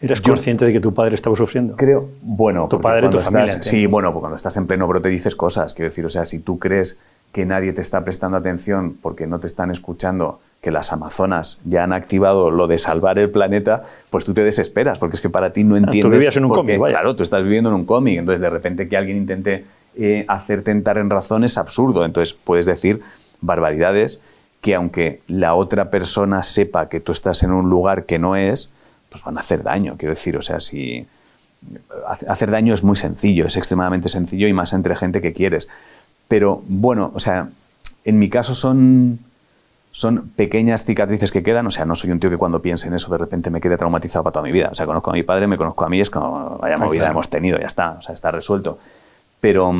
eras 0.00 0.20
Yo 0.20 0.32
consciente 0.32 0.64
de 0.64 0.72
que 0.72 0.80
tu 0.80 0.92
padre 0.92 1.14
estaba 1.14 1.36
sufriendo? 1.36 1.76
Creo, 1.76 2.08
bueno, 2.22 2.66
tu 2.68 2.80
padre 2.80 3.08
tu 3.08 3.18
estás, 3.18 3.32
familia. 3.32 3.62
Sí, 3.62 3.86
bueno, 3.86 4.12
cuando 4.12 4.36
estás 4.36 4.56
en 4.56 4.66
pleno 4.66 4.86
brote 4.88 5.08
dices 5.08 5.36
cosas, 5.36 5.74
quiero 5.74 5.88
decir, 5.88 6.04
o 6.04 6.08
sea, 6.08 6.26
si 6.26 6.40
tú 6.40 6.58
crees 6.58 6.98
que 7.32 7.46
nadie 7.46 7.72
te 7.72 7.80
está 7.80 8.04
prestando 8.04 8.36
atención 8.36 8.96
porque 9.00 9.26
no 9.26 9.40
te 9.40 9.46
están 9.46 9.70
escuchando, 9.70 10.40
que 10.60 10.70
las 10.70 10.92
Amazonas 10.92 11.58
ya 11.64 11.82
han 11.82 11.92
activado 11.92 12.50
lo 12.50 12.68
de 12.68 12.78
salvar 12.78 13.18
el 13.18 13.30
planeta, 13.30 13.82
pues 14.10 14.24
tú 14.24 14.32
te 14.32 14.44
desesperas, 14.44 14.98
porque 14.98 15.16
es 15.16 15.20
que 15.20 15.30
para 15.30 15.52
ti 15.52 15.64
no 15.64 15.76
entiendes. 15.76 16.04
Ah, 16.04 16.08
tú 16.08 16.18
vivías 16.18 16.36
en 16.36 16.44
un 16.44 16.52
cómic, 16.52 16.78
vaya. 16.78 16.94
Claro, 16.94 17.16
tú 17.16 17.22
estás 17.22 17.42
viviendo 17.42 17.70
en 17.70 17.74
un 17.74 17.84
cómic, 17.84 18.18
entonces 18.18 18.40
de 18.40 18.50
repente 18.50 18.88
que 18.88 18.96
alguien 18.96 19.16
intente 19.16 19.64
eh, 19.96 20.24
hacerte 20.28 20.70
entrar 20.70 20.98
en 20.98 21.10
razón 21.10 21.44
es 21.44 21.58
absurdo. 21.58 22.04
Entonces 22.04 22.32
puedes 22.32 22.66
decir 22.66 23.00
barbaridades 23.40 24.20
que 24.60 24.74
aunque 24.74 25.20
la 25.26 25.54
otra 25.54 25.90
persona 25.90 26.42
sepa 26.44 26.88
que 26.88 27.00
tú 27.00 27.12
estás 27.12 27.42
en 27.42 27.50
un 27.50 27.68
lugar 27.68 28.04
que 28.04 28.18
no 28.18 28.36
es, 28.36 28.70
pues 29.10 29.24
van 29.24 29.36
a 29.36 29.40
hacer 29.40 29.62
daño. 29.62 29.96
Quiero 29.98 30.14
decir, 30.14 30.36
o 30.36 30.42
sea, 30.42 30.60
si 30.60 31.06
hacer 32.28 32.50
daño 32.50 32.72
es 32.72 32.82
muy 32.82 32.96
sencillo, 32.96 33.46
es 33.46 33.56
extremadamente 33.56 34.08
sencillo 34.08 34.48
y 34.48 34.52
más 34.52 34.72
entre 34.72 34.94
gente 34.94 35.20
que 35.20 35.32
quieres. 35.32 35.68
Pero 36.32 36.62
bueno, 36.66 37.10
o 37.12 37.20
sea, 37.20 37.50
en 38.06 38.18
mi 38.18 38.30
caso 38.30 38.54
son, 38.54 39.18
son 39.90 40.30
pequeñas 40.34 40.82
cicatrices 40.82 41.30
que 41.30 41.42
quedan. 41.42 41.66
O 41.66 41.70
sea, 41.70 41.84
no 41.84 41.94
soy 41.94 42.10
un 42.10 42.20
tío 42.20 42.30
que 42.30 42.38
cuando 42.38 42.62
piense 42.62 42.88
en 42.88 42.94
eso 42.94 43.12
de 43.12 43.18
repente 43.18 43.50
me 43.50 43.60
quede 43.60 43.76
traumatizado 43.76 44.24
para 44.24 44.32
toda 44.32 44.42
mi 44.42 44.50
vida. 44.50 44.70
O 44.72 44.74
sea, 44.74 44.86
conozco 44.86 45.10
a 45.10 45.12
mi 45.12 45.24
padre, 45.24 45.46
me 45.46 45.58
conozco 45.58 45.84
a 45.84 45.90
mí, 45.90 46.00
es 46.00 46.08
como, 46.08 46.56
vaya 46.56 46.78
movida 46.78 47.00
claro. 47.00 47.12
hemos 47.12 47.28
tenido, 47.28 47.58
ya 47.58 47.66
está, 47.66 47.96
o 47.98 48.00
sea, 48.00 48.14
está 48.14 48.30
resuelto. 48.30 48.78
Pero, 49.42 49.74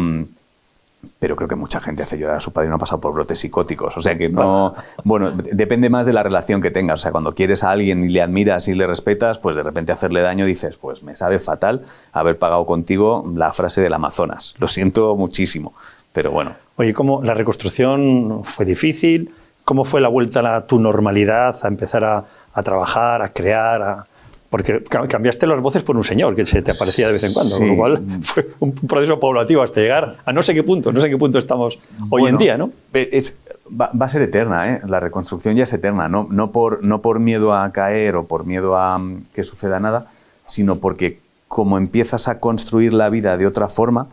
pero 1.18 1.36
creo 1.36 1.48
que 1.48 1.54
mucha 1.54 1.80
gente 1.80 2.02
hace 2.02 2.18
llorar 2.18 2.36
a 2.36 2.40
su 2.40 2.52
padre 2.52 2.66
y 2.66 2.68
no 2.68 2.74
ha 2.74 2.78
pasado 2.78 3.00
por 3.00 3.14
brotes 3.14 3.38
psicóticos. 3.38 3.96
O 3.96 4.02
sea 4.02 4.18
que 4.18 4.28
no. 4.28 4.74
Bueno, 5.04 5.30
depende 5.30 5.88
más 5.88 6.04
de 6.04 6.12
la 6.12 6.22
relación 6.22 6.60
que 6.60 6.70
tengas. 6.70 7.00
O 7.00 7.02
sea, 7.02 7.12
cuando 7.12 7.34
quieres 7.34 7.64
a 7.64 7.70
alguien 7.70 8.04
y 8.04 8.10
le 8.10 8.20
admiras 8.20 8.68
y 8.68 8.74
le 8.74 8.86
respetas, 8.86 9.38
pues 9.38 9.56
de 9.56 9.62
repente 9.62 9.90
hacerle 9.90 10.20
daño 10.20 10.44
dices, 10.44 10.76
pues 10.76 11.02
me 11.02 11.16
sabe 11.16 11.38
fatal 11.38 11.86
haber 12.12 12.38
pagado 12.38 12.66
contigo 12.66 13.24
la 13.34 13.54
frase 13.54 13.80
del 13.80 13.94
Amazonas. 13.94 14.54
Lo 14.58 14.68
siento 14.68 15.16
muchísimo. 15.16 15.72
Pero 16.12 16.30
bueno. 16.30 16.54
Oye, 16.76 16.92
¿cómo 16.92 17.22
la 17.22 17.34
reconstrucción 17.34 18.42
fue 18.44 18.64
difícil? 18.64 19.32
¿Cómo 19.64 19.84
fue 19.84 20.00
la 20.00 20.08
vuelta 20.08 20.56
a 20.56 20.66
tu 20.66 20.78
normalidad, 20.78 21.56
a 21.62 21.68
empezar 21.68 22.04
a, 22.04 22.24
a 22.52 22.62
trabajar, 22.62 23.22
a 23.22 23.28
crear? 23.32 23.82
A... 23.82 24.06
Porque 24.50 24.82
cambiaste 25.08 25.46
las 25.46 25.60
voces 25.62 25.82
por 25.82 25.96
un 25.96 26.04
señor 26.04 26.34
que 26.34 26.44
se 26.44 26.60
te 26.60 26.72
aparecía 26.72 27.06
de 27.06 27.14
vez 27.14 27.24
en 27.24 27.32
cuando, 27.32 27.54
Sí. 27.54 27.60
con 27.60 27.68
lo 27.68 27.76
cual 27.76 28.02
fue 28.22 28.48
un 28.60 28.72
proceso 28.72 29.18
paulatativo 29.18 29.62
hasta 29.62 29.80
llegar 29.80 30.16
a 30.26 30.32
no 30.32 30.42
sé 30.42 30.52
qué 30.52 30.62
punto, 30.62 30.92
no 30.92 31.00
sé 31.00 31.08
qué 31.08 31.16
punto 31.16 31.38
estamos 31.38 31.78
hoy 32.10 32.26
en 32.26 32.36
día, 32.36 32.58
¿no? 32.58 32.70
Es, 32.92 33.38
va, 33.68 33.90
va, 33.98 34.04
a 34.04 34.08
ser 34.10 34.20
eterna, 34.20 34.74
¿eh? 34.74 34.82
la 34.86 35.00
reconstrucción 35.00 35.56
ya 35.56 35.62
es 35.62 35.72
eterna, 35.72 36.08
no, 36.08 36.26
no, 36.30 36.52
por, 36.52 36.84
no 36.84 37.00
por 37.00 37.18
miedo 37.18 37.54
a 37.54 37.72
caer 37.72 38.16
o 38.16 38.26
por 38.26 38.44
miedo 38.44 38.76
a 38.76 38.96
um, 38.96 39.22
que 39.34 39.42
suceda 39.42 39.80
nada, 39.80 40.08
sino 40.46 40.76
porque 40.76 41.20
como 41.48 41.78
empiezas 41.78 42.28
a 42.28 42.38
construir 42.38 42.92
la 42.92 43.08
vida 43.08 43.38
de 43.38 43.46
otra 43.46 43.68
forma, 43.68 44.08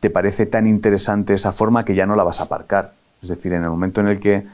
te 0.00 0.10
parece 0.10 0.46
tan 0.46 0.66
interesante 0.66 1.34
esa 1.34 1.52
forma 1.52 1.84
que 1.84 1.94
ya 1.94 2.06
no 2.06 2.16
la 2.16 2.24
vas 2.24 2.40
a 2.40 2.44
aparcar. 2.44 2.92
Es 3.22 3.28
decir, 3.28 3.52
en 3.52 3.64
el 3.64 3.70
momento 3.70 4.00
en 4.00 4.08
el 4.08 4.20
que 4.20 4.44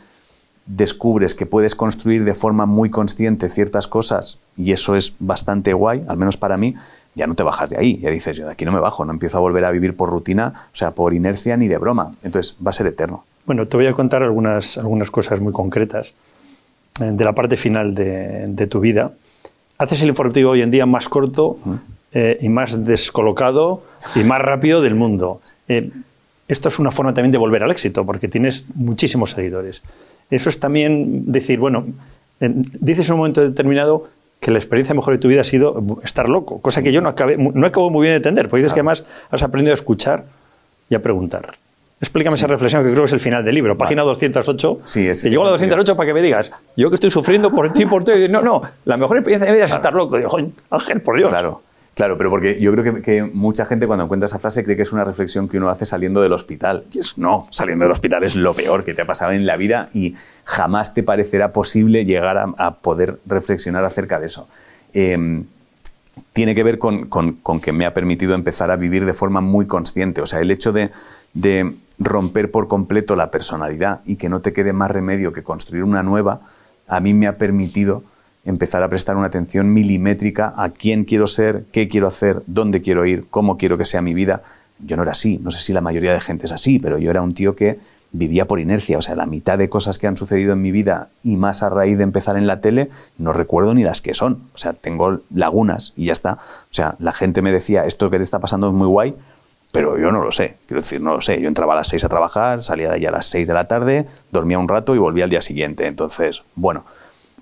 descubres 0.67 1.35
que 1.35 1.45
puedes 1.45 1.75
construir 1.75 2.25
de 2.25 2.35
forma 2.35 2.65
muy 2.65 2.89
consciente 2.89 3.49
ciertas 3.49 3.87
cosas 3.87 4.39
y 4.57 4.73
eso 4.73 4.97
es 4.97 5.15
bastante 5.19 5.75
guay, 5.75 6.05
al 6.09 6.17
menos 6.17 6.37
para 6.37 6.57
mí, 6.57 6.75
ya 7.15 7.27
no 7.27 7.35
te 7.35 7.43
bajas 7.43 7.71
de 7.71 7.79
ahí, 7.79 7.99
ya 7.99 8.11
dices, 8.11 8.37
yo 8.37 8.47
de 8.47 8.53
aquí 8.53 8.65
no 8.65 8.73
me 8.73 8.81
bajo, 8.81 9.05
no 9.05 9.13
empiezo 9.13 9.37
a 9.37 9.41
volver 9.41 9.65
a 9.65 9.71
vivir 9.71 9.95
por 9.95 10.11
rutina, 10.11 10.69
o 10.73 10.77
sea, 10.77 10.93
por 10.93 11.13
inercia 11.15 11.57
ni 11.57 11.69
de 11.69 11.79
broma. 11.79 12.15
Entonces 12.23 12.57
va 12.65 12.71
a 12.71 12.73
ser 12.73 12.87
eterno. 12.87 13.25
Bueno, 13.47 13.69
te 13.69 13.77
voy 13.77 13.87
a 13.87 13.93
contar 13.93 14.23
algunas, 14.23 14.79
algunas 14.79 15.11
cosas 15.11 15.39
muy 15.41 15.53
concretas 15.53 16.15
eh, 17.01 17.11
de 17.13 17.25
la 17.25 17.35
parte 17.35 17.57
final 17.57 17.95
de, 17.95 18.47
de, 18.49 18.67
tu 18.67 18.81
vida. 18.81 19.13
Haces 19.77 20.03
el 20.03 20.09
informativo 20.09 20.53
hoy 20.53 20.63
en 20.63 20.71
día 20.71 20.87
más 20.87 21.09
corto. 21.09 21.59
Eh, 22.14 22.38
y 22.40 22.48
más 22.48 22.85
descolocado 22.87 23.83
y 24.14 24.20
más 24.20 24.40
rápido 24.40 24.81
del 24.81 24.94
mundo. 24.94 25.40
Eh, 25.68 25.90
esto 26.48 26.68
es 26.68 26.79
una 26.79 26.90
forma 26.90 27.12
también 27.14 27.33
de 27.33 27.38
volver 27.38 27.62
al 27.64 27.70
éxito, 27.70 28.05
porque 28.07 28.29
tienes 28.29 28.64
muchísimos 28.74 29.31
seguidores. 29.31 29.83
Eso 30.31 30.48
es 30.48 30.61
también 30.61 31.31
decir, 31.31 31.59
bueno, 31.59 31.87
dices 32.40 33.09
en 33.09 33.14
un 33.14 33.18
momento 33.18 33.40
determinado 33.40 34.09
que 34.40 34.50
la 34.50 34.59
experiencia 34.59 34.94
mejor 34.94 35.14
de 35.14 35.18
tu 35.18 35.29
vida 35.29 35.40
ha 35.40 35.44
sido 35.44 35.83
estar 36.03 36.29
loco, 36.29 36.61
cosa 36.61 36.83
que 36.83 36.92
yo 36.92 37.00
no 37.00 37.09
acabé, 37.09 37.37
no 37.38 37.66
acabo 37.66 37.88
muy 37.90 38.03
bien 38.03 38.12
de 38.12 38.16
entender, 38.16 38.48
porque 38.48 38.62
dices 38.62 38.74
claro. 38.74 38.88
que 38.88 39.00
además 39.00 39.07
has 39.31 39.42
aprendido 39.42 39.72
a 39.72 39.74
escuchar 39.74 40.24
y 40.90 40.94
a 40.94 41.00
preguntar. 41.03 41.55
Explícame 42.00 42.35
esa 42.37 42.46
reflexión 42.46 42.83
que 42.85 42.90
creo 42.90 43.05
que 43.05 43.07
es 43.07 43.12
el 43.14 43.20
final 43.20 43.42
del 43.42 43.55
libro, 43.55 43.79
página 43.79 44.03
208. 44.03 44.81
Sí, 44.85 45.09
es- 45.09 45.22
Te 45.22 45.31
llego 45.31 45.42
a 45.44 45.50
la 45.50 45.57
es 45.57 45.62
208 45.62 45.96
para 45.96 46.07
que 46.09 46.12
me 46.12 46.20
digas, 46.20 46.50
yo 46.77 46.90
que 46.90 46.96
estoy 46.96 47.11
sufriendo 47.11 47.50
por 47.50 47.72
ti, 47.72 47.87
por 47.87 48.05
ti. 48.05 48.12
No, 48.29 48.42
no, 48.42 48.61
la 48.85 48.98
mejor 48.98 49.16
experiencia 49.16 49.46
de 49.46 49.53
mi 49.53 49.57
vida 49.57 49.64
es 49.64 49.72
estar 49.72 49.94
loco. 49.94 50.18
Digo, 50.18 50.29
"Joder, 50.29 50.48
Ángel, 50.70 51.00
por 51.00 51.16
Dios. 51.16 51.31
Claro, 51.31 51.62
claro, 51.95 52.17
pero 52.19 52.31
porque 52.31 52.61
yo 52.61 52.73
creo 52.73 53.03
que, 53.03 53.23
mucha 53.23 53.67
gente 53.67 53.87
cuando 53.87 54.05
encuentra 54.05 54.27
esa 54.27 54.39
frase 54.39 54.65
cree 54.65 54.77
que 54.77 54.83
es 54.83 54.93
una 54.93 55.05
reflexión 55.05 55.49
que 55.49 55.59
uno 55.59 55.71
hace 55.71 55.87
saliendo 55.87 56.21
del 56.21 56.33
hospital. 56.33 56.85
Y 56.93 56.99
es 56.99 57.19
no, 57.19 57.47
saliendo 57.51 57.85
del 57.85 57.93
hospital 57.93 58.25
es 58.25 58.37
lo 58.37 58.55
peor 58.55 58.85
que 58.85 58.95
te 58.95 59.03
ha 59.03 59.07
pasado 59.07 59.33
en 59.33 59.47
la 59.47 59.57
vida 59.57 59.89
y 59.93 60.15
jamás 60.45 60.95
te 60.95 61.03
parecerá 61.03 61.53
posible 61.53 62.05
llegar 62.05 62.37
a, 62.39 62.71
poder 62.77 63.19
reflexionar 63.27 63.85
acerca 63.85 64.21
de 64.21 64.27
eso. 64.27 64.49
Eh, 64.93 65.43
tiene 66.33 66.55
que 66.55 66.63
ver 66.63 66.79
con, 66.79 67.07
con- 67.07 67.35
con 67.35 67.61
que 67.61 67.73
me 67.73 67.87
ha 67.87 67.95
permitido 67.95 68.35
empezar 68.35 68.71
a 68.71 68.77
vivir 68.77 69.05
de 69.05 69.13
forma 69.13 69.41
muy 69.41 69.67
consciente. 69.67 70.21
O 70.21 70.27
sea, 70.27 70.41
el 70.41 70.51
hecho 70.51 70.73
de, 70.73 70.91
de 71.33 71.75
romper 71.99 72.51
por 72.51 72.69
completo 72.69 73.17
la 73.17 73.31
personalidad 73.31 74.01
y 74.05 74.17
que 74.17 74.29
no 74.29 74.41
te 74.41 74.53
quede 74.53 74.73
más 74.73 74.91
remedio 74.91 75.33
que 75.33 75.43
construir 75.43 75.85
una 75.85 76.03
nueva, 76.03 76.41
a 76.89 77.01
mí 77.01 77.15
me 77.15 77.27
ha 77.27 77.39
permitido 77.39 78.03
empezar 78.45 78.83
a 78.83 78.89
prestar 78.89 79.17
una 79.17 79.27
atención 79.27 79.73
milimétrica 79.73 80.53
a 80.57 80.71
quién 80.71 81.05
quiero 81.05 81.27
ser, 81.27 81.65
qué 81.73 81.89
quiero 81.89 82.07
hacer, 82.07 82.43
dónde 82.47 82.83
quiero 82.83 83.07
ir, 83.07 83.27
cómo 83.31 83.57
quiero 83.57 83.79
que 83.79 83.85
sea 83.85 84.03
mi 84.03 84.15
vida. 84.15 84.43
Yo 84.79 84.97
no 84.97 85.03
era 85.03 85.13
así, 85.13 85.39
no 85.43 85.51
sé 85.51 85.61
si 85.61 85.73
la 85.73 85.81
mayoría 85.81 86.13
de 86.13 86.21
gente 86.21 86.47
es 86.47 86.53
así, 86.53 86.79
pero 86.79 86.99
yo 86.99 87.11
era 87.11 87.23
un 87.23 87.33
tío 87.33 87.57
que 87.57 87.79
vivía 88.13 88.47
por 88.47 88.61
inercia, 88.61 88.97
o 88.97 89.03
sea, 89.03 89.17
la 89.17 89.27
mitad 89.27 89.59
de 89.59 89.69
cosas 89.69 89.99
que 89.99 90.07
han 90.07 90.17
sucedido 90.17 90.53
en 90.53 90.63
mi 90.63 90.71
vida 90.71 91.09
y 91.25 91.37
más 91.37 91.65
a 91.65 91.69
raíz 91.69 91.99
de 91.99 92.05
empezar 92.05 92.37
en 92.37 92.47
la 92.47 92.61
tele, 92.61 92.89
no 93.19 93.33
recuerdo 93.33 93.75
ni 93.75 93.83
las 93.83 94.01
que 94.01 94.15
son, 94.15 94.43
o 94.55 94.59
sea, 94.59 94.73
tengo 94.73 95.21
lagunas 95.35 95.93
y 95.97 96.07
ya 96.07 96.13
está. 96.13 96.35
O 96.35 96.75
sea, 96.75 96.95
la 97.01 97.13
gente 97.13 97.43
me 97.43 97.51
decía, 97.51 97.85
esto 97.87 98.11
que 98.11 98.19
te 98.19 98.23
está 98.23 98.39
pasando 98.39 98.69
es 98.69 98.75
muy 98.75 98.87
guay, 98.87 99.15
pero 99.73 99.99
yo 99.99 100.13
no 100.13 100.23
lo 100.23 100.31
sé, 100.31 100.59
quiero 100.69 100.81
decir, 100.81 101.01
no 101.01 101.15
lo 101.15 101.21
sé. 101.21 101.41
Yo 101.41 101.49
entraba 101.49 101.73
a 101.73 101.77
las 101.77 101.89
6 101.89 102.05
a 102.05 102.09
trabajar, 102.09 102.63
salía 102.63 102.91
de 102.91 102.95
allí 102.95 103.07
a 103.07 103.11
las 103.11 103.27
6 103.27 103.49
de 103.49 103.55
la 103.55 103.67
tarde, 103.67 104.07
dormía 104.31 104.61
un 104.61 104.69
rato 104.69 104.95
y 104.95 104.99
volvía 104.99 105.25
al 105.25 105.31
día 105.31 105.41
siguiente. 105.41 105.89
Entonces, 105.89 106.45
bueno, 106.55 106.85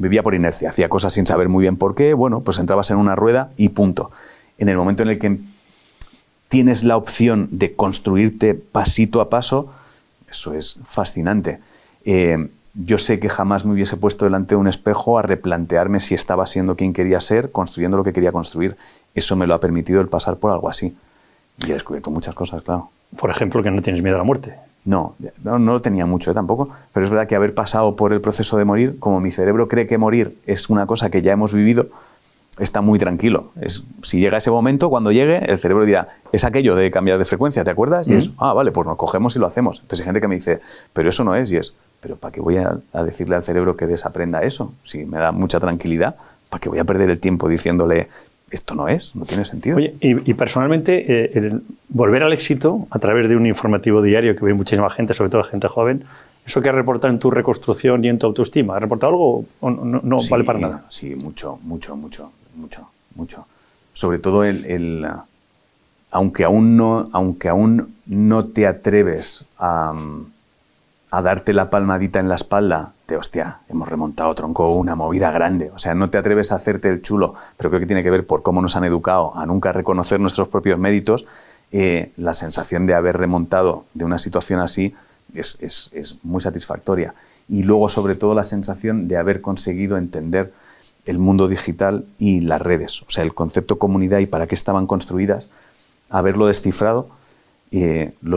vivía 0.02 0.22
por 0.22 0.34
inercia, 0.34 0.68
hacía 0.68 0.88
cosas 0.88 1.14
sin 1.14 1.26
saber 1.26 1.48
muy 1.48 1.62
bien 1.62 1.76
por 1.76 1.94
qué, 1.94 2.12
bueno, 2.12 2.40
pues 2.40 2.58
entrabas 2.58 2.90
en 2.90 2.96
una 2.98 3.14
rueda 3.14 3.50
y 3.56 3.70
punto. 3.70 4.10
En 4.58 4.68
el 4.68 4.76
momento 4.76 5.02
en 5.02 5.08
el 5.08 5.18
que 5.18 5.38
tienes 6.48 6.84
la 6.84 6.96
opción 6.96 7.48
de 7.52 7.74
construirte 7.74 8.54
pasito 8.54 9.20
a 9.20 9.30
paso, 9.30 9.72
eso 10.28 10.54
es 10.54 10.80
fascinante. 10.84 11.60
Eh, 12.04 12.48
yo 12.74 12.98
sé 12.98 13.20
que 13.20 13.28
jamás 13.28 13.64
me 13.64 13.72
hubiese 13.72 13.96
puesto 13.96 14.24
delante 14.24 14.54
de 14.54 14.60
un 14.60 14.66
espejo 14.66 15.18
a 15.18 15.22
replantearme 15.22 16.00
si 16.00 16.14
estaba 16.14 16.46
siendo 16.46 16.74
quien 16.74 16.92
quería 16.92 17.20
ser, 17.20 17.52
construyendo 17.52 17.96
lo 17.96 18.04
que 18.04 18.12
quería 18.12 18.32
construir. 18.32 18.76
Eso 19.14 19.36
me 19.36 19.46
lo 19.46 19.54
ha 19.54 19.60
permitido 19.60 20.00
el 20.00 20.08
pasar 20.08 20.36
por 20.36 20.50
algo 20.50 20.68
así. 20.68 20.96
Y 21.58 21.70
he 21.70 21.74
descubierto 21.74 22.10
muchas 22.10 22.34
cosas, 22.34 22.62
claro. 22.62 22.90
Por 23.16 23.30
ejemplo, 23.30 23.62
que 23.62 23.70
no 23.70 23.82
tienes 23.82 24.02
miedo 24.02 24.16
a 24.16 24.18
la 24.18 24.24
muerte. 24.24 24.56
No, 24.84 25.14
no, 25.44 25.58
no 25.58 25.72
lo 25.72 25.80
tenía 25.80 26.06
mucho 26.06 26.32
¿eh? 26.32 26.34
tampoco, 26.34 26.70
pero 26.92 27.06
es 27.06 27.10
verdad 27.10 27.28
que 27.28 27.36
haber 27.36 27.54
pasado 27.54 27.94
por 27.94 28.12
el 28.12 28.20
proceso 28.20 28.56
de 28.56 28.64
morir, 28.64 28.98
como 28.98 29.20
mi 29.20 29.30
cerebro 29.30 29.68
cree 29.68 29.86
que 29.86 29.96
morir 29.96 30.36
es 30.46 30.70
una 30.70 30.86
cosa 30.86 31.08
que 31.08 31.22
ya 31.22 31.32
hemos 31.32 31.52
vivido, 31.52 31.86
está 32.58 32.80
muy 32.80 32.98
tranquilo. 32.98 33.52
Es, 33.60 33.84
si 34.02 34.18
llega 34.18 34.38
ese 34.38 34.50
momento, 34.50 34.90
cuando 34.90 35.12
llegue, 35.12 35.38
el 35.50 35.58
cerebro 35.58 35.84
dirá, 35.84 36.08
es 36.32 36.44
aquello 36.44 36.74
de 36.74 36.90
cambiar 36.90 37.18
de 37.18 37.24
frecuencia, 37.24 37.64
¿te 37.64 37.70
acuerdas? 37.70 38.08
Y 38.08 38.14
es, 38.14 38.30
ah, 38.38 38.52
vale, 38.52 38.72
pues 38.72 38.86
nos 38.86 38.96
cogemos 38.96 39.36
y 39.36 39.38
lo 39.38 39.46
hacemos. 39.46 39.80
Entonces 39.80 40.00
hay 40.00 40.06
gente 40.06 40.20
que 40.20 40.28
me 40.28 40.34
dice, 40.34 40.60
pero 40.92 41.08
eso 41.08 41.24
no 41.24 41.34
es, 41.34 41.52
y 41.52 41.56
es, 41.56 41.74
pero 42.00 42.16
¿para 42.16 42.32
qué 42.32 42.40
voy 42.40 42.56
a, 42.56 42.76
a 42.92 43.02
decirle 43.04 43.36
al 43.36 43.42
cerebro 43.42 43.76
que 43.76 43.86
desaprenda 43.86 44.42
eso? 44.42 44.72
Si 44.84 45.04
me 45.04 45.18
da 45.18 45.32
mucha 45.32 45.60
tranquilidad, 45.60 46.16
¿para 46.50 46.60
qué 46.60 46.68
voy 46.68 46.80
a 46.80 46.84
perder 46.84 47.08
el 47.08 47.20
tiempo 47.20 47.48
diciéndole, 47.48 48.08
esto 48.52 48.74
no 48.74 48.86
es, 48.88 49.16
no 49.16 49.24
tiene 49.24 49.44
sentido? 49.44 49.76
Oye, 49.78 49.94
y, 50.00 50.30
y 50.30 50.34
personalmente, 50.34 51.04
eh, 51.24 51.30
el 51.34 51.62
volver 51.88 52.22
al 52.22 52.32
éxito 52.32 52.86
a 52.90 52.98
través 52.98 53.28
de 53.28 53.36
un 53.36 53.46
informativo 53.46 54.02
diario 54.02 54.36
que 54.36 54.44
ve 54.44 54.54
muchísima 54.54 54.88
gente, 54.90 55.14
sobre 55.14 55.30
todo 55.30 55.42
gente 55.44 55.66
joven, 55.68 56.04
¿eso 56.46 56.60
que 56.60 56.68
ha 56.68 56.72
reportado 56.72 57.12
en 57.12 57.18
tu 57.18 57.30
reconstrucción 57.30 58.04
y 58.04 58.08
en 58.08 58.18
tu 58.18 58.26
autoestima? 58.26 58.76
¿Ha 58.76 58.80
reportado 58.80 59.10
algo 59.12 59.44
o 59.60 59.70
no, 59.70 59.84
no- 59.84 60.00
no 60.02 60.20
Sí, 60.20 60.30
vale 60.30 60.44
para 60.44 60.58
nada? 60.58 60.84
Sí, 60.88 61.14
mucho, 61.14 61.58
mucho, 61.62 61.96
mucho, 61.96 62.30
mucho, 62.56 62.88
mucho. 63.14 63.46
Sobre 63.94 64.18
todo 64.18 64.44
el, 64.44 64.64
el, 64.66 65.06
aunque 66.10 66.44
aún 66.44 66.76
no, 66.76 67.08
aunque 67.12 67.48
aún 67.48 67.94
no 68.06 68.44
te 68.44 68.66
atreves 68.66 69.44
a, 69.58 69.94
a 71.14 71.20
darte 71.20 71.52
la 71.52 71.68
palmadita 71.68 72.20
en 72.20 72.28
la 72.30 72.36
espalda 72.36 72.94
de 73.06 73.16
hostia, 73.18 73.58
hemos 73.68 73.86
remontado 73.86 74.34
tronco 74.34 74.74
una 74.74 74.94
movida 74.94 75.30
grande. 75.30 75.70
O 75.74 75.78
sea, 75.78 75.94
no 75.94 76.08
te 76.08 76.16
atreves 76.16 76.50
a 76.52 76.54
hacerte 76.54 76.88
el 76.88 77.02
chulo, 77.02 77.34
pero 77.58 77.68
creo 77.68 77.80
que 77.80 77.86
tiene 77.86 78.02
que 78.02 78.10
ver 78.10 78.26
por 78.26 78.40
cómo 78.42 78.62
nos 78.62 78.76
han 78.76 78.84
educado 78.84 79.36
a 79.36 79.44
nunca 79.44 79.72
reconocer 79.72 80.18
nuestros 80.20 80.48
propios 80.48 80.78
méritos. 80.78 81.26
eh, 81.74 82.12
la 82.18 82.34
sensación 82.34 82.84
de 82.86 82.92
haber 82.92 83.16
remontado 83.16 83.86
de 83.94 84.04
una 84.04 84.18
situación 84.18 84.60
así 84.60 84.94
es, 85.34 85.56
es- 85.60 85.88
es 85.94 86.18
muy 86.22 86.42
satisfactoria. 86.42 87.14
Y 87.48 87.62
luego, 87.62 87.88
sobre 87.88 88.14
todo, 88.14 88.34
la 88.34 88.44
sensación 88.44 89.08
de 89.08 89.16
haber 89.16 89.40
conseguido 89.40 89.96
entender 89.96 90.52
el 91.06 91.18
mundo 91.18 91.48
digital 91.48 92.04
y 92.18 92.42
las 92.42 92.60
redes. 92.60 93.00
O 93.02 93.10
sea, 93.10 93.24
el 93.24 93.32
concepto 93.32 93.78
comunidad 93.78 94.18
y 94.18 94.26
para 94.26 94.46
qué 94.46 94.54
estaban 94.54 94.86
construidas, 94.86 95.46
haberlo 96.10 96.46
descifrado 96.46 97.08
eh, 97.70 98.12
lo 98.20 98.36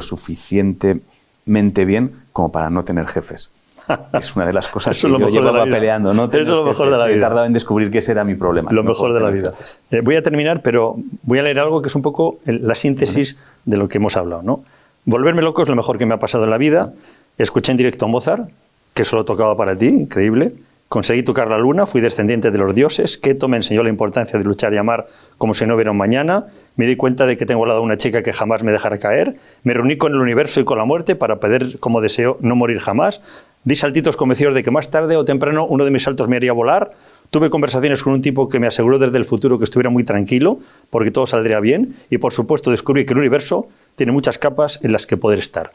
suficientemente 1.46 1.86
bien 1.86 2.12
como 2.34 2.52
para 2.52 2.70
no 2.70 2.84
tener 2.84 3.08
jefes. 3.08 3.52
Es 4.14 4.36
una 4.36 4.48
de 4.48 4.54
las 4.54 4.68
cosas 4.68 5.00
que 5.00 5.08
yo 5.08 5.18
llevaba 5.30 5.66
peleando. 5.66 6.12
No 6.14 6.26
Eso 6.26 6.38
es 6.40 6.48
lo 6.48 6.66
mejor 6.66 6.90
de 6.90 6.98
la 6.98 7.06
He 7.08 7.14
vida. 7.16 7.28
tardado 7.28 7.46
en 7.46 7.54
descubrir 7.54 7.92
que 7.92 8.00
ese 8.00 8.14
era 8.14 8.24
mi 8.24 8.34
problema. 8.34 8.72
Lo 8.72 8.82
no 8.82 8.90
mejor 8.90 9.14
de 9.14 9.20
la 9.20 9.30
vida. 9.30 9.52
Eh, 9.92 10.02
voy 10.02 10.16
a 10.16 10.24
terminar, 10.24 10.62
pero 10.64 10.96
voy 11.22 11.38
a 11.38 11.44
leer 11.44 11.60
algo 11.60 11.84
que 11.84 11.90
es 11.90 11.96
un 11.96 12.02
poco 12.02 12.40
la 12.46 12.74
síntesis 12.74 13.38
de 13.64 13.78
lo 13.78 13.88
que 13.88 14.00
hemos 14.00 14.18
hablado. 14.18 14.42
¿no? 14.42 14.64
Volverme 15.06 15.44
loco 15.44 15.62
es 15.62 15.70
lo 15.70 15.76
mejor 15.76 16.00
que 16.00 16.08
me 16.08 16.16
ha 16.16 16.20
pasado 16.20 16.46
en 16.46 16.50
la 16.50 16.58
vida. 16.58 16.94
Escuché 17.38 17.72
en 17.74 17.78
directo 17.78 18.06
a 18.06 18.08
Mozart, 18.08 18.50
que 18.96 19.04
solo 19.04 19.24
tocaba 19.24 19.56
para 19.56 19.78
ti, 19.78 19.88
increíble. 19.88 20.54
Conseguí 20.90 21.22
tocar 21.22 21.48
la 21.50 21.60
luna, 21.60 21.86
fui 21.86 22.02
descendiente 22.02 22.50
de 22.50 22.58
los 22.58 22.74
dioses. 22.74 23.20
Keto 23.20 23.48
me 23.48 23.58
enseñó 23.58 23.84
la 23.84 23.90
importancia 23.90 24.40
de 24.40 24.46
luchar 24.46 24.74
y 24.74 24.78
amar 24.78 25.06
como 25.38 25.54
si 25.54 25.66
no 25.68 25.76
hubiera 25.76 25.92
un 25.92 25.98
mañana. 25.98 26.46
Me 26.76 26.86
di 26.86 26.96
cuenta 26.96 27.26
de 27.26 27.38
que 27.38 27.46
tengo 27.46 27.64
al 27.64 27.70
lado 27.70 27.82
una 27.82 27.98
chica 27.98 28.22
que 28.22 28.34
jamás 28.34 28.64
me 28.64 28.72
dejará 28.72 28.98
caer. 28.98 29.36
Me 29.64 29.74
reuní 29.74 29.98
con 29.98 30.14
el 30.14 30.20
universo 30.20 30.60
y 30.60 30.66
con 30.66 30.78
la 30.78 30.86
muerte 30.86 31.16
para 31.16 31.40
pedir 31.40 31.80
como 31.80 32.02
deseo 32.02 32.38
no 32.42 32.56
morir 32.56 32.80
jamás. 32.80 33.22
Di 33.64 33.76
saltitos 33.76 34.18
convencidos 34.18 34.54
de 34.54 34.64
que 34.64 34.72
más 34.72 34.92
tarde 34.92 35.16
o 35.16 35.26
temprano 35.26 35.66
uno 35.66 35.86
de 35.86 35.92
mis 35.92 36.04
saltos 36.04 36.28
me 36.28 36.36
haría 36.36 36.54
volar. 36.54 36.92
Tuve 37.32 37.50
conversaciones 37.50 38.04
con 38.04 38.14
un 38.14 38.22
tipo 38.22 38.50
que 38.50 38.60
me 38.60 38.68
aseguró 38.68 39.00
desde 39.00 39.18
el 39.18 39.26
futuro 39.26 39.58
que 39.58 39.64
estuviera 39.64 39.90
muy 39.90 40.04
tranquilo, 40.04 40.60
porque 40.90 41.12
todo 41.12 41.26
saldría 41.26 41.60
bien. 41.60 41.96
Y 42.10 42.18
por 42.18 42.34
supuesto 42.34 42.72
descubrí 42.72 43.06
que 43.06 43.14
el 43.14 43.20
universo 43.20 43.68
tiene 43.96 44.12
muchas 44.12 44.38
capas 44.38 44.80
en 44.84 44.92
las 44.92 45.08
que 45.08 45.18
poder 45.18 45.40
estar. 45.40 45.72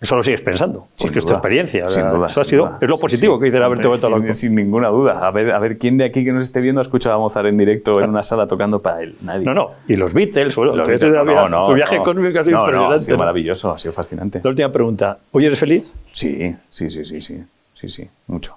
Eso 0.00 0.16
lo 0.16 0.22
sigues 0.22 0.40
pensando, 0.40 0.86
Sin 0.96 1.08
porque 1.08 1.18
es 1.18 1.26
tu 1.26 1.32
experiencia. 1.32 1.90
Sin 1.90 2.08
duda. 2.08 2.26
Eso 2.26 2.40
ha 2.40 2.44
sido, 2.44 2.66
duda. 2.66 2.78
es 2.80 2.88
lo 2.88 2.98
positivo 2.98 3.34
Sí, 3.36 3.40
que 3.40 3.44
dice 3.50 3.62
haberte 3.62 3.86
vuelto 3.88 4.08
loco. 4.08 4.34
sin 4.34 4.54
ninguna 4.54 4.88
duda. 4.88 5.26
A 5.26 5.30
ver, 5.30 5.50
a 5.52 5.58
ver, 5.58 5.76
¿quién 5.78 5.98
de 5.98 6.04
aquí 6.04 6.24
que 6.24 6.32
nos 6.32 6.44
esté 6.44 6.60
viendo 6.60 6.80
ha 6.80 6.82
escuchado 6.82 7.16
a 7.16 7.18
Mozart 7.18 7.46
en 7.48 7.58
directo 7.58 8.00
en 8.00 8.10
una 8.10 8.22
sala 8.22 8.46
tocando 8.46 8.80
para 8.80 9.02
él? 9.02 9.16
Nadie. 9.20 9.44
No, 9.44 9.52
no. 9.54 9.70
Y 9.86 9.94
los 9.94 10.14
Beatles, 10.14 10.54
bueno, 10.56 10.74
Los 10.74 10.84
tu- 10.86 10.90
Beatles, 10.92 11.12
tu- 11.12 11.24
no, 11.24 11.48
no, 11.48 11.64
tu 11.64 11.74
viaje 11.74 11.96
no. 11.96 12.02
cósmico 12.02 12.38
ha 12.40 12.44
sido 12.44 12.58
impresionante. 12.60 12.94
ha 12.96 13.00
sido 13.00 13.18
maravilloso, 13.18 13.72
ha 13.72 13.78
sido 13.78 13.92
fascinante. 13.92 14.40
La 14.42 14.50
última 14.50 14.70
pregunta. 14.72 15.18
¿Hoy 15.32 15.44
eres 15.44 15.58
feliz? 15.58 15.92
Sí, 16.12 16.56
sí, 16.70 16.90
sí, 16.90 17.04
sí, 17.04 17.20
sí, 17.20 17.44
sí, 17.74 17.88
sí, 17.88 18.08
mucho. 18.28 18.54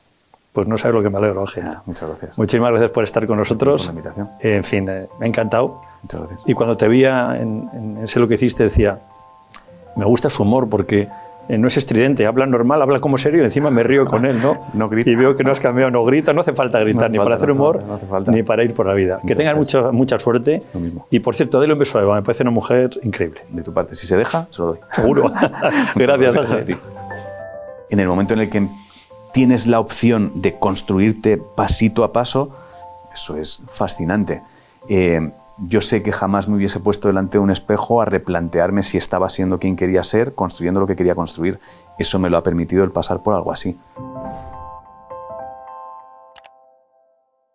Pues 0.53 0.67
no 0.67 0.77
sabes 0.77 0.95
lo 0.95 1.01
que 1.03 1.09
me 1.09 1.17
alegro, 1.17 1.41
Ángel. 1.41 1.63
Ah, 1.65 1.81
muchas 1.85 2.09
gracias. 2.09 2.37
Muchísimas 2.37 2.71
gracias 2.71 2.91
por 2.91 3.03
estar 3.05 3.25
con 3.25 3.37
nosotros. 3.37 3.85
Por 3.85 3.93
la 3.93 3.99
invitación. 3.99 4.29
Eh, 4.41 4.55
en 4.57 4.63
fin, 4.65 4.87
eh, 4.89 5.07
me 5.19 5.25
ha 5.25 5.29
encantado. 5.29 5.81
Muchas 6.03 6.19
gracias. 6.21 6.41
Y 6.45 6.53
cuando 6.53 6.75
te 6.75 6.87
veía 6.89 7.37
en, 7.39 7.69
en 7.73 7.97
ese 8.03 8.19
lo 8.19 8.27
que 8.27 8.35
hiciste, 8.35 8.63
decía, 8.65 8.99
me 9.95 10.05
gusta 10.05 10.29
su 10.29 10.43
humor 10.43 10.69
porque 10.69 11.07
eh, 11.49 11.57
no 11.57 11.67
es 11.67 11.75
estridente, 11.75 12.25
habla 12.25 12.45
normal, 12.45 12.81
habla 12.81 12.99
como 12.99 13.17
serio 13.17 13.41
y 13.41 13.45
encima 13.45 13.69
me 13.69 13.83
río 13.83 14.05
con 14.05 14.25
él, 14.25 14.41
¿no? 14.41 14.67
No 14.73 14.87
grita. 14.87 15.09
Y 15.09 15.15
veo 15.15 15.35
que 15.35 15.43
no 15.43 15.51
has 15.51 15.59
cambiado, 15.59 15.91
no 15.91 16.05
grita, 16.05 16.33
no 16.33 16.41
hace 16.41 16.53
falta 16.53 16.79
gritar, 16.79 17.05
hace 17.05 17.11
ni 17.11 17.17
para 17.17 17.31
falta, 17.31 17.35
hacer 17.43 17.49
no 17.49 17.55
humor, 17.55 17.83
falta, 18.09 18.31
no 18.31 18.37
ni 18.37 18.43
para 18.43 18.63
ir 18.63 18.73
por 18.73 18.85
la 18.85 18.93
vida. 18.93 19.17
que 19.17 19.23
Muchas 19.23 19.37
tengas 19.37 19.55
gracias. 19.55 19.81
mucha, 19.83 19.91
mucha 19.91 20.19
suerte. 20.19 20.63
Lo 20.73 20.79
mismo. 20.79 21.07
Y 21.09 21.19
por 21.19 21.35
cierto, 21.35 21.59
dale 21.59 21.73
un 21.73 21.79
beso 21.79 21.99
a 21.99 22.03
Eva, 22.03 22.15
me 22.15 22.21
parece 22.21 22.43
una 22.43 22.51
mujer 22.51 22.91
increíble. 23.03 23.41
De 23.49 23.63
tu 23.63 23.73
parte, 23.73 23.95
si 23.95 24.07
se 24.07 24.15
deja, 24.17 24.47
se 24.51 24.61
lo 24.61 24.67
doy. 24.67 24.79
Seguro. 24.95 25.23
Muchas 25.95 25.95
Gracias, 25.95 26.53
a 26.53 26.65
ti. 26.65 26.75
En 27.89 27.99
el 27.99 28.07
momento 28.07 28.33
en 28.33 28.39
el 28.39 28.49
que 28.49 28.67
tienes 29.33 29.67
la 29.67 29.79
opción 29.79 30.31
de 30.35 30.57
construirte 30.57 31.37
pasito 31.37 32.03
a 32.03 32.13
paso, 32.13 32.51
eso 33.13 33.35
es 33.35 33.61
fascinante. 33.67 34.41
Eh, 34.87 35.31
yo 35.63 35.81
sé 35.81 36.01
que 36.01 36.11
jamás 36.11 36.47
me 36.47 36.55
hubiese 36.55 36.79
puesto 36.79 37.07
delante 37.07 37.37
de 37.37 37.43
un 37.43 37.51
espejo 37.51 38.01
a 38.01 38.05
replantearme 38.05 38.83
si 38.83 38.97
estaba 38.97 39.29
siendo 39.29 39.59
quien 39.59 39.75
quería 39.75 40.03
ser, 40.03 40.33
construyendo 40.33 40.79
lo 40.79 40.87
que 40.87 40.95
quería 40.95 41.15
construir. 41.15 41.59
Eso 41.99 42.17
me 42.19 42.29
lo 42.29 42.37
ha 42.37 42.43
permitido 42.43 42.83
el 42.83 42.91
pasar 42.91 43.21
por 43.21 43.35
algo 43.35 43.51
así. 43.51 43.77